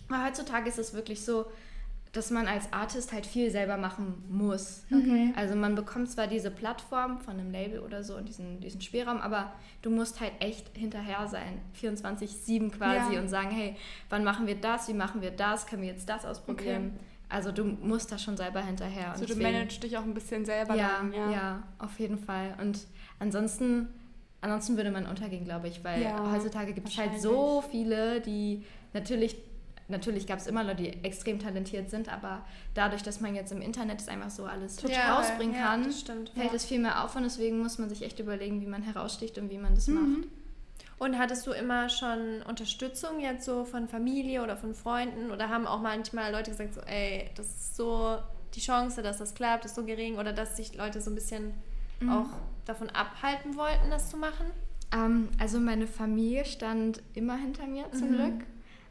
heutzutage 0.10 0.70
ist 0.70 0.80
es 0.80 0.94
wirklich 0.94 1.26
so, 1.26 1.48
dass 2.14 2.32
man 2.32 2.48
als 2.48 2.72
Artist 2.74 3.14
halt 3.14 3.26
viel 3.26 3.52
selber 3.52 3.78
machen 3.78 4.24
muss. 4.30 4.86
Okay. 4.92 5.34
Also 5.36 5.56
man 5.56 5.76
bekommt 5.76 6.10
zwar 6.10 6.28
diese 6.28 6.50
Plattform 6.50 7.20
von 7.20 7.40
einem 7.40 7.52
Label 7.52 7.80
oder 7.80 8.04
so 8.04 8.16
und 8.16 8.28
diesen, 8.28 8.60
diesen 8.60 8.82
Spielraum, 8.82 9.20
aber 9.20 9.52
du 9.82 9.90
musst 9.90 10.20
halt 10.20 10.32
echt 10.40 10.76
hinterher 10.76 11.28
sein, 11.28 11.60
24-7 11.80 12.72
quasi 12.72 13.16
ja. 13.16 13.22
und 13.22 13.28
sagen, 13.28 13.52
hey, 13.52 13.76
wann 14.10 14.24
machen 14.24 14.48
wir 14.48 14.56
das, 14.56 14.88
wie 14.88 14.94
machen 14.94 15.22
wir 15.22 15.32
das, 15.32 15.68
können 15.68 15.84
wir 15.84 15.90
jetzt 15.90 16.10
das 16.10 16.26
ausprobieren. 16.26 16.94
Okay. 16.96 17.06
Also 17.30 17.52
du 17.52 17.64
musst 17.64 18.12
da 18.12 18.18
schon 18.18 18.38
selber 18.38 18.62
hinterher. 18.62 19.12
Also 19.12 19.26
du 19.26 19.36
managst 19.36 19.84
dich 19.84 19.98
auch 19.98 20.04
ein 20.04 20.14
bisschen 20.14 20.46
selber 20.46 20.76
ja, 20.76 20.98
dann, 21.00 21.14
ja. 21.14 21.32
Ja, 21.32 21.64
auf 21.80 22.00
jeden 22.00 22.18
Fall. 22.18 22.56
Und 22.62 22.80
ansonsten, 23.20 23.90
ansonsten 24.42 24.78
würde 24.78 24.92
man 24.92 25.06
untergehen, 25.06 25.44
glaube 25.44 25.68
ich, 25.68 25.84
weil 25.84 26.04
ja, 26.04 26.32
heutzutage 26.32 26.74
gibt 26.74 26.88
es 26.88 26.98
halt 26.98 27.20
so 27.22 27.64
viele, 27.70 28.22
die 28.22 28.64
natürlich 28.94 29.36
natürlich 29.90 30.28
gab 30.28 30.40
es 30.40 30.48
immer 30.48 30.64
Leute, 30.64 30.84
die 30.84 31.04
extrem 31.04 31.40
talentiert 31.40 31.90
sind, 31.90 32.12
aber 32.12 32.46
dadurch, 32.74 33.04
dass 33.04 33.22
man 33.22 33.36
jetzt 33.36 33.52
im 33.52 33.62
Internet 33.62 34.00
das 34.00 34.08
einfach 34.08 34.30
so 34.30 34.46
alles 34.46 34.82
ja, 34.88 35.16
rausbringen 35.16 35.56
kann, 35.56 35.92
stimmt, 35.92 36.32
fällt 36.32 36.54
es 36.54 36.66
viel 36.66 36.80
mehr 36.80 37.04
auf 37.04 37.16
und 37.16 37.24
deswegen 37.24 37.60
muss 37.60 37.78
man 37.78 37.90
sich 37.90 38.04
echt 38.04 38.20
überlegen, 38.20 38.62
wie 38.62 38.66
man 38.66 38.84
heraussticht 38.84 39.38
und 39.38 39.50
wie 39.50 39.58
man 39.58 39.76
das 39.76 39.88
mhm. 39.88 39.96
macht. 39.96 40.28
Und 41.00 41.18
hattest 41.18 41.46
du 41.46 41.52
immer 41.52 41.90
schon 41.90 42.42
Unterstützung 42.48 43.20
jetzt 43.20 43.46
so 43.46 43.66
von 43.66 43.88
Familie 43.88 44.42
oder 44.42 44.58
von 44.58 44.74
Freunden 44.74 45.32
oder 45.32 45.50
haben 45.50 45.68
auch 45.68 45.80
manchmal 45.80 46.32
Leute 46.32 46.52
gesagt 46.52 46.74
so, 46.74 46.82
ey, 46.82 47.30
das 47.36 47.48
ist 47.48 47.76
so 47.76 48.18
die 48.56 48.62
Chance, 48.62 49.04
dass 49.04 49.18
das 49.18 49.36
klappt, 49.36 49.66
ist 49.66 49.76
so 49.76 49.84
gering 49.84 50.18
oder 50.18 50.34
dass 50.34 50.58
sich 50.58 50.76
Leute 50.76 51.00
so 51.00 51.12
ein 51.12 51.16
bisschen 51.16 51.54
mhm. 52.00 52.10
auch 52.10 52.30
davon 52.66 52.90
abhalten 52.90 53.56
wollten, 53.56 53.92
das 53.92 54.10
zu 54.10 54.18
machen? 54.18 54.48
Ähm, 54.92 55.30
also 55.40 55.60
meine 55.60 55.86
Familie 55.86 56.46
stand 56.46 57.04
immer 57.14 57.38
hinter 57.38 57.68
mir 57.68 57.92
zum 57.92 58.12
mhm. 58.12 58.16
Glück 58.16 58.48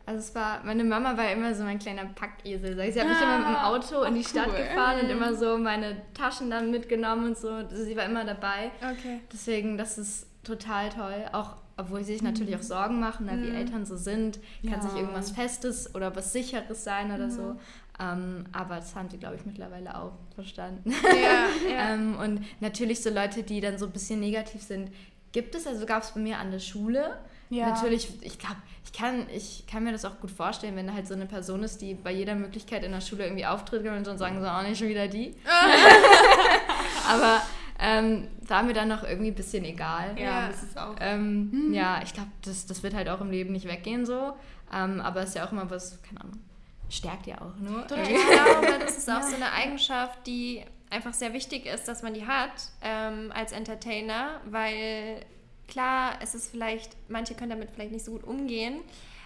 also 0.07 0.21
es 0.21 0.35
war, 0.37 0.63
meine 0.63 0.85
Mama 0.85 1.17
war 1.17 1.33
immer 1.33 1.53
so 1.53 1.65
mein 1.65 1.81
kleiner 1.81 2.05
Packesel. 2.05 2.75
Sie 2.93 3.01
hat 3.01 3.09
mich 3.09 3.21
immer 3.21 3.39
mit 3.39 3.49
dem 3.49 3.57
ah, 3.57 3.71
Auto 3.71 4.03
in 4.05 4.15
die 4.15 4.21
cool. 4.21 4.27
Stadt 4.27 4.57
gefahren 4.57 5.01
und 5.01 5.11
immer 5.11 5.35
so 5.35 5.59
meine 5.59 5.97
Taschen 6.15 6.49
dann 6.49 6.71
mitgenommen 6.71 7.27
und 7.27 7.37
so. 7.37 7.51
Also 7.51 7.83
sie 7.83 7.97
war 7.97 8.05
immer 8.05 8.25
dabei. 8.25 8.71
Okay. 8.81 9.21
Deswegen, 9.33 9.77
das 9.77 9.99
ist 9.99 10.29
total 10.45 10.91
toll. 10.91 11.25
Auch 11.33 11.57
obwohl 11.77 12.03
sie 12.05 12.15
sich 12.15 12.23
natürlich 12.23 12.57
auch 12.57 12.63
Sorgen 12.63 13.01
machen, 13.01 13.27
ne, 13.27 13.33
wie 13.43 13.51
mhm. 13.51 13.57
Eltern 13.57 13.85
so 13.85 13.97
sind. 13.97 14.39
Kann 14.63 14.81
ja. 14.81 14.81
sich 14.81 14.95
irgendwas 14.95 15.31
Festes 15.31 15.95
oder 15.95 16.15
was 16.17 16.33
Sicheres 16.33 16.85
sein 16.85 17.13
oder 17.13 17.27
mhm. 17.27 17.31
so. 17.31 17.57
Ähm, 18.01 18.45
aber 18.53 18.77
das 18.77 18.95
haben 18.95 19.11
sie, 19.11 19.19
glaube 19.19 19.37
ich, 19.37 19.45
mittlerweile 19.45 19.99
auch 19.99 20.13
verstanden. 20.35 20.91
Ja, 20.91 21.49
ja. 21.71 21.95
ähm, 21.95 22.17
und 22.19 22.45
natürlich 22.61 23.03
so 23.03 23.11
Leute, 23.11 23.43
die 23.43 23.61
dann 23.61 23.79
so 23.79 23.87
ein 23.87 23.93
bisschen 23.93 24.21
negativ 24.21 24.63
sind, 24.63 24.91
gibt 25.33 25.55
es. 25.55 25.67
Also 25.67 25.85
gab 25.85 26.03
es 26.03 26.13
bei 26.13 26.21
mir 26.21 26.39
an 26.39 26.51
der 26.51 26.61
Schule. 26.61 27.19
Ja. 27.51 27.71
Natürlich, 27.71 28.09
ich 28.23 28.39
glaube, 28.39 28.57
ich 28.85 28.93
kann, 28.93 29.27
ich 29.33 29.67
kann 29.67 29.85
mir 29.85 29.93
das 29.93 30.05
auch 30.05 30.19
gut 30.21 30.31
vorstellen, 30.31 30.77
wenn 30.77 30.87
da 30.87 30.95
halt 30.95 31.07
so 31.07 31.15
eine 31.15 31.27
Person 31.27 31.63
ist, 31.63 31.81
die 31.81 31.95
bei 31.95 32.11
jeder 32.11 32.35
Möglichkeit 32.35 32.85
in 32.85 32.93
der 32.93 33.01
Schule 33.01 33.25
irgendwie 33.25 33.47
auftritt 33.47 33.87
und 33.87 34.07
dann 34.07 34.19
sagen 34.19 34.41
so, 34.41 34.49
oh, 34.49 34.63
nicht 34.63 34.79
schon 34.79 34.89
wieder 34.89 35.09
die. 35.09 35.35
Aber 37.09 37.43
ähm, 37.79 38.29
war 38.47 38.63
mir 38.63 38.73
dann 38.73 38.89
noch 38.89 39.03
irgendwie 39.03 39.31
ein 39.31 39.35
bisschen 39.35 39.65
egal. 39.65 40.19
Ja, 40.19 40.49
das 40.49 40.63
ist 40.63 40.79
auch. 40.79 40.97
Ähm, 41.01 41.51
hm. 41.53 41.75
Ja, 41.75 42.01
ich 42.03 42.13
glaube, 42.13 42.31
das, 42.43 42.67
das 42.67 42.83
wird 42.83 42.95
halt 42.95 43.09
auch 43.09 43.21
im 43.21 43.31
Leben 43.31 43.53
nicht 43.53 43.67
weggehen 43.67 44.07
so. 44.07 44.35
Ähm, 44.73 45.01
aber 45.01 45.21
es 45.21 45.31
ist 45.31 45.35
ja 45.37 45.47
auch 45.47 45.53
immer 45.53 45.71
was, 45.71 46.03
keine 46.03 46.23
Ahnung, 46.23 46.41
stärkt 46.89 47.27
ja 47.27 47.37
auch 47.41 47.57
nur. 47.59 47.83
Ich 47.83 48.09
glaube, 48.09 48.79
das 48.81 48.99
ist 48.99 49.11
auch 49.11 49.23
so 49.23 49.37
eine 49.37 49.53
Eigenschaft, 49.53 50.27
die 50.27 50.65
einfach 50.91 51.13
sehr 51.13 51.33
wichtig 51.33 51.67
ist, 51.67 51.87
dass 51.89 52.03
man 52.03 52.15
die 52.15 52.27
hat 52.27 52.51
ähm, 52.83 53.33
als 53.35 53.53
Entertainer, 53.53 54.41
weil 54.47 55.21
klar, 55.69 56.15
es 56.21 56.35
ist 56.35 56.51
vielleicht, 56.51 56.97
manche 57.09 57.35
können 57.35 57.51
damit 57.51 57.71
vielleicht 57.71 57.93
nicht 57.93 58.05
so 58.05 58.13
gut 58.13 58.25
umgehen, 58.25 58.81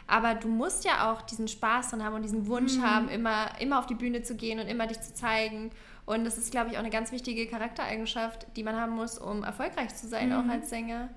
aber 0.07 0.35
du 0.35 0.49
musst 0.49 0.85
ja 0.85 1.13
auch 1.13 1.23
diesen 1.23 1.49
Spaß 1.49 1.91
dran 1.91 2.05
haben 2.05 2.15
und 2.15 2.23
diesen 2.23 2.47
Wunsch 2.47 2.77
mhm. 2.77 2.83
haben, 2.83 3.09
immer, 3.09 3.51
immer 3.61 3.79
auf 3.79 3.87
die 3.87 3.95
Bühne 3.95 4.23
zu 4.23 4.35
gehen 4.35 4.59
und 4.59 4.67
immer 4.67 4.87
dich 4.87 5.01
zu 5.01 5.15
zeigen. 5.15 5.71
Und 6.07 6.25
das 6.25 6.39
ist, 6.39 6.51
glaube 6.51 6.71
ich, 6.71 6.77
auch 6.77 6.81
eine 6.81 6.91
ganz 6.91 7.13
wichtige 7.13 7.47
Charaktereigenschaft, 7.47 8.47
die 8.57 8.63
man 8.63 8.77
haben 8.77 8.93
muss, 8.93 9.19
um 9.19 9.45
erfolgreich 9.45 9.95
zu 9.95 10.09
sein, 10.09 10.31
mhm. 10.31 10.35
auch 10.35 10.53
als 10.53 10.71
Sänger. 10.71 11.09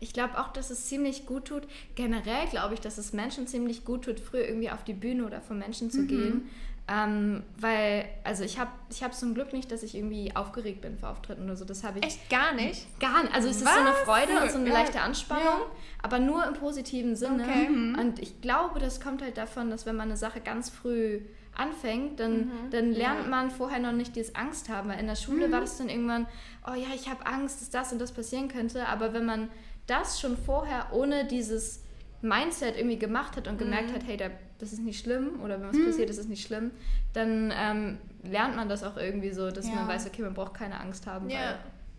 Ich 0.00 0.12
glaube 0.12 0.38
auch, 0.38 0.52
dass 0.52 0.70
es 0.70 0.86
ziemlich 0.86 1.26
gut 1.26 1.46
tut. 1.46 1.66
Generell 1.94 2.46
glaube 2.50 2.74
ich, 2.74 2.80
dass 2.80 2.98
es 2.98 3.12
Menschen 3.12 3.46
ziemlich 3.46 3.84
gut 3.84 4.04
tut, 4.04 4.20
früher 4.20 4.46
irgendwie 4.46 4.70
auf 4.70 4.84
die 4.84 4.92
Bühne 4.92 5.24
oder 5.24 5.40
vor 5.40 5.56
Menschen 5.56 5.90
zu 5.90 6.02
mhm. 6.02 6.08
gehen. 6.08 6.50
Ähm, 6.88 7.42
weil, 7.58 8.04
also 8.22 8.44
ich 8.44 8.60
habe 8.60 8.70
ich 8.90 9.02
hab 9.02 9.12
zum 9.12 9.34
Glück 9.34 9.52
nicht, 9.52 9.72
dass 9.72 9.82
ich 9.82 9.96
irgendwie 9.96 10.36
aufgeregt 10.36 10.82
bin 10.82 10.96
vor 10.96 11.10
Auftritten 11.10 11.42
oder 11.44 11.56
so. 11.56 11.64
Das 11.64 11.82
habe 11.82 11.98
ich. 11.98 12.04
Echt 12.04 12.30
gar 12.30 12.54
nicht? 12.54 12.86
Gar 13.00 13.24
nicht. 13.24 13.34
Also 13.34 13.48
es 13.48 13.56
ist 13.56 13.64
so 13.64 13.80
eine 13.80 13.92
Freude 13.92 14.40
und 14.40 14.50
so 14.52 14.58
eine 14.58 14.70
leichte 14.70 15.00
Anspannung, 15.00 15.44
ja. 15.44 15.66
aber 16.02 16.20
nur 16.20 16.46
im 16.46 16.54
positiven 16.54 17.16
Sinne. 17.16 17.42
Okay. 17.42 17.68
Mhm. 17.68 17.98
Und 17.98 18.20
ich 18.20 18.40
glaube, 18.40 18.78
das 18.78 19.00
kommt 19.00 19.20
halt 19.20 19.36
davon, 19.36 19.68
dass 19.68 19.84
wenn 19.84 19.96
man 19.96 20.08
eine 20.08 20.16
Sache 20.16 20.40
ganz 20.40 20.70
früh 20.70 21.22
anfängt, 21.58 22.20
dann, 22.20 22.38
mhm. 22.38 22.70
dann 22.70 22.92
lernt 22.92 23.24
ja. 23.24 23.28
man 23.28 23.50
vorher 23.50 23.78
noch 23.78 23.92
nicht 23.92 24.16
dieses 24.16 24.34
Angst 24.34 24.68
haben. 24.68 24.88
Weil 24.88 25.00
in 25.00 25.06
der 25.06 25.16
Schule 25.16 25.48
mhm. 25.48 25.52
war 25.52 25.60
das 25.60 25.78
dann 25.78 25.88
irgendwann, 25.88 26.26
oh 26.66 26.74
ja, 26.74 26.88
ich 26.94 27.08
habe 27.08 27.26
Angst, 27.26 27.60
dass 27.60 27.70
das 27.70 27.92
und 27.92 28.00
das 28.00 28.12
passieren 28.12 28.48
könnte. 28.48 28.86
Aber 28.86 29.12
wenn 29.12 29.24
man 29.24 29.48
das 29.86 30.20
schon 30.20 30.36
vorher 30.36 30.88
ohne 30.92 31.24
dieses 31.24 31.82
Mindset 32.22 32.76
irgendwie 32.76 32.98
gemacht 32.98 33.36
hat 33.36 33.48
und 33.48 33.58
gemerkt 33.58 33.90
mhm. 33.90 33.94
hat, 33.94 34.06
hey, 34.06 34.16
das 34.58 34.72
ist 34.72 34.80
nicht 34.80 35.00
schlimm 35.00 35.40
oder 35.42 35.60
wenn 35.60 35.68
was 35.68 35.76
mhm. 35.76 35.86
passiert, 35.86 36.10
ist 36.10 36.18
es 36.18 36.28
nicht 36.28 36.46
schlimm, 36.46 36.70
dann 37.12 37.52
ähm, 37.56 37.98
lernt 38.22 38.56
man 38.56 38.68
das 38.68 38.82
auch 38.82 38.96
irgendwie 38.96 39.30
so, 39.30 39.50
dass 39.50 39.68
ja. 39.68 39.74
man 39.74 39.88
weiß, 39.88 40.06
okay, 40.06 40.22
man 40.22 40.34
braucht 40.34 40.54
keine 40.54 40.80
Angst 40.80 41.06
haben, 41.06 41.28
ja. 41.28 41.38
weil 41.38 41.58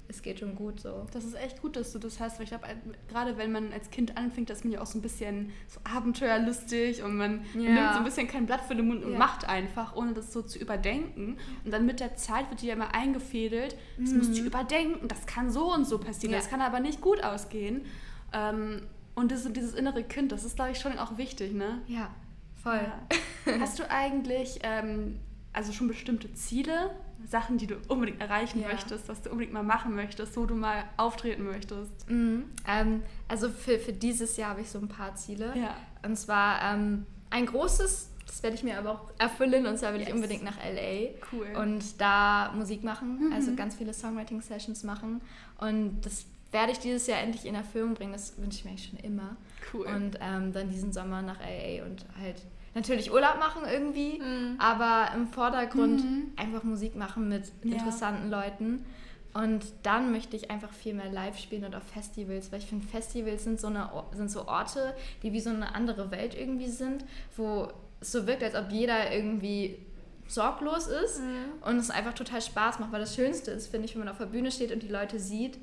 es 0.10 0.22
geht 0.22 0.40
schon 0.40 0.56
gut 0.56 0.80
so. 0.80 1.06
Das 1.12 1.26
ist 1.26 1.36
echt 1.36 1.62
gut, 1.62 1.76
dass 1.76 1.92
du 1.92 2.00
das 2.00 2.20
hast, 2.20 2.38
weil 2.38 2.44
ich 2.46 2.50
glaube, 2.50 2.66
gerade 3.10 3.38
wenn 3.38 3.52
man 3.52 3.74
als 3.74 3.90
Kind 3.90 4.18
anfängt, 4.18 4.50
das 4.50 4.60
ist 4.60 4.64
man 4.64 4.74
ja 4.74 4.82
auch 4.82 4.86
so 4.86 4.98
ein 4.98 5.02
bisschen 5.02 5.52
so 5.68 5.80
abenteuerlustig 5.84 7.04
und 7.04 7.18
man, 7.18 7.46
ja. 7.54 7.62
man 7.62 7.74
nimmt 7.74 7.92
so 7.94 7.98
ein 8.00 8.04
bisschen 8.06 8.28
kein 8.28 8.46
Blatt 8.46 8.62
für 8.62 8.76
den 8.76 8.88
Mund 8.88 9.04
und 9.04 9.18
macht 9.18 9.48
einfach, 9.48 9.96
ohne 9.96 10.14
das 10.14 10.32
so 10.32 10.42
zu 10.42 10.60
überdenken. 10.60 11.38
Und 11.66 11.72
dann 11.72 11.86
mit 11.86 12.00
der 12.00 12.16
Zeit 12.16 12.50
wird 12.50 12.62
dir 12.62 12.68
ja 12.68 12.74
immer 12.76 12.94
eingefädelt, 12.94 13.76
das 13.98 14.12
mhm. 14.12 14.18
musst 14.20 14.38
du 14.38 14.44
überdenken, 14.44 15.08
das 15.08 15.26
kann 15.26 15.52
so 15.52 15.74
und 15.74 15.86
so 15.86 15.98
passieren, 15.98 16.34
das 16.34 16.50
kann 16.50 16.62
aber 16.62 16.80
nicht 16.80 17.02
gut 17.02 17.24
ausgehen. 17.24 17.86
Ähm, 18.34 18.84
und 19.16 19.32
das, 19.32 19.52
dieses 19.52 19.74
innere 19.74 20.04
Kind, 20.04 20.32
das 20.32 20.46
ist, 20.46 20.56
glaube 20.56 20.72
ich, 20.72 20.80
schon 20.80 20.98
auch 21.00 21.18
wichtig, 21.18 21.54
ne? 21.54 21.82
Ja, 21.88 22.12
voll. 22.62 22.80
Ja. 23.46 23.60
Hast 23.60 23.80
du 23.80 23.90
eigentlich 23.90 24.60
ähm, 24.64 25.20
also 25.58 25.74
schon 25.74 25.88
bestimmte 25.88 26.32
Ziele, 26.36 26.92
Sachen, 27.28 27.58
die 27.58 27.66
du 27.66 27.78
unbedingt 27.88 28.22
erreichen 28.22 28.62
ja. 28.62 28.68
möchtest, 28.68 29.10
was 29.10 29.24
du 29.24 29.32
unbedingt 29.32 29.54
mal 29.54 29.64
machen 29.64 29.96
möchtest, 29.96 30.38
wo 30.38 30.46
du 30.46 30.54
mal 30.54 30.84
auftreten 30.98 31.46
möchtest? 31.46 32.08
Mhm. 32.08 32.46
Ähm, 32.68 33.02
also 33.28 33.50
für, 33.50 33.80
für 33.80 33.92
dieses 33.92 34.38
Jahr 34.38 34.52
habe 34.52 34.62
ich 34.62 34.70
so 34.70 34.78
ein 34.78 34.88
paar 34.88 35.16
Ziele. 35.16 35.52
Ja. 35.58 35.76
Und 36.06 36.16
zwar 36.16 36.62
ähm, 36.62 37.08
ein 37.32 37.48
großes, 37.48 38.12
das 38.28 38.44
werde 38.44 38.56
ich 38.56 38.62
mir 38.62 38.78
aber 38.78 38.92
auch 38.92 39.12
erfüllen, 39.18 39.66
und 39.66 39.80
zwar 39.80 39.94
will 39.94 40.00
yes. 40.02 40.10
ich 40.10 40.14
unbedingt 40.14 40.44
nach 40.44 40.58
LA 40.58 41.16
cool. 41.32 41.48
und 41.60 42.00
da 42.00 42.54
Musik 42.56 42.84
machen, 42.84 43.28
mhm. 43.28 43.34
also 43.34 43.56
ganz 43.56 43.74
viele 43.76 43.96
Songwriting-Sessions 43.96 44.84
machen. 44.84 45.22
Und 45.58 46.02
das 46.02 46.28
werde 46.52 46.72
ich 46.72 46.78
dieses 46.78 47.08
Jahr 47.08 47.20
endlich 47.20 47.48
in 47.48 47.56
Erfüllung 47.56 47.96
bringen. 47.96 48.14
Das 48.14 48.38
wünsche 48.38 48.60
ich 48.60 48.64
mir 48.64 48.72
eigentlich 48.72 48.90
schon 48.90 49.00
immer. 49.00 49.36
Cool. 49.74 49.88
Und 49.88 50.20
ähm, 50.22 50.54
dann 50.54 50.70
diesen 50.70 50.94
Sommer 50.94 51.24
nach 51.24 51.40
LA 51.40 51.84
und 51.84 52.06
halt 52.22 52.44
natürlich 52.78 53.12
Urlaub 53.12 53.38
machen 53.40 53.64
irgendwie, 53.70 54.20
mhm. 54.20 54.56
aber 54.60 55.12
im 55.16 55.28
Vordergrund 55.28 56.04
mhm. 56.04 56.32
einfach 56.36 56.64
Musik 56.64 56.96
machen 56.96 57.28
mit 57.28 57.52
ja. 57.64 57.74
interessanten 57.74 58.30
Leuten. 58.30 58.86
Und 59.34 59.66
dann 59.84 60.12
möchte 60.12 60.36
ich 60.36 60.50
einfach 60.50 60.72
viel 60.72 60.94
mehr 60.94 61.12
live 61.12 61.38
spielen 61.38 61.66
und 61.66 61.76
auf 61.76 61.84
Festivals, 61.84 62.52
weil 62.52 62.60
ich 62.60 62.66
finde, 62.66 62.88
Festivals 62.88 63.44
sind 63.44 63.60
so, 63.60 63.68
eine, 63.68 63.90
sind 64.16 64.32
so 64.32 64.48
Orte, 64.48 64.96
die 65.22 65.34
wie 65.34 65.40
so 65.40 65.50
eine 65.50 65.76
andere 65.76 66.10
Welt 66.10 66.36
irgendwie 66.36 66.70
sind, 66.70 67.06
wo 67.36 67.68
es 68.00 68.12
so 68.12 68.26
wirkt, 68.26 68.44
als 68.44 68.56
ob 68.56 68.72
jeder 68.72 69.12
irgendwie 69.12 69.78
sorglos 70.28 70.88
ist 70.88 71.22
mhm. 71.22 71.68
und 71.68 71.78
es 71.78 71.90
einfach 71.90 72.14
total 72.14 72.42
Spaß 72.42 72.80
macht, 72.80 72.92
weil 72.92 73.00
das 73.00 73.16
Schönste 73.16 73.52
ist, 73.52 73.68
finde 73.68 73.86
ich, 73.86 73.96
wenn 73.96 74.00
man 74.00 74.10
auf 74.10 74.18
der 74.18 74.26
Bühne 74.26 74.52
steht 74.52 74.72
und 74.72 74.82
die 74.82 74.88
Leute 74.88 75.20
sieht 75.20 75.58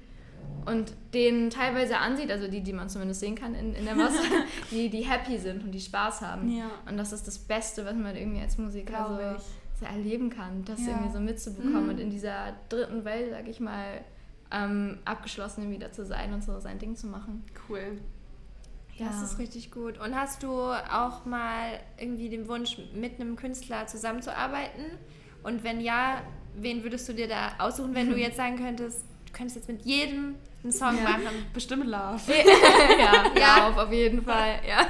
und 0.66 0.94
denen 1.12 1.50
teilweise 1.50 1.98
ansieht, 1.98 2.30
also 2.30 2.48
die, 2.48 2.62
die 2.62 2.72
man 2.72 2.88
zumindest 2.88 3.20
sehen 3.20 3.34
kann 3.34 3.54
in, 3.54 3.74
in 3.74 3.84
der 3.84 3.94
Masse, 3.94 4.22
die, 4.70 4.88
die 4.88 5.02
happy 5.02 5.38
sind 5.38 5.62
und 5.62 5.72
die 5.72 5.80
Spaß 5.80 6.22
haben. 6.22 6.48
Ja. 6.50 6.70
Und 6.88 6.96
das 6.96 7.12
ist 7.12 7.26
das 7.26 7.38
Beste, 7.38 7.84
was 7.84 7.94
man 7.94 8.16
irgendwie 8.16 8.40
als 8.40 8.56
Musiker 8.56 9.38
so, 9.76 9.80
so, 9.80 9.86
erleben 9.86 10.30
kann, 10.30 10.64
das 10.64 10.80
ja. 10.80 10.92
irgendwie 10.92 11.12
so 11.12 11.20
mitzubekommen 11.20 11.84
mhm. 11.84 11.90
und 11.90 11.98
in 11.98 12.10
dieser 12.10 12.54
dritten 12.68 13.04
Welt, 13.04 13.30
sag 13.30 13.46
ich 13.48 13.60
mal, 13.60 14.00
ähm, 14.50 14.98
abgeschlossen 15.04 15.70
wieder 15.70 15.92
zu 15.92 16.04
sein 16.04 16.32
und 16.32 16.42
so 16.42 16.58
sein 16.60 16.78
Ding 16.78 16.96
zu 16.96 17.08
machen. 17.08 17.44
Cool. 17.68 17.98
Ja. 18.96 19.06
Das 19.06 19.22
ist 19.22 19.38
richtig 19.38 19.70
gut. 19.70 19.98
Und 19.98 20.14
hast 20.14 20.42
du 20.42 20.52
auch 20.52 21.24
mal 21.24 21.80
irgendwie 21.98 22.28
den 22.28 22.48
Wunsch, 22.48 22.78
mit 22.94 23.20
einem 23.20 23.36
Künstler 23.36 23.86
zusammenzuarbeiten? 23.86 24.84
Und 25.42 25.64
wenn 25.64 25.80
ja, 25.80 26.22
wen 26.56 26.84
würdest 26.84 27.08
du 27.08 27.12
dir 27.12 27.26
da 27.26 27.52
aussuchen, 27.58 27.94
wenn 27.94 28.08
du 28.08 28.16
jetzt 28.18 28.36
sagen 28.36 28.56
könntest, 28.56 29.04
könntest 29.34 29.56
jetzt 29.56 29.68
mit 29.68 29.84
jedem 29.84 30.36
einen 30.62 30.72
Song 30.72 30.96
ja. 30.96 31.02
machen? 31.02 31.46
Bestimmt 31.52 31.86
Love. 31.86 32.20
ja, 32.98 33.24
ja, 33.38 33.68
Love 33.68 33.82
auf 33.82 33.92
jeden 33.92 34.22
Fall. 34.22 34.60
Ja. 34.66 34.86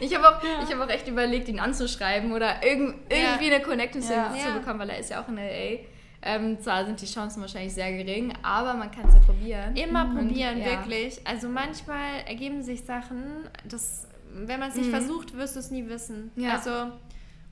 Ich 0.00 0.14
habe 0.14 0.28
auch, 0.28 0.42
ja. 0.42 0.68
hab 0.68 0.80
auch 0.80 0.90
echt 0.90 1.08
überlegt, 1.08 1.48
ihn 1.48 1.60
anzuschreiben 1.60 2.32
oder 2.32 2.62
irg 2.62 2.94
irgendwie 3.08 3.54
eine 3.54 3.62
Connection 3.62 4.02
zu 4.02 4.12
bekommen, 4.54 4.80
weil 4.80 4.90
er 4.90 4.98
ist 4.98 5.10
ja 5.10 5.22
auch 5.22 5.28
in 5.28 5.38
L.A. 5.38 5.84
Ähm, 6.26 6.58
zwar 6.58 6.86
sind 6.86 7.00
die 7.02 7.06
Chancen 7.06 7.42
wahrscheinlich 7.42 7.74
sehr 7.74 7.92
gering, 7.92 8.32
aber 8.42 8.72
man 8.72 8.90
kann 8.90 9.06
es 9.08 9.14
ja 9.14 9.20
probieren. 9.20 9.76
Immer 9.76 10.04
mhm. 10.06 10.16
probieren, 10.16 10.56
und, 10.56 10.64
wirklich. 10.64 11.16
Ja. 11.16 11.22
Also 11.26 11.48
manchmal 11.48 12.22
ergeben 12.26 12.62
sich 12.62 12.82
Sachen, 12.82 13.46
das, 13.64 14.08
wenn 14.32 14.58
man 14.58 14.70
es 14.70 14.76
nicht 14.76 14.86
mhm. 14.86 14.92
versucht, 14.92 15.36
wirst 15.36 15.56
du 15.56 15.60
es 15.60 15.70
nie 15.70 15.86
wissen. 15.86 16.32
Ja. 16.36 16.54
Also, 16.54 16.92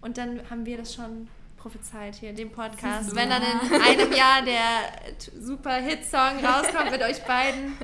und 0.00 0.16
dann 0.16 0.40
haben 0.48 0.64
wir 0.64 0.78
das 0.78 0.94
schon 0.94 1.28
prophezeit 1.62 2.16
hier, 2.16 2.32
dem 2.32 2.50
Podcast. 2.50 3.14
Wenn 3.14 3.30
dann 3.30 3.42
in 3.42 3.80
einem 3.80 4.12
Jahr 4.12 4.42
der 4.42 5.40
super 5.40 5.74
Hit-Song 5.74 6.44
rauskommt 6.44 6.90
mit 6.90 7.00
euch 7.02 7.24
beiden, 7.24 7.76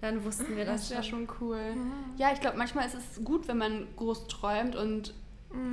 dann 0.00 0.24
wussten 0.24 0.56
wir 0.56 0.64
das, 0.64 0.88
das 0.88 0.90
wäre 0.90 1.04
schon. 1.04 1.28
cool. 1.40 1.76
Ja, 2.16 2.32
ich 2.32 2.40
glaube, 2.40 2.58
manchmal 2.58 2.86
ist 2.86 2.96
es 2.96 3.24
gut, 3.24 3.46
wenn 3.46 3.58
man 3.58 3.86
groß 3.96 4.26
träumt 4.26 4.74
und 4.74 5.14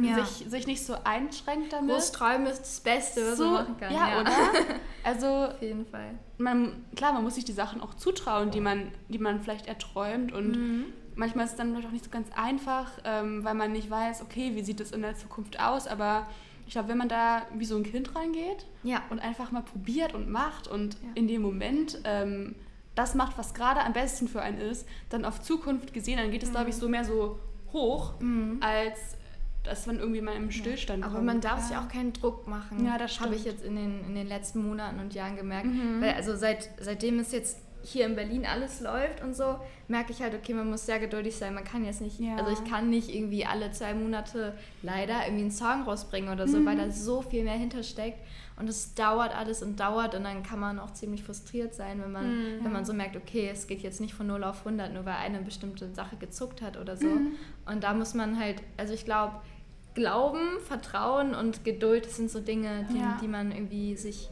ja. 0.02 0.24
sich, 0.24 0.50
sich 0.50 0.68
nicht 0.68 0.86
so 0.86 0.98
einschränkt 1.04 1.74
damit. 1.74 1.96
Großträumen 1.96 2.46
ist 2.46 2.62
das 2.62 2.80
Beste, 2.80 3.32
was 3.32 3.38
so, 3.38 3.46
man 3.46 3.54
machen 3.54 3.78
kann. 3.80 3.94
Ja, 3.94 4.10
ja. 4.10 4.22
oder? 4.22 4.32
Also, 5.04 5.28
auf 5.28 5.62
jeden 5.62 5.86
Fall. 5.86 6.16
Man, 6.38 6.86
klar, 6.96 7.14
man 7.14 7.24
muss 7.24 7.36
sich 7.36 7.46
die 7.46 7.54
Sachen 7.54 7.80
auch 7.82 7.94
zutrauen, 7.94 8.52
die 8.52 8.60
man, 8.60 8.92
die 9.08 9.20
man 9.20 9.40
vielleicht 9.40 9.68
erträumt. 9.68 10.34
Und 10.34 10.52
mhm. 10.52 10.86
manchmal 11.16 11.46
ist 11.46 11.52
es 11.52 11.58
dann 11.58 11.72
vielleicht 11.72 11.88
auch 11.88 11.94
nicht 11.94 12.04
so 12.04 12.12
ganz 12.12 12.28
einfach, 12.36 12.92
ähm, 13.06 13.44
weil 13.46 13.54
man 13.54 13.72
nicht 13.72 13.90
weiß, 13.90 14.22
okay, 14.22 14.52
wie 14.56 14.64
sieht 14.64 14.82
es 14.82 14.92
in 14.92 15.02
der 15.02 15.16
Zukunft 15.16 15.62
aus. 15.62 15.88
Aber 15.88 16.28
ich 16.68 16.74
glaube, 16.74 16.90
wenn 16.90 16.98
man 16.98 17.08
da 17.08 17.48
wie 17.56 17.66
so 17.66 17.78
ein 17.78 17.84
Kind 17.84 18.14
reingeht 18.14 18.66
ja. 18.84 19.02
und 19.10 19.20
einfach 19.20 19.52
mal 19.52 19.64
probiert 19.64 20.14
und 20.14 20.30
macht 20.30 20.68
und 20.68 20.96
ja. 20.96 21.00
in 21.16 21.28
dem 21.28 21.42
Moment 21.42 22.00
ähm, 22.04 22.56
das 22.94 23.16
macht, 23.16 23.38
was 23.38 23.54
gerade 23.54 23.82
am 23.82 23.94
besten 23.94 24.28
für 24.28 24.42
einen 24.42 24.60
ist, 24.60 24.86
dann 25.10 25.24
auf 25.24 25.42
Zukunft 25.42 25.94
gesehen, 25.94 26.18
dann 26.18 26.30
geht 26.30 26.44
es, 26.44 26.50
mhm. 26.50 26.54
glaube 26.54 26.70
ich, 26.70 26.76
so 26.76 26.90
mehr 26.90 27.06
so 27.06 27.40
hoch, 27.72 28.20
mhm. 28.20 28.58
als 28.60 29.16
dass 29.64 29.86
man 29.86 30.00
irgendwie 30.00 30.22
mal 30.22 30.36
im 30.36 30.52
Stillstand 30.52 31.02
ja. 31.02 31.10
Aber 31.10 31.22
man 31.22 31.42
darf 31.42 31.62
sich 31.68 31.76
auch 31.76 31.88
keinen 31.88 32.14
Druck 32.14 32.48
machen. 32.48 32.86
Ja, 32.86 32.98
das 32.98 33.20
Habe 33.20 33.36
ich 33.36 33.44
jetzt 33.44 33.64
in 33.64 33.76
den, 33.76 34.06
in 34.06 34.16
den 34.16 34.28
letzten 34.28 34.66
Monaten 34.66 35.00
und 35.00 35.14
Jahren 35.14 35.36
gemerkt. 35.36 35.68
Mhm. 35.68 36.02
Weil 36.02 36.14
also 36.14 36.36
seit, 36.36 36.70
seitdem 36.80 37.20
es 37.20 37.32
jetzt 37.32 37.60
hier 37.84 38.06
in 38.06 38.16
Berlin 38.16 38.46
alles 38.46 38.82
läuft 38.82 39.22
und 39.24 39.36
so, 39.36 39.58
merke 39.88 40.12
ich 40.12 40.22
halt, 40.22 40.34
okay, 40.34 40.54
man 40.54 40.70
muss 40.70 40.86
sehr 40.86 41.00
geduldig 41.00 41.36
sein. 41.36 41.54
Man 41.54 41.64
kann 41.64 41.86
jetzt 41.86 42.02
nicht, 42.02 42.20
ja. 42.20 42.36
also 42.36 42.52
ich 42.52 42.70
kann 42.70 42.90
nicht 42.90 43.14
irgendwie 43.14 43.46
alle 43.46 43.72
zwei 43.72 43.94
Monate 43.94 44.54
leider 44.84 45.26
irgendwie 45.26 45.44
einen 45.44 45.52
Song 45.52 45.84
rausbringen 45.84 46.32
oder 46.32 46.48
so, 46.48 46.60
mhm. 46.60 46.66
weil 46.66 46.78
da 46.78 46.92
so 46.92 47.22
viel 47.22 47.44
mehr 47.44 47.54
hintersteckt. 47.54 48.20
Und 48.60 48.68
es 48.68 48.96
dauert 48.96 49.38
alles 49.38 49.62
und 49.62 49.80
dauert 49.80 50.16
und 50.16 50.24
dann 50.24 50.42
kann 50.42 50.60
man 50.60 50.80
auch 50.80 50.92
ziemlich 50.92 51.24
frustriert 51.24 51.76
sein, 51.76 52.02
wenn 52.02 52.12
man, 52.12 52.26
mhm. 52.26 52.64
wenn 52.64 52.72
man 52.72 52.86
so 52.86 52.94
merkt, 52.94 53.16
okay, 53.16 53.50
es 53.52 53.68
geht 53.68 53.82
jetzt 53.82 54.02
nicht 54.02 54.16
von 54.16 54.26
0 54.28 54.44
auf 54.44 54.66
100, 54.66 54.94
nur 54.94 55.06
weil 55.06 55.16
eine 55.16 55.42
bestimmte 55.42 55.94
Sache 55.94 56.16
gezuckt 56.16 56.64
hat 56.64 56.76
oder 56.76 56.98
so. 56.98 57.08
Mhm. 57.08 57.34
Und 57.68 57.84
da 57.84 57.94
muss 57.94 58.16
man 58.16 58.40
halt, 58.40 58.64
also 58.78 58.94
ich 58.94 59.06
glaube, 59.06 59.36
Glauben, 59.94 60.60
Vertrauen 60.64 61.34
und 61.34 61.64
Geduld, 61.64 62.06
sind 62.12 62.30
so 62.30 62.40
Dinge, 62.40 62.88
die, 62.92 63.00
ja. 63.00 63.18
die 63.20 63.28
man 63.28 63.52
irgendwie 63.52 63.96
sich 63.96 64.30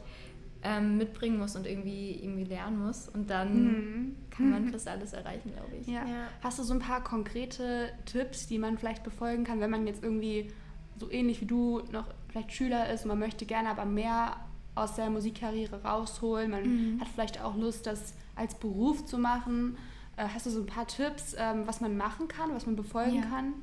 ähm, 0.62 0.96
mitbringen 0.98 1.38
muss 1.38 1.56
und 1.56 1.66
irgendwie, 1.66 2.18
irgendwie 2.22 2.44
lernen 2.44 2.84
muss. 2.84 3.08
Und 3.08 3.30
dann 3.30 3.62
mhm. 3.62 4.16
kann 4.30 4.50
man 4.50 4.68
fast 4.68 4.88
alles 4.88 5.12
erreichen, 5.12 5.52
glaube 5.52 5.76
ich. 5.80 5.86
Ja. 5.86 6.04
ja. 6.04 6.28
Hast 6.42 6.58
du 6.58 6.62
so 6.62 6.74
ein 6.74 6.80
paar 6.80 7.02
konkrete 7.02 7.90
Tipps, 8.04 8.46
die 8.46 8.58
man 8.58 8.78
vielleicht 8.78 9.02
befolgen 9.02 9.44
kann, 9.44 9.60
wenn 9.60 9.70
man 9.70 9.86
jetzt 9.86 10.02
irgendwie 10.02 10.50
so 10.98 11.10
ähnlich 11.10 11.40
wie 11.40 11.46
du 11.46 11.82
noch 11.92 12.06
vielleicht 12.28 12.52
Schüler 12.52 12.90
ist 12.90 13.02
und 13.02 13.08
man 13.08 13.18
möchte 13.18 13.46
gerne 13.46 13.68
aber 13.68 13.84
mehr 13.84 14.36
aus 14.74 14.94
der 14.94 15.10
Musikkarriere 15.10 15.82
rausholen. 15.82 16.50
Man 16.50 16.62
mhm. 16.62 17.00
hat 17.00 17.08
vielleicht 17.08 17.42
auch 17.42 17.56
Lust, 17.56 17.86
das 17.86 18.14
als 18.34 18.54
Beruf 18.54 19.04
zu 19.06 19.18
machen. 19.18 19.76
Äh, 20.16 20.26
hast 20.34 20.46
du 20.46 20.50
so 20.50 20.60
ein 20.60 20.66
paar 20.66 20.86
Tipps, 20.86 21.34
ähm, 21.38 21.62
was 21.66 21.80
man 21.80 21.96
machen 21.96 22.28
kann, 22.28 22.54
was 22.54 22.66
man 22.66 22.76
befolgen 22.76 23.16
ja. 23.16 23.22
kann? 23.22 23.54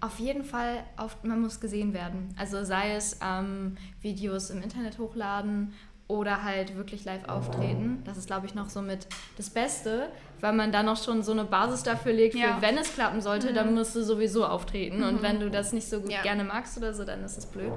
Auf 0.00 0.18
jeden 0.18 0.44
Fall, 0.44 0.84
auf, 0.96 1.22
man 1.24 1.40
muss 1.40 1.60
gesehen 1.60 1.94
werden. 1.94 2.28
Also 2.36 2.62
sei 2.64 2.94
es 2.94 3.18
ähm, 3.22 3.76
Videos 4.02 4.50
im 4.50 4.62
Internet 4.62 4.98
hochladen 4.98 5.72
oder 6.06 6.42
halt 6.42 6.76
wirklich 6.76 7.04
live 7.04 7.28
auftreten. 7.28 8.02
Das 8.04 8.18
ist, 8.18 8.26
glaube 8.26 8.46
ich, 8.46 8.54
noch 8.54 8.68
so 8.68 8.82
mit 8.82 9.06
das 9.38 9.48
Beste, 9.48 10.10
weil 10.40 10.52
man 10.52 10.70
dann 10.70 10.84
noch 10.84 11.02
schon 11.02 11.22
so 11.22 11.32
eine 11.32 11.44
Basis 11.44 11.82
dafür 11.82 12.12
legt, 12.12 12.34
ja. 12.34 12.56
für 12.56 12.62
wenn 12.62 12.76
es 12.76 12.92
klappen 12.92 13.22
sollte, 13.22 13.50
mhm. 13.50 13.54
dann 13.54 13.74
musst 13.74 13.96
du 13.96 14.04
sowieso 14.04 14.44
auftreten. 14.44 14.98
Mhm. 14.98 15.04
Und 15.04 15.22
wenn 15.22 15.40
du 15.40 15.50
das 15.50 15.72
nicht 15.72 15.88
so 15.88 16.00
gut 16.00 16.12
ja. 16.12 16.20
gerne 16.20 16.44
magst 16.44 16.76
oder 16.76 16.92
so, 16.92 17.04
dann 17.04 17.24
ist 17.24 17.38
es 17.38 17.46
blöd. 17.46 17.72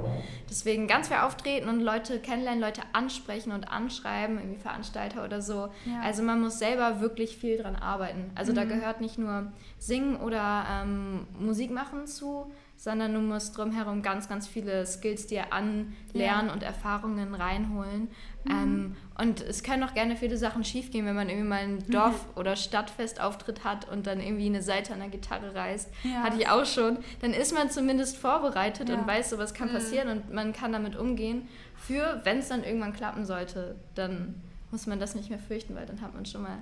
Deswegen 0.50 0.88
ganz 0.88 1.08
viel 1.08 1.18
auftreten 1.18 1.70
und 1.70 1.80
Leute 1.80 2.20
kennenlernen, 2.20 2.60
Leute 2.60 2.82
ansprechen 2.92 3.54
und 3.54 3.72
anschreiben, 3.72 4.38
irgendwie 4.38 4.60
Veranstalter 4.60 5.24
oder 5.24 5.42
so. 5.42 5.70
Ja. 5.86 6.02
Also 6.04 6.22
man 6.22 6.42
muss 6.42 6.60
selber 6.60 7.00
wirklich 7.00 7.38
viel 7.38 7.58
dran 7.58 7.78
arbeiten. 7.78 8.32
Also 8.36 8.52
mhm. 8.52 8.56
da 8.58 8.66
gehört 8.66 9.00
nicht 9.00 9.18
nur 9.18 9.54
Singen 9.80 10.18
oder 10.18 10.66
ähm, 10.70 11.28
Musik 11.40 11.72
machen 11.72 12.08
zu, 12.08 12.52
sondern 12.78 13.13
du 13.16 13.20
musst 13.20 13.58
drumherum 13.58 14.04
ganz, 14.04 14.30
ganz 14.30 14.48
viele 14.48 14.86
Skills 14.86 15.26
dir 15.26 15.52
anlernen 15.52 16.48
ja. 16.48 16.54
und 16.54 16.62
Erfahrungen 16.62 17.34
reinholen. 17.34 18.10
Mhm. 18.44 18.52
Ähm, 18.52 18.96
und 19.18 19.42
es 19.42 19.63
können 19.63 19.84
auch 19.84 19.96
gerne 19.96 20.16
viele 20.16 20.38
Sachen 20.38 20.63
schiefgehen, 20.63 21.06
wenn 21.08 21.16
man 21.16 21.28
irgendwie 21.28 21.48
mal 21.48 21.60
ein 21.62 21.76
mhm. 21.78 21.92
Dorf- 21.92 22.28
oder 22.36 22.56
Stadtfestauftritt 22.56 23.63
hat 23.63 23.90
und 23.90 24.06
dann 24.06 24.22
irgendwie 24.22 24.46
eine 24.46 24.62
Seite 24.62 24.94
an 24.94 25.00
der 25.00 25.10
Gitarre 25.10 25.56
reißt. 25.56 25.90
Ja. 26.04 26.22
Hatte 26.22 26.38
ich 26.40 26.48
auch 26.50 26.66
schon. 26.66 27.00
Dann 27.22 27.34
ist 27.34 27.52
man 27.52 27.72
zumindest 27.72 28.18
vorbereitet 28.18 28.90
ja. 28.90 28.96
und 28.96 29.08
weiß, 29.08 29.32
sowas 29.32 29.56
kann 29.56 29.70
mhm. 29.70 29.74
passieren 29.74 30.10
und 30.10 30.32
man 30.32 30.54
kann 30.54 30.72
damit 30.72 30.96
umgehen. 30.96 31.48
Für, 31.76 32.22
wenn 32.26 32.38
es 32.38 32.50
dann 32.50 32.63
irgendwann 32.63 32.94
klappen 32.94 33.26
sollte, 33.26 33.76
dann 33.96 34.36
muss 34.70 34.86
man 34.86 35.00
das 35.00 35.16
nicht 35.16 35.32
mehr 35.32 35.40
fürchten, 35.40 35.74
weil 35.74 35.88
dann 35.88 36.02
hat 36.02 36.13
man 36.13 36.28
schon 36.28 36.44
mal 36.44 36.60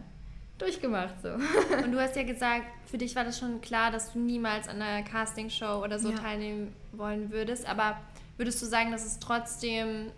durchgemacht. 0.57 1.21
So. 1.21 1.29
Und 1.83 1.91
du 1.91 1.99
hast 1.99 2.15
ja 2.15 2.23
gesagt, 2.23 2.65
für 2.85 2.97
dich 2.97 3.15
war 3.15 3.23
das 3.23 3.39
schon 3.39 3.61
klar, 3.61 3.91
dass 3.91 4.13
du 4.13 4.19
niemals 4.19 4.67
an 4.67 4.81
einer 4.81 5.03
Castingshow 5.03 5.83
oder 5.83 5.99
so 5.99 6.11
ja. 6.11 6.17
teilnehmen 6.17 6.73
wollen 6.91 7.31
würdest. 7.31 7.67
Aber 7.67 7.97
würdest 8.37 8.61
du 8.61 8.65
sagen, 8.65 8.91
dass 8.91 9.05
es 9.05 9.19
trotzdem 9.19 10.11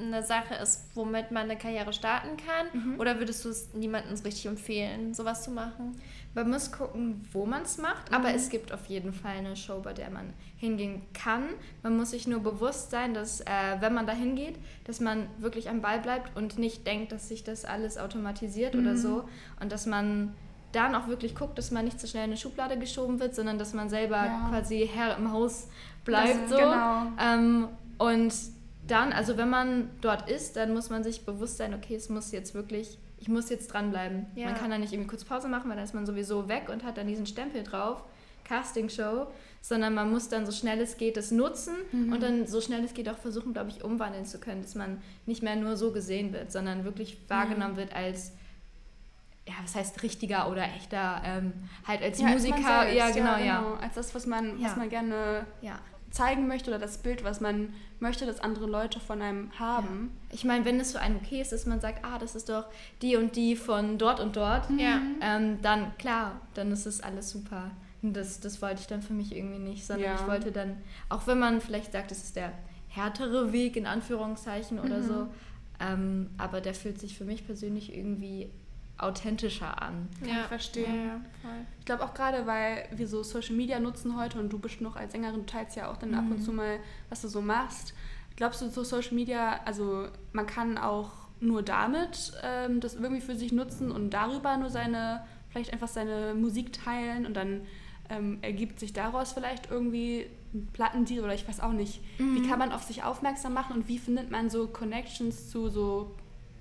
eine 0.00 0.22
Sache 0.22 0.54
ist, 0.54 0.88
womit 0.94 1.30
man 1.30 1.44
eine 1.44 1.56
Karriere 1.56 1.92
starten 1.92 2.36
kann? 2.36 2.66
Mhm. 2.72 3.00
Oder 3.00 3.18
würdest 3.18 3.44
du 3.44 3.50
es 3.50 3.72
niemandem 3.74 4.14
richtig 4.24 4.46
empfehlen, 4.46 5.14
sowas 5.14 5.44
zu 5.44 5.50
machen? 5.50 6.00
Man 6.34 6.50
muss 6.50 6.72
gucken, 6.72 7.24
wo 7.32 7.46
man 7.46 7.62
es 7.62 7.78
macht, 7.78 8.10
mhm. 8.10 8.16
aber 8.16 8.34
es 8.34 8.48
gibt 8.48 8.72
auf 8.72 8.86
jeden 8.86 9.12
Fall 9.12 9.36
eine 9.36 9.56
Show, 9.56 9.80
bei 9.80 9.92
der 9.92 10.10
man 10.10 10.32
hingehen 10.56 11.02
kann. 11.12 11.44
Man 11.82 11.96
muss 11.96 12.10
sich 12.10 12.26
nur 12.26 12.40
bewusst 12.40 12.90
sein, 12.90 13.14
dass 13.14 13.40
äh, 13.40 13.46
wenn 13.80 13.94
man 13.94 14.06
da 14.06 14.12
hingeht, 14.12 14.56
dass 14.84 15.00
man 15.00 15.28
wirklich 15.38 15.68
am 15.68 15.80
Ball 15.80 16.00
bleibt 16.00 16.36
und 16.36 16.58
nicht 16.58 16.86
denkt, 16.86 17.12
dass 17.12 17.28
sich 17.28 17.44
das 17.44 17.64
alles 17.64 17.98
automatisiert 17.98 18.74
mhm. 18.74 18.80
oder 18.80 18.96
so 18.96 19.28
und 19.60 19.70
dass 19.70 19.86
man 19.86 20.34
dann 20.72 20.94
auch 20.94 21.06
wirklich 21.06 21.34
guckt, 21.34 21.56
dass 21.56 21.70
man 21.70 21.84
nicht 21.84 22.00
so 22.00 22.06
schnell 22.06 22.24
in 22.24 22.30
eine 22.30 22.36
Schublade 22.36 22.78
geschoben 22.78 23.20
wird, 23.20 23.34
sondern 23.34 23.58
dass 23.58 23.74
man 23.74 23.88
selber 23.88 24.16
ja. 24.16 24.48
quasi 24.48 24.90
Herr 24.92 25.16
im 25.16 25.30
Haus 25.30 25.68
bleibt. 26.04 26.44
Das, 26.44 26.50
so. 26.50 26.56
Genau. 26.56 27.06
Ähm, 27.20 27.68
und 27.98 28.34
dann, 28.86 29.12
also 29.12 29.36
wenn 29.36 29.48
man 29.48 29.90
dort 30.00 30.28
ist, 30.28 30.56
dann 30.56 30.74
muss 30.74 30.90
man 30.90 31.04
sich 31.04 31.24
bewusst 31.24 31.58
sein, 31.58 31.74
okay, 31.74 31.94
es 31.94 32.08
muss 32.08 32.32
jetzt 32.32 32.54
wirklich, 32.54 32.98
ich 33.24 33.30
muss 33.30 33.48
jetzt 33.48 33.68
dranbleiben. 33.68 34.26
Ja. 34.34 34.48
Man 34.48 34.54
kann 34.54 34.70
da 34.70 34.76
nicht 34.76 34.92
irgendwie 34.92 35.08
kurz 35.08 35.24
Pause 35.24 35.48
machen, 35.48 35.70
weil 35.70 35.76
dann 35.76 35.86
ist 35.86 35.94
man 35.94 36.04
sowieso 36.04 36.46
weg 36.46 36.68
und 36.68 36.84
hat 36.84 36.98
dann 36.98 37.06
diesen 37.06 37.24
Stempel 37.24 37.62
drauf, 37.62 38.04
Casting-Show, 38.44 39.28
sondern 39.62 39.94
man 39.94 40.10
muss 40.10 40.28
dann 40.28 40.44
so 40.44 40.52
schnell 40.52 40.78
es 40.78 40.98
geht 40.98 41.16
es 41.16 41.30
nutzen 41.30 41.74
mhm. 41.90 42.12
und 42.12 42.22
dann 42.22 42.46
so 42.46 42.60
schnell 42.60 42.84
es 42.84 42.92
geht 42.92 43.08
auch 43.08 43.16
versuchen, 43.16 43.54
glaube 43.54 43.70
ich, 43.70 43.82
umwandeln 43.82 44.26
zu 44.26 44.38
können, 44.38 44.60
dass 44.60 44.74
man 44.74 45.00
nicht 45.24 45.42
mehr 45.42 45.56
nur 45.56 45.78
so 45.78 45.90
gesehen 45.90 46.34
wird, 46.34 46.52
sondern 46.52 46.84
wirklich 46.84 47.16
wahrgenommen 47.28 47.76
ja. 47.76 47.78
wird 47.78 47.96
als 47.96 48.32
ja, 49.48 49.54
was 49.62 49.74
heißt 49.74 50.02
richtiger 50.02 50.50
oder 50.50 50.64
echter, 50.64 51.22
ähm, 51.24 51.54
halt 51.86 52.02
als 52.02 52.20
ja, 52.20 52.28
Musiker, 52.28 52.80
als 52.80 52.94
ja, 52.94 53.10
genau, 53.10 53.38
ja, 53.38 53.60
genau, 53.60 53.74
Als 53.76 53.94
das, 53.94 54.14
was 54.14 54.26
man, 54.26 54.62
was 54.62 54.76
man 54.76 54.90
gerne 54.90 55.46
ja 55.62 55.78
zeigen 56.14 56.46
möchte 56.46 56.70
oder 56.70 56.78
das 56.78 56.98
Bild, 56.98 57.24
was 57.24 57.40
man 57.40 57.74
möchte, 57.98 58.24
dass 58.24 58.38
andere 58.38 58.66
Leute 58.66 59.00
von 59.00 59.20
einem 59.20 59.50
haben. 59.58 60.12
Ja. 60.28 60.34
Ich 60.34 60.44
meine, 60.44 60.64
wenn 60.64 60.78
es 60.78 60.92
für 60.92 61.00
einen 61.00 61.16
okay 61.16 61.40
ist, 61.40 61.50
dass 61.50 61.66
man 61.66 61.80
sagt, 61.80 62.04
ah, 62.04 62.18
das 62.18 62.36
ist 62.36 62.48
doch 62.48 62.66
die 63.02 63.16
und 63.16 63.34
die 63.34 63.56
von 63.56 63.98
dort 63.98 64.20
und 64.20 64.36
dort, 64.36 64.70
ja. 64.78 65.00
ähm, 65.20 65.60
dann 65.60 65.96
klar, 65.98 66.40
dann 66.54 66.70
ist 66.70 66.86
es 66.86 67.00
alles 67.00 67.30
super. 67.30 67.72
Und 68.00 68.14
das, 68.14 68.38
das 68.38 68.62
wollte 68.62 68.82
ich 68.82 68.86
dann 68.86 69.02
für 69.02 69.12
mich 69.12 69.34
irgendwie 69.34 69.58
nicht, 69.58 69.84
sondern 69.84 70.10
ja. 70.10 70.14
ich 70.14 70.26
wollte 70.28 70.52
dann, 70.52 70.76
auch 71.08 71.26
wenn 71.26 71.38
man 71.38 71.60
vielleicht 71.60 71.92
sagt, 71.92 72.12
es 72.12 72.22
ist 72.22 72.36
der 72.36 72.52
härtere 72.88 73.52
Weg 73.52 73.76
in 73.76 73.86
Anführungszeichen 73.86 74.78
oder 74.78 74.98
mhm. 74.98 75.06
so. 75.06 75.26
Ähm, 75.80 76.30
aber 76.38 76.60
der 76.60 76.74
fühlt 76.74 77.00
sich 77.00 77.18
für 77.18 77.24
mich 77.24 77.44
persönlich 77.44 77.92
irgendwie 77.96 78.50
authentischer 78.98 79.82
an. 79.82 80.08
Ja, 80.24 80.42
ich 80.42 80.46
verstehe. 80.46 80.84
Ja, 80.84 81.20
ich 81.78 81.84
glaube 81.84 82.04
auch 82.04 82.14
gerade, 82.14 82.46
weil 82.46 82.88
wir 82.92 83.08
so 83.08 83.22
Social 83.22 83.54
Media 83.54 83.80
nutzen 83.80 84.16
heute 84.16 84.38
und 84.38 84.52
du 84.52 84.58
bist 84.58 84.80
noch 84.80 84.96
als 84.96 85.12
Sängerin, 85.12 85.40
du 85.40 85.46
teilst 85.46 85.76
ja 85.76 85.90
auch 85.90 85.96
dann 85.96 86.10
mhm. 86.10 86.18
ab 86.18 86.24
und 86.30 86.42
zu 86.42 86.52
mal, 86.52 86.78
was 87.08 87.22
du 87.22 87.28
so 87.28 87.40
machst. 87.40 87.94
Glaubst 88.36 88.62
du, 88.62 88.70
so 88.70 88.84
Social 88.84 89.14
Media, 89.14 89.60
also 89.64 90.08
man 90.32 90.46
kann 90.46 90.78
auch 90.78 91.10
nur 91.40 91.62
damit 91.62 92.32
ähm, 92.42 92.80
das 92.80 92.94
irgendwie 92.94 93.20
für 93.20 93.36
sich 93.36 93.52
nutzen 93.52 93.90
und 93.90 94.10
darüber 94.10 94.56
nur 94.56 94.70
seine, 94.70 95.24
vielleicht 95.50 95.72
einfach 95.72 95.88
seine 95.88 96.34
Musik 96.34 96.72
teilen 96.72 97.26
und 97.26 97.34
dann 97.34 97.62
ähm, 98.10 98.38
ergibt 98.42 98.80
sich 98.80 98.92
daraus 98.92 99.32
vielleicht 99.32 99.70
irgendwie 99.70 100.26
ein 100.52 100.68
Plattendeal 100.72 101.24
oder 101.24 101.34
ich 101.34 101.46
weiß 101.46 101.60
auch 101.60 101.72
nicht. 101.72 102.00
Mhm. 102.18 102.36
Wie 102.36 102.48
kann 102.48 102.58
man 102.58 102.72
auf 102.72 102.82
sich 102.82 103.02
aufmerksam 103.02 103.54
machen 103.54 103.76
und 103.76 103.88
wie 103.88 103.98
findet 103.98 104.30
man 104.30 104.50
so 104.50 104.68
Connections 104.68 105.50
zu 105.50 105.68
so 105.68 106.14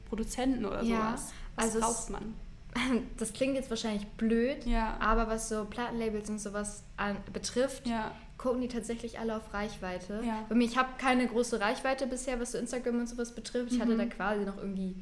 Produzenten 0.10 0.65
oder 0.65 0.84
ja. 0.84 0.98
sowas? 0.98 1.34
Was 1.56 1.76
also 1.76 1.80
braucht 1.80 2.10
man? 2.10 2.34
Das 3.18 3.34
klingt 3.34 3.54
jetzt 3.54 3.70
wahrscheinlich 3.70 4.08
blöd, 4.18 4.66
ja. 4.66 4.98
aber 5.00 5.28
was 5.28 5.48
so 5.48 5.66
Plattenlabels 5.66 6.28
und 6.30 6.39
sowas 6.39 6.84
an, 6.98 7.18
betrifft, 7.32 7.86
ja. 7.86 8.12
gucken 8.39 8.62
die 8.62 8.68
tatsächlich 8.68 9.20
alle 9.20 9.38
auf 9.38 9.54
Reichweite. 9.54 10.22
Ja. 10.26 10.44
Bei 10.50 10.56
mir, 10.56 10.66
ich 10.66 10.76
habe 10.76 10.89
keine 10.98 11.28
große 11.28 11.60
Reichweite 11.60 12.08
bisher, 12.08 12.39
was 12.39 12.54
so 12.54 12.58
Instagram 12.58 13.02
und 13.02 13.08
sowas 13.08 13.36
betrifft. 13.36 13.72
Ich 13.72 13.78
mhm. 13.78 13.84
hatte 13.84 13.98
da 13.98 14.06
quasi 14.06 14.44
noch 14.44 14.58
irgendwie, 14.58 14.96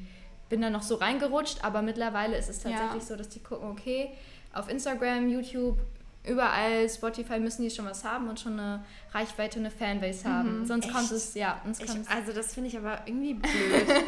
bin 0.50 0.62
da 0.62 0.70
noch 0.70 0.82
so 0.82 0.96
reingerutscht, 0.96 1.64
aber 1.64 1.82
mittlerweile 1.82 2.38
ist 2.38 2.50
es 2.50 2.60
tatsächlich 2.60 3.04
so, 3.04 3.16
dass 3.16 3.30
die 3.30 3.40
gucken, 3.40 3.70
okay, 3.70 4.12
auf 4.54 4.70
Instagram, 4.70 5.30
YouTube, 5.30 5.80
überall, 6.24 6.88
Spotify 6.88 7.40
müssen 7.40 7.64
die 7.64 7.72
schon 7.72 7.86
was 7.86 8.04
haben 8.04 8.30
und 8.30 8.40
schon 8.40 8.60
eine 8.60 8.84
Reichweite, 9.12 9.60
eine 9.60 9.72
Fanbase 9.72 10.30
haben. 10.30 10.60
Mhm, 10.60 10.66
sonst 10.66 10.86
echt? 10.86 10.94
kommt 10.94 11.12
es, 11.12 11.34
ja. 11.34 11.60
Sonst 11.64 11.84
ich, 11.84 12.10
also 12.10 12.32
das 12.34 12.54
finde 12.54 12.70
ich 12.70 12.78
aber 12.78 13.00
irgendwie 13.06 13.34
blöd. 13.34 13.52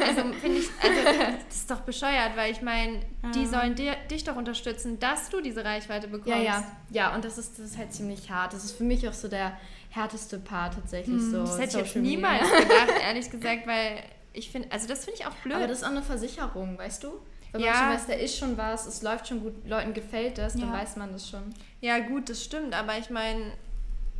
also 0.00 0.32
finde 0.40 0.58
ich, 0.58 0.68
also 0.80 1.18
das 1.48 1.56
ist 1.56 1.70
doch 1.70 1.80
bescheuert, 1.80 2.36
weil 2.36 2.52
ich 2.52 2.62
meine, 2.62 3.00
ja. 3.22 3.30
die 3.34 3.46
sollen 3.46 3.74
dir, 3.74 3.96
dich 4.10 4.22
doch 4.22 4.36
unterstützen, 4.36 4.98
dass 5.00 5.28
du 5.30 5.40
diese 5.40 5.64
Reichweite 5.64 6.06
bekommst. 6.06 6.28
Ja, 6.28 6.42
ja. 6.42 6.64
Ja, 6.90 7.14
und 7.14 7.24
das 7.24 7.36
ist, 7.36 7.58
das 7.58 7.70
ist 7.70 7.78
halt 7.78 7.92
ziemlich 7.92 8.30
hart. 8.30 8.52
Das 8.52 8.64
ist 8.64 8.72
für 8.72 8.84
mich 8.84 9.08
auch 9.08 9.12
so 9.12 9.26
der 9.26 9.56
härteste 9.90 10.38
Part 10.38 10.74
tatsächlich 10.74 11.20
mhm, 11.20 11.30
so. 11.30 11.40
Das 11.40 11.58
hätte 11.58 11.80
ich 11.80 11.86
jetzt 11.86 11.96
niemals 11.96 12.42
gedacht, 12.42 12.92
ehrlich 13.02 13.30
gesagt, 13.30 13.66
weil 13.66 14.02
ich 14.32 14.50
finde, 14.50 14.70
also 14.70 14.86
das 14.86 15.04
finde 15.04 15.20
ich 15.20 15.26
auch 15.26 15.34
blöd. 15.36 15.56
Aber 15.56 15.66
das 15.66 15.78
ist 15.78 15.84
auch 15.84 15.90
eine 15.90 16.02
Versicherung, 16.02 16.78
weißt 16.78 17.02
du? 17.04 17.12
Wenn 17.54 17.62
ja. 17.62 17.70
man 17.70 17.80
schon 17.82 17.92
weiß, 17.94 18.06
da 18.08 18.12
ist 18.14 18.36
schon 18.36 18.56
was, 18.56 18.86
es 18.86 19.02
läuft 19.02 19.28
schon 19.28 19.40
gut, 19.40 19.54
Leuten 19.64 19.94
gefällt 19.94 20.38
das, 20.38 20.54
dann 20.54 20.72
weiß 20.72 20.96
man 20.96 21.12
das 21.12 21.30
schon. 21.30 21.54
Ja, 21.80 22.00
gut, 22.00 22.28
das 22.28 22.42
stimmt, 22.42 22.74
aber 22.74 22.98
ich 22.98 23.10
meine, 23.10 23.52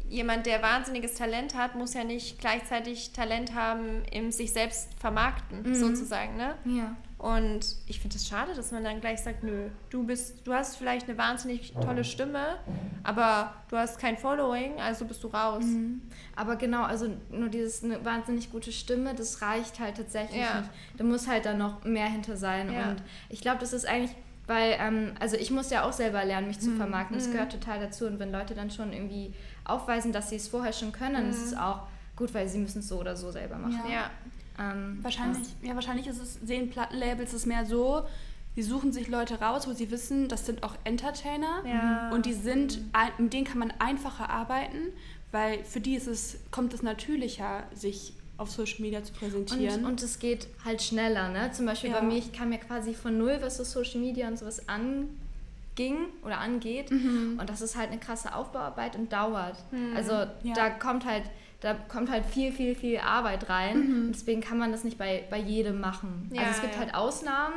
jemand, 0.09 0.47
der 0.47 0.63
wahnsinniges 0.63 1.15
Talent 1.15 1.57
hat, 1.57 1.75
muss 1.75 1.95
ja 1.95 2.05
nicht 2.05 2.39
gleichzeitig 2.39 3.13
Talent 3.13 3.53
haben 3.53 4.05
im 4.13 4.31
sich 4.31 4.53
selbst 4.53 4.89
vermarkten, 5.01 5.63
mhm. 5.63 5.75
sozusagen, 5.75 6.37
ne? 6.37 6.55
Ja. 6.65 6.97
Und 7.25 7.77
ich 7.87 8.01
finde 8.01 8.17
es 8.17 8.25
das 8.25 8.29
schade, 8.29 8.53
dass 8.55 8.71
man 8.71 8.85
dann 8.85 9.01
gleich 9.01 9.23
sagt, 9.23 9.45
nö, 9.45 9.71
du 9.89 10.05
bist, 10.05 10.47
du 10.47 10.53
hast 10.53 10.77
vielleicht 10.77 11.09
eine 11.09 11.17
wahnsinnig 11.17 11.73
tolle 11.73 12.05
Stimme, 12.05 12.59
aber 13.03 13.55
du 13.71 13.79
hast 13.79 13.99
kein 13.99 14.19
Following, 14.19 14.79
also 14.79 15.07
bist 15.07 15.25
du 15.25 15.29
raus. 15.29 15.65
Mhm. 15.65 16.03
Aber 16.37 16.57
genau, 16.57 16.83
also 16.83 17.09
nur 17.31 17.49
dieses 17.49 17.83
eine 17.83 18.05
wahnsinnig 18.05 18.53
gute 18.53 18.73
Stimme, 18.73 19.15
das 19.15 19.41
reicht 19.41 19.81
halt 19.81 19.97
tatsächlich 19.97 20.43
ja. 20.43 20.61
nicht. 20.61 20.71
Da 20.99 21.05
muss 21.05 21.27
halt 21.27 21.47
dann 21.47 21.57
noch 21.57 21.83
mehr 21.85 22.11
hinter 22.11 22.37
sein. 22.37 22.71
Ja. 22.71 22.91
Und 22.91 23.03
ich 23.31 23.41
glaube, 23.41 23.59
das 23.59 23.73
ist 23.73 23.89
eigentlich, 23.89 24.15
weil, 24.47 24.77
ähm, 24.79 25.15
also 25.19 25.37
ich 25.37 25.51
muss 25.51 25.71
ja 25.71 25.85
auch 25.85 25.95
selber 25.95 26.23
lernen, 26.27 26.49
mich 26.49 26.61
zu 26.61 26.73
mhm. 26.73 26.77
vermarkten. 26.77 27.17
Das 27.17 27.29
mhm. 27.29 27.33
gehört 27.33 27.53
total 27.53 27.81
dazu. 27.81 28.05
Und 28.05 28.19
wenn 28.19 28.33
Leute 28.33 28.55
dann 28.55 28.71
schon 28.71 28.93
irgendwie 28.93 29.33
aufweisen, 29.65 30.13
dass 30.13 30.29
sie 30.29 30.37
es 30.37 30.49
vorher 30.49 30.75
schon 30.75 30.93
können, 30.93 31.15
dann 31.15 31.31
ist 31.31 31.43
es 31.43 31.53
mhm. 31.53 31.59
auch 31.61 31.87
gut, 32.17 32.35
weil 32.35 32.47
sie 32.49 32.59
müssen 32.59 32.81
es 32.81 32.89
so 32.89 32.99
oder 33.01 33.17
so 33.17 33.31
selber 33.31 33.57
machen. 33.57 33.91
Ja. 33.91 34.11
Ähm, 34.59 34.99
wahrscheinlich, 35.03 35.49
ja, 35.63 35.75
wahrscheinlich 35.75 36.07
ist 36.07 36.21
es, 36.21 36.35
sehen 36.35 36.71
Plattenlabels 36.71 37.33
es 37.33 37.47
mehr 37.47 37.67
so, 37.67 38.07
sie 38.55 38.63
suchen 38.63 38.93
sich 38.93 39.09
Leute 39.09 39.41
raus, 39.41 39.67
wo 39.67 39.73
sie 39.73 39.91
wissen, 39.91 40.29
das 40.29 40.47
sind 40.47 40.63
auch 40.63 40.75
Entertainer 40.85 41.63
ja. 41.67 42.11
und 42.11 42.27
die 42.27 42.33
sind, 42.33 42.81
mit 43.19 43.33
denen 43.33 43.45
kann 43.45 43.59
man 43.59 43.73
einfacher 43.79 44.31
arbeiten, 44.31 44.93
weil 45.33 45.65
für 45.65 45.81
die 45.81 45.97
ist 45.97 46.07
es, 46.07 46.39
kommt 46.51 46.73
es 46.75 46.83
natürlicher, 46.83 47.65
sich 47.75 48.15
auf 48.37 48.51
Social 48.51 48.81
Media 48.81 49.03
zu 49.03 49.13
präsentieren. 49.13 49.85
Und, 49.85 49.93
und 49.93 50.03
es 50.03 50.19
geht 50.19 50.49
halt 50.65 50.83
schneller, 50.83 51.29
ne? 51.29 51.51
Zum 51.53 51.67
Beispiel 51.67 51.91
ja. 51.91 52.01
bei 52.01 52.07
mir, 52.07 52.17
ich 52.17 52.33
kam 52.33 52.53
ja 52.53 52.59
quasi 52.59 52.95
von 52.95 53.17
null, 53.17 53.39
was 53.41 53.57
so 53.57 53.65
Social 53.65 54.01
Media 54.01 54.27
und 54.29 54.39
sowas 54.39 54.69
anging 54.69 55.97
oder 56.25 56.39
angeht. 56.39 56.91
Mhm. 56.91 57.39
Und 57.41 57.49
das 57.49 57.61
ist 57.61 57.77
halt 57.77 57.91
eine 57.91 58.01
krasse 58.01 58.35
Aufbauarbeit 58.35 58.97
und 58.97 59.13
dauert. 59.13 59.57
Mhm. 59.71 59.97
Also 59.97 60.13
ja. 60.13 60.55
da 60.55 60.71
kommt 60.71 61.05
halt 61.05 61.25
da 61.65 61.73
kommt 61.73 62.11
halt 62.11 62.27
viel, 62.27 62.53
viel, 62.53 62.75
viel 62.75 62.99
Arbeit 62.99 63.49
rein. 63.49 63.79
Mhm. 63.79 64.13
Deswegen 64.13 64.43
kann 64.43 64.59
man 64.59 64.71
das 64.71 64.85
nicht 64.85 64.99
bei, 64.99 65.25
bei 65.31 65.39
jedem 65.39 65.81
machen. 65.81 66.31
Ja, 66.31 66.43
also 66.43 66.53
es 66.57 66.61
gibt 66.61 66.75
ja. 66.75 66.81
halt 66.81 66.95
Ausnahmen. 66.95 67.55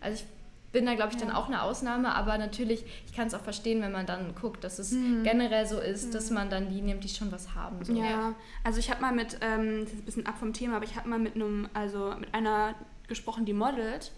Also 0.00 0.22
ich 0.22 0.24
bin 0.70 0.86
da, 0.86 0.94
glaube 0.94 1.12
ich, 1.12 1.18
dann 1.18 1.32
auch 1.32 1.48
eine 1.48 1.62
Ausnahme, 1.62 2.14
aber 2.14 2.38
natürlich, 2.38 2.84
ich 3.06 3.16
kann 3.16 3.26
es 3.26 3.34
auch 3.34 3.40
verstehen, 3.40 3.82
wenn 3.82 3.90
man 3.90 4.06
dann 4.06 4.32
guckt, 4.40 4.62
dass 4.62 4.78
es 4.78 4.92
mhm. 4.92 5.24
generell 5.24 5.66
so 5.66 5.80
ist, 5.80 6.14
dass 6.14 6.30
mhm. 6.30 6.36
man 6.36 6.50
dann 6.50 6.68
die 6.68 6.80
nimmt, 6.82 7.02
die 7.02 7.08
schon 7.08 7.32
was 7.32 7.56
haben. 7.56 7.84
So. 7.84 7.94
Ja, 7.94 8.34
also 8.62 8.78
ich 8.78 8.90
habe 8.90 9.00
mal 9.00 9.12
mit, 9.12 9.38
ähm, 9.40 9.80
das 9.80 9.92
ist 9.92 9.98
ein 9.98 10.04
bisschen 10.04 10.26
ab 10.26 10.38
vom 10.38 10.52
Thema, 10.52 10.76
aber 10.76 10.84
ich 10.84 10.94
habe 10.94 11.08
mal 11.08 11.18
mit 11.18 11.34
einem, 11.34 11.68
also 11.74 12.14
mit 12.16 12.32
einer 12.32 12.76
gesprochen, 13.08 13.44
die 13.44 13.54
modelt. 13.54 14.12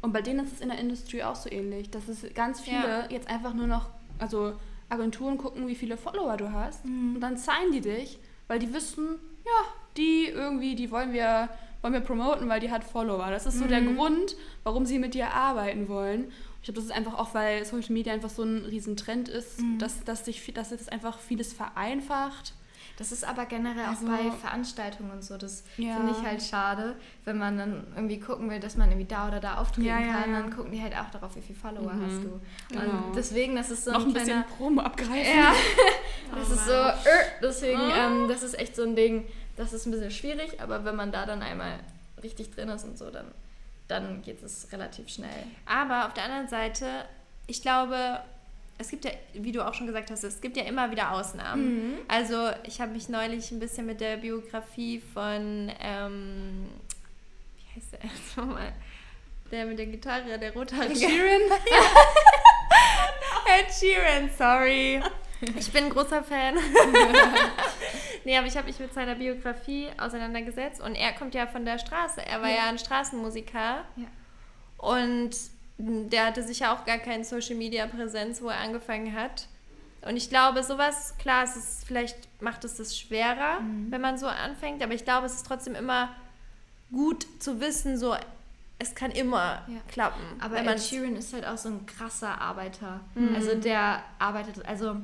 Und 0.00 0.12
bei 0.12 0.22
denen 0.22 0.44
ist 0.44 0.52
es 0.52 0.60
in 0.60 0.68
der 0.68 0.78
Industrie 0.78 1.24
auch 1.24 1.34
so 1.34 1.50
ähnlich, 1.50 1.90
dass 1.90 2.06
es 2.06 2.24
ganz 2.34 2.60
viele 2.60 2.76
ja. 2.76 3.10
jetzt 3.10 3.28
einfach 3.28 3.52
nur 3.52 3.66
noch, 3.66 3.88
also 4.20 4.52
Agenturen 4.88 5.38
gucken, 5.38 5.66
wie 5.66 5.74
viele 5.74 5.96
Follower 5.96 6.36
du 6.36 6.52
hast 6.52 6.84
mhm. 6.84 7.16
und 7.16 7.20
dann 7.20 7.36
zahlen 7.36 7.72
die 7.72 7.80
dich 7.80 8.20
weil 8.48 8.58
die 8.58 8.72
wissen, 8.72 9.18
ja, 9.44 9.64
die 9.96 10.26
irgendwie, 10.26 10.74
die 10.74 10.90
wollen 10.90 11.12
wir, 11.12 11.48
wollen 11.82 11.94
wir 11.94 12.00
promoten, 12.00 12.48
weil 12.48 12.60
die 12.60 12.70
hat 12.70 12.84
Follower. 12.84 13.30
Das 13.30 13.46
ist 13.46 13.58
so 13.58 13.64
mhm. 13.64 13.68
der 13.68 13.82
Grund, 13.82 14.36
warum 14.64 14.86
sie 14.86 14.98
mit 14.98 15.14
dir 15.14 15.32
arbeiten 15.32 15.88
wollen. 15.88 16.32
Ich 16.60 16.64
glaube, 16.64 16.80
das 16.80 16.84
ist 16.86 16.92
einfach 16.92 17.14
auch, 17.14 17.34
weil 17.34 17.64
Social 17.64 17.92
Media 17.92 18.12
einfach 18.12 18.30
so 18.30 18.42
ein 18.42 18.64
Riesentrend 18.64 19.28
ist, 19.28 19.60
mhm. 19.60 19.78
dass, 19.78 20.02
dass, 20.04 20.24
sich, 20.24 20.52
dass 20.52 20.72
es 20.72 20.88
einfach 20.88 21.18
vieles 21.18 21.52
vereinfacht. 21.52 22.54
Das 22.96 23.12
ist 23.12 23.24
aber 23.24 23.44
generell 23.44 23.84
also, 23.84 24.06
auch 24.06 24.10
bei 24.10 24.30
Veranstaltungen 24.30 25.10
und 25.10 25.22
so. 25.22 25.36
Das 25.36 25.64
ja. 25.76 25.96
finde 25.96 26.12
ich 26.12 26.26
halt 26.26 26.42
schade, 26.42 26.96
wenn 27.24 27.36
man 27.36 27.58
dann 27.58 27.86
irgendwie 27.94 28.18
gucken 28.18 28.48
will, 28.48 28.58
dass 28.58 28.76
man 28.76 28.88
irgendwie 28.88 29.06
da 29.06 29.28
oder 29.28 29.38
da 29.38 29.58
auftreten 29.58 29.86
ja, 29.86 29.98
kann. 29.98 30.32
Ja, 30.32 30.40
dann 30.40 30.50
gucken 30.50 30.72
die 30.72 30.80
halt 30.80 30.96
auch 30.96 31.10
darauf, 31.10 31.36
wie 31.36 31.42
viele 31.42 31.58
Follower 31.58 31.92
mhm. 31.92 32.06
hast 32.06 32.24
du. 32.24 32.40
Genau. 32.70 33.06
Und 33.06 33.16
deswegen, 33.16 33.54
das 33.54 33.70
ist 33.70 33.84
so 33.84 33.92
Noch 33.92 34.00
ein, 34.00 34.08
ein 34.08 34.12
bisschen 34.14 34.44
Promo 34.56 34.80
abgreifen. 34.80 35.38
Ja, 35.38 35.52
das 36.34 36.50
oh, 36.50 36.54
ist 36.54 36.66
so, 36.66 36.72
äh, 36.72 36.94
deswegen, 37.42 37.80
oh. 37.80 37.94
ähm, 37.94 38.28
das 38.28 38.42
ist 38.42 38.58
echt 38.58 38.76
so 38.76 38.82
ein 38.82 38.96
Ding, 38.96 39.26
das 39.56 39.72
ist 39.72 39.86
ein 39.86 39.92
bisschen 39.92 40.10
schwierig, 40.10 40.60
aber 40.60 40.84
wenn 40.84 40.96
man 40.96 41.12
da 41.12 41.26
dann 41.26 41.42
einmal 41.42 41.78
richtig 42.22 42.54
drin 42.54 42.68
ist 42.68 42.84
und 42.84 42.98
so, 42.98 43.10
dann, 43.10 43.26
dann 43.88 44.22
geht 44.22 44.42
es 44.42 44.68
relativ 44.72 45.08
schnell. 45.08 45.46
Aber 45.64 46.06
auf 46.06 46.14
der 46.14 46.24
anderen 46.24 46.48
Seite, 46.48 46.86
ich 47.46 47.62
glaube, 47.62 48.20
es 48.78 48.88
gibt 48.88 49.04
ja, 49.04 49.12
wie 49.34 49.52
du 49.52 49.66
auch 49.66 49.74
schon 49.74 49.86
gesagt 49.86 50.10
hast, 50.10 50.24
es 50.24 50.40
gibt 50.40 50.56
ja 50.56 50.64
immer 50.64 50.90
wieder 50.90 51.12
Ausnahmen. 51.12 51.92
Mhm. 51.92 51.98
Also 52.08 52.50
ich 52.64 52.80
habe 52.80 52.92
mich 52.92 53.08
neulich 53.08 53.50
ein 53.50 53.58
bisschen 53.58 53.86
mit 53.86 54.00
der 54.00 54.18
Biografie 54.18 55.02
von, 55.14 55.72
ähm, 55.80 56.66
wie 57.56 57.80
heißt 57.80 57.92
der 57.92 58.00
jetzt 58.02 58.36
nochmal? 58.36 58.72
Der 59.50 59.64
mit 59.64 59.78
der 59.78 59.86
Gitarre, 59.86 60.38
der 60.38 60.52
rothaarige. 60.52 60.92
Ed 60.92 60.98
Sheeran? 60.98 61.40
Ed 63.58 63.72
Sheeran, 63.72 64.30
sorry. 64.36 65.00
Ich 65.58 65.72
bin 65.72 65.84
ein 65.84 65.90
großer 65.90 66.22
Fan. 66.22 66.56
nee, 68.24 68.36
aber 68.36 68.46
ich 68.46 68.56
habe 68.56 68.66
mich 68.66 68.78
mit 68.78 68.92
seiner 68.92 69.14
Biografie 69.14 69.88
auseinandergesetzt 69.98 70.80
und 70.80 70.94
er 70.94 71.12
kommt 71.12 71.34
ja 71.34 71.46
von 71.46 71.64
der 71.64 71.78
Straße. 71.78 72.24
Er 72.24 72.42
war 72.42 72.48
ja, 72.48 72.56
ja 72.56 72.68
ein 72.68 72.78
Straßenmusiker. 72.78 73.84
Ja. 73.96 74.06
Und 74.78 75.30
der 75.78 76.26
hatte 76.26 76.42
sicher 76.42 76.72
auch 76.72 76.84
gar 76.84 76.98
keine 76.98 77.24
Social 77.24 77.54
Media 77.54 77.86
Präsenz, 77.86 78.42
wo 78.42 78.48
er 78.48 78.60
angefangen 78.60 79.14
hat. 79.14 79.48
Und 80.02 80.16
ich 80.16 80.30
glaube, 80.30 80.62
sowas, 80.62 81.14
klar, 81.18 81.44
es 81.44 81.56
ist, 81.56 81.84
vielleicht 81.84 82.16
macht 82.40 82.64
es 82.64 82.76
das 82.76 82.96
schwerer, 82.96 83.60
mhm. 83.60 83.90
wenn 83.90 84.00
man 84.00 84.18
so 84.18 84.26
anfängt, 84.26 84.82
aber 84.82 84.94
ich 84.94 85.04
glaube, 85.04 85.26
es 85.26 85.34
ist 85.34 85.46
trotzdem 85.46 85.74
immer 85.74 86.14
gut 86.92 87.26
zu 87.40 87.60
wissen, 87.60 87.98
so, 87.98 88.14
es 88.78 88.94
kann 88.94 89.10
immer 89.10 89.64
ja. 89.66 89.80
klappen. 89.88 90.22
Aber 90.40 90.58
Ed 90.58 90.80
Sheeran 90.80 91.16
ist 91.16 91.32
halt 91.32 91.46
auch 91.46 91.56
so 91.56 91.70
ein 91.70 91.86
krasser 91.86 92.40
Arbeiter. 92.40 93.00
Mhm. 93.14 93.34
Also 93.34 93.54
der 93.54 94.02
arbeitet, 94.18 94.64
also 94.66 94.96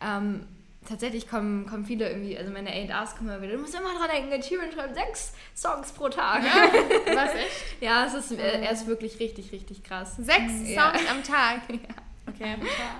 ähm, 0.00 0.46
tatsächlich 0.88 1.28
kommen, 1.28 1.66
kommen 1.66 1.84
viele 1.84 2.08
irgendwie, 2.08 2.36
also 2.38 2.50
meine 2.50 2.70
A&Rs 2.70 3.16
kommen 3.16 3.28
immer 3.30 3.42
wieder, 3.42 3.52
du 3.52 3.58
musst 3.58 3.74
immer 3.74 3.94
dran 3.98 4.08
denken, 4.10 4.30
der 4.30 4.40
Tyrion 4.40 4.72
schreibt 4.72 4.94
sechs 4.94 5.32
Songs 5.54 5.92
pro 5.92 6.08
Tag. 6.08 6.42
Ja, 6.42 7.14
was, 7.14 7.34
echt? 7.34 7.64
Ja, 7.80 8.06
es 8.06 8.14
ist, 8.14 8.32
er 8.32 8.70
ist 8.70 8.86
wirklich 8.86 9.20
richtig, 9.20 9.52
richtig 9.52 9.82
krass. 9.84 10.16
Sechs 10.16 10.52
ja. 10.64 10.92
Songs 10.92 11.10
am 11.10 11.22
Tag? 11.22 11.62
ja. 11.68 11.78
Okay. 12.26 12.56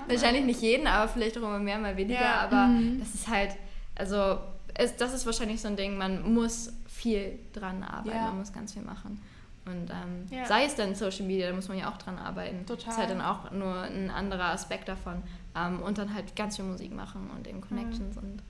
Wahrscheinlich 0.07 0.45
nicht 0.45 0.61
jeden, 0.61 0.87
aber 0.87 1.09
vielleicht 1.09 1.37
auch 1.39 1.43
immer 1.43 1.59
mehr, 1.59 1.79
mal 1.79 1.97
weniger, 1.97 2.21
ja. 2.21 2.41
aber 2.41 2.67
mhm. 2.67 2.99
das 3.01 3.15
ist 3.15 3.29
halt, 3.29 3.51
also 3.95 4.39
es, 4.75 4.97
das 4.97 5.13
ist 5.13 5.27
wahrscheinlich 5.27 5.61
so 5.61 5.69
ein 5.69 5.77
Ding, 5.77 5.99
man 5.99 6.33
muss 6.33 6.73
viel 6.87 7.39
dran 7.53 7.83
arbeiten, 7.83 8.17
man 8.17 8.39
muss 8.39 8.53
ganz 8.53 8.73
viel 8.73 8.83
machen. 8.83 9.21
Und 9.67 9.91
ähm, 9.91 10.47
sei 10.47 10.65
es 10.65 10.77
dann 10.77 10.95
Social 10.95 11.27
Media, 11.27 11.49
da 11.49 11.55
muss 11.55 11.69
man 11.69 11.79
ja 11.79 11.91
auch 11.91 11.99
dran 11.99 12.17
arbeiten. 12.19 12.65
Total. 12.65 12.87
Das 12.87 12.95
ist 12.95 13.01
halt 13.01 13.11
dann 13.11 13.21
auch 13.21 13.51
nur 13.51 13.83
ein 13.83 14.11
anderer 14.11 14.47
Aspekt 14.47 14.89
davon. 14.89 15.23
Ähm, 15.55 15.83
und 15.83 15.99
dann 15.99 16.15
halt 16.15 16.37
ganz 16.37 16.57
viel 16.57 16.65
Musik 16.65 16.93
machen 16.93 17.31
und 17.37 17.47
eben 17.47 17.61
Connections 17.61 18.17
mhm. 18.17 18.23
und 18.23 18.43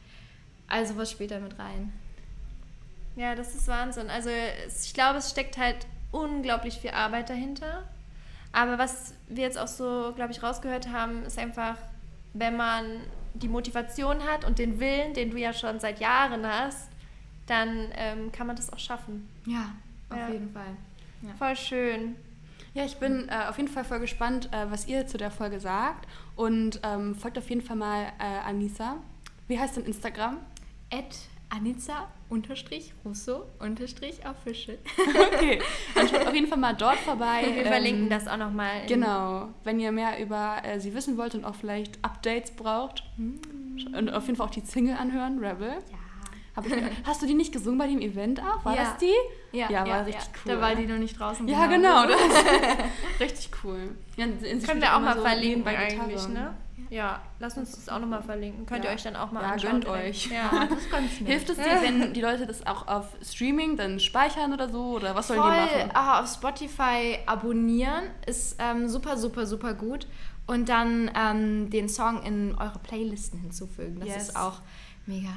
also 0.68 0.96
was 0.96 1.10
spielt 1.10 1.30
da 1.30 1.40
mit 1.40 1.58
rein? 1.58 1.92
Ja, 3.16 3.34
das 3.34 3.54
ist 3.54 3.66
Wahnsinn. 3.68 4.10
Also 4.10 4.30
ich 4.30 4.94
glaube, 4.94 5.18
es 5.18 5.30
steckt 5.30 5.56
halt 5.56 5.86
unglaublich 6.12 6.78
viel 6.78 6.90
Arbeit 6.90 7.30
dahinter. 7.30 7.84
Aber 8.52 8.78
was 8.78 9.14
wir 9.28 9.42
jetzt 9.42 9.58
auch 9.58 9.68
so, 9.68 10.12
glaube 10.14 10.32
ich, 10.32 10.42
rausgehört 10.42 10.88
haben, 10.88 11.24
ist 11.24 11.38
einfach, 11.38 11.76
wenn 12.34 12.56
man 12.56 13.00
die 13.34 13.48
Motivation 13.48 14.22
hat 14.24 14.44
und 14.44 14.58
den 14.58 14.78
Willen, 14.78 15.14
den 15.14 15.30
du 15.30 15.38
ja 15.38 15.52
schon 15.52 15.80
seit 15.80 16.00
Jahren 16.00 16.46
hast, 16.46 16.88
dann 17.46 17.88
ähm, 17.94 18.30
kann 18.30 18.46
man 18.46 18.56
das 18.56 18.72
auch 18.72 18.78
schaffen. 18.78 19.28
Ja, 19.46 19.74
auf 20.10 20.16
ja. 20.16 20.28
jeden 20.28 20.52
Fall. 20.52 20.76
Ja. 21.22 21.34
Voll 21.34 21.56
schön. 21.56 22.16
Ja, 22.74 22.84
ich 22.84 22.96
bin 22.96 23.28
äh, 23.28 23.48
auf 23.48 23.56
jeden 23.56 23.68
Fall 23.68 23.84
voll 23.84 24.00
gespannt, 24.00 24.48
äh, 24.52 24.70
was 24.70 24.86
ihr 24.86 25.06
zu 25.06 25.18
der 25.18 25.30
Folge 25.30 25.60
sagt. 25.60 26.06
Und 26.36 26.80
ähm, 26.82 27.14
folgt 27.14 27.38
auf 27.38 27.48
jeden 27.48 27.62
Fall 27.62 27.76
mal 27.76 28.12
äh, 28.18 28.48
Anissa. 28.48 28.96
Wie 29.46 29.58
heißt 29.58 29.76
denn 29.76 29.84
Instagram? 29.84 30.38
At 30.92 31.16
Anissa 31.50 32.08
unterstrich 32.28 32.92
Russo 33.04 33.46
unterstrich 33.58 34.20
official. 34.26 34.76
okay, 35.32 35.60
dann 35.94 36.08
schaut 36.08 36.26
auf 36.26 36.34
jeden 36.34 36.46
Fall 36.46 36.58
mal 36.58 36.74
dort 36.74 36.98
vorbei. 36.98 37.42
Wir 37.42 37.62
ähm, 37.62 37.66
verlinken 37.66 38.10
das 38.10 38.28
auch 38.28 38.36
nochmal. 38.36 38.86
Genau, 38.86 39.48
wenn 39.64 39.80
ihr 39.80 39.90
mehr 39.92 40.22
über 40.22 40.58
äh, 40.62 40.78
sie 40.78 40.94
wissen 40.94 41.16
wollt 41.16 41.34
und 41.34 41.44
auch 41.44 41.54
vielleicht 41.54 42.04
Updates 42.04 42.50
braucht. 42.50 43.02
Mm. 43.16 43.94
Und 43.94 44.10
auf 44.12 44.26
jeden 44.26 44.36
Fall 44.36 44.46
auch 44.46 44.50
die 44.50 44.60
Single 44.60 44.96
anhören, 44.96 45.38
Rebel. 45.38 45.70
Ja. 45.70 46.07
Hast 47.04 47.22
du 47.22 47.26
die 47.26 47.34
nicht 47.34 47.52
gesungen 47.52 47.78
bei 47.78 47.86
dem 47.86 48.00
Event 48.00 48.40
auch? 48.40 48.64
War 48.64 48.74
ja. 48.74 48.82
das 48.84 48.96
die? 48.98 49.56
Ja, 49.56 49.70
ja, 49.70 49.80
war 49.80 49.86
ja, 49.86 50.00
richtig 50.02 50.28
cool. 50.44 50.54
Da 50.54 50.60
war 50.60 50.74
die 50.74 50.86
noch 50.86 50.98
nicht 50.98 51.18
draußen. 51.18 51.48
Ja, 51.48 51.66
genau. 51.66 52.02
genau 52.02 52.16
richtig 53.20 53.50
cool. 53.64 53.96
Ja, 54.16 54.26
Können 54.26 54.80
wir 54.80 54.94
auch 54.94 55.00
mal 55.00 55.16
so 55.16 55.22
verlinken 55.22 55.64
bei 55.64 55.78
eigentlich, 55.78 56.28
ne? 56.28 56.54
Ja, 56.90 57.20
lasst 57.38 57.58
uns 57.58 57.72
das 57.72 57.88
auch 57.88 57.98
nochmal 57.98 58.22
verlinken. 58.22 58.64
Könnt 58.64 58.84
ihr 58.84 58.90
euch 58.90 59.02
dann 59.02 59.16
auch 59.16 59.30
mal 59.30 59.42
ja, 59.42 59.50
anschauen. 59.50 59.82
Ja, 59.82 59.88
gönnt 59.88 59.88
euch. 59.88 60.26
Ja, 60.30 60.66
das 60.70 60.78
ist 60.78 60.90
ganz 60.90 61.20
nett. 61.20 61.30
Hilft 61.30 61.50
es 61.50 61.56
dir, 61.56 61.82
wenn 61.82 62.12
die 62.12 62.20
Leute 62.20 62.46
das 62.46 62.66
auch 62.66 62.86
auf 62.88 63.16
Streaming 63.22 63.76
dann 63.76 64.00
speichern 64.00 64.52
oder 64.52 64.68
so? 64.68 64.96
Oder 64.96 65.14
was 65.14 65.28
sollen 65.28 65.40
Voll. 65.40 65.52
die 65.52 65.78
machen? 65.78 65.90
Ah, 65.94 66.20
auf 66.20 66.32
Spotify 66.32 67.18
abonnieren 67.26 68.04
ist 68.26 68.56
ähm, 68.58 68.88
super, 68.88 69.16
super, 69.16 69.46
super 69.46 69.74
gut. 69.74 70.06
Und 70.46 70.70
dann 70.70 71.10
ähm, 71.14 71.68
den 71.68 71.90
Song 71.90 72.22
in 72.22 72.54
eure 72.54 72.78
Playlisten 72.78 73.38
hinzufügen. 73.38 74.00
Das 74.00 74.08
yes. 74.08 74.28
ist 74.28 74.36
auch 74.36 74.60
mega 75.04 75.28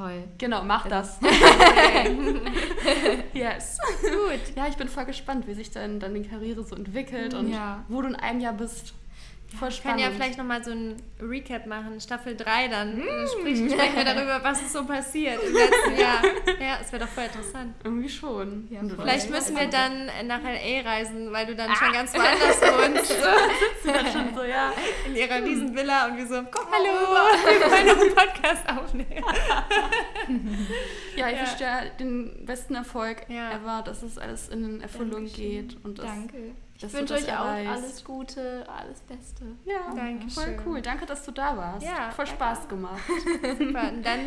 toll. 0.00 0.24
Genau, 0.38 0.64
mach 0.64 0.88
das. 0.88 1.20
yes. 3.32 3.78
Gut. 4.02 4.56
Ja, 4.56 4.66
ich 4.68 4.76
bin 4.76 4.88
voll 4.88 5.04
gespannt, 5.04 5.46
wie 5.46 5.54
sich 5.54 5.70
dann, 5.70 6.00
dann 6.00 6.14
die 6.14 6.22
Karriere 6.22 6.64
so 6.64 6.74
entwickelt 6.74 7.34
und 7.34 7.52
ja. 7.52 7.84
wo 7.88 8.02
du 8.02 8.08
in 8.08 8.16
einem 8.16 8.40
Jahr 8.40 8.54
bist. 8.54 8.94
Voll 9.58 9.70
spannend. 9.70 9.98
Wir 9.98 10.04
können 10.04 10.18
ja 10.18 10.24
vielleicht 10.24 10.38
nochmal 10.38 10.64
so 10.64 10.70
ein 10.70 10.96
Recap 11.20 11.66
machen, 11.66 12.00
Staffel 12.00 12.36
3 12.36 12.68
dann. 12.68 12.98
Mm. 12.98 13.26
Sprechen, 13.38 13.70
sprechen 13.70 13.96
wir 13.96 14.04
darüber, 14.14 14.40
was 14.42 14.60
ist 14.62 14.72
so 14.72 14.84
passiert 14.84 15.42
im 15.42 15.54
letzten 15.54 15.96
Jahr. 15.98 16.22
Ja, 16.60 16.78
es 16.80 16.92
wäre 16.92 17.04
doch 17.04 17.10
voll 17.10 17.24
interessant. 17.24 17.74
Irgendwie 17.82 18.08
schon. 18.08 18.68
Ja, 18.70 18.80
vielleicht 18.96 19.30
müssen 19.30 19.56
wir 19.56 19.66
dann 19.66 20.06
nach 20.26 20.42
L.A. 20.44 20.88
reisen, 20.88 21.32
weil 21.32 21.46
du 21.46 21.56
dann 21.56 21.70
ah. 21.70 21.74
schon 21.74 21.92
ganz 21.92 22.14
woanders 22.14 22.60
wohnst. 22.62 23.08
Sitzen 23.08 23.92
dann 23.92 24.06
schon 24.12 24.34
so, 24.34 24.44
ja. 24.44 24.72
In 25.06 25.16
ihrer 25.16 25.42
riesen 25.42 25.74
Villa 25.74 26.06
und 26.06 26.16
wir 26.16 26.26
so, 26.26 26.42
komm 26.50 26.66
Hallo, 26.70 26.90
wir 27.44 27.70
wollen 27.70 27.86
noch 27.86 28.00
einen 28.00 28.14
Podcast 28.14 28.68
aufnehmen. 28.68 29.24
ja, 31.16 31.28
ich 31.28 31.36
ja. 31.36 31.40
wünsche 31.40 31.56
dir 31.56 31.90
den 31.98 32.46
besten 32.46 32.74
Erfolg 32.76 33.26
ja. 33.28 33.52
ever, 33.52 33.82
dass 33.82 34.02
es 34.02 34.16
alles 34.16 34.48
in 34.48 34.80
Erfüllung 34.80 35.24
Dankeschön. 35.24 35.68
geht. 35.68 35.84
Und 35.84 35.98
das 35.98 36.06
Danke. 36.06 36.54
Ich 36.82 36.92
wünsche 36.94 37.14
euch 37.14 37.28
auch 37.30 37.44
alles 37.44 38.02
Gute, 38.04 38.64
alles 38.68 39.00
Beste. 39.00 39.44
Ja, 39.66 39.92
Danke 39.94 40.30
voll 40.30 40.56
cool. 40.64 40.80
Danke, 40.80 41.04
dass 41.04 41.24
du 41.24 41.30
da 41.30 41.56
warst. 41.56 41.84
Ja, 41.84 42.10
voll 42.10 42.26
Spaß 42.26 42.68
gemacht. 42.68 43.02
Super. 43.58 43.90
Und 43.90 44.02
dann 44.02 44.20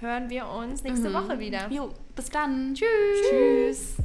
hören 0.00 0.30
wir 0.30 0.48
uns 0.48 0.82
nächste 0.82 1.10
mhm. 1.10 1.14
Woche 1.14 1.38
wieder. 1.38 1.68
Jo, 1.70 1.90
bis 2.16 2.30
dann. 2.30 2.74
Tschüss. 2.74 2.86
Tschüss. 3.28 3.96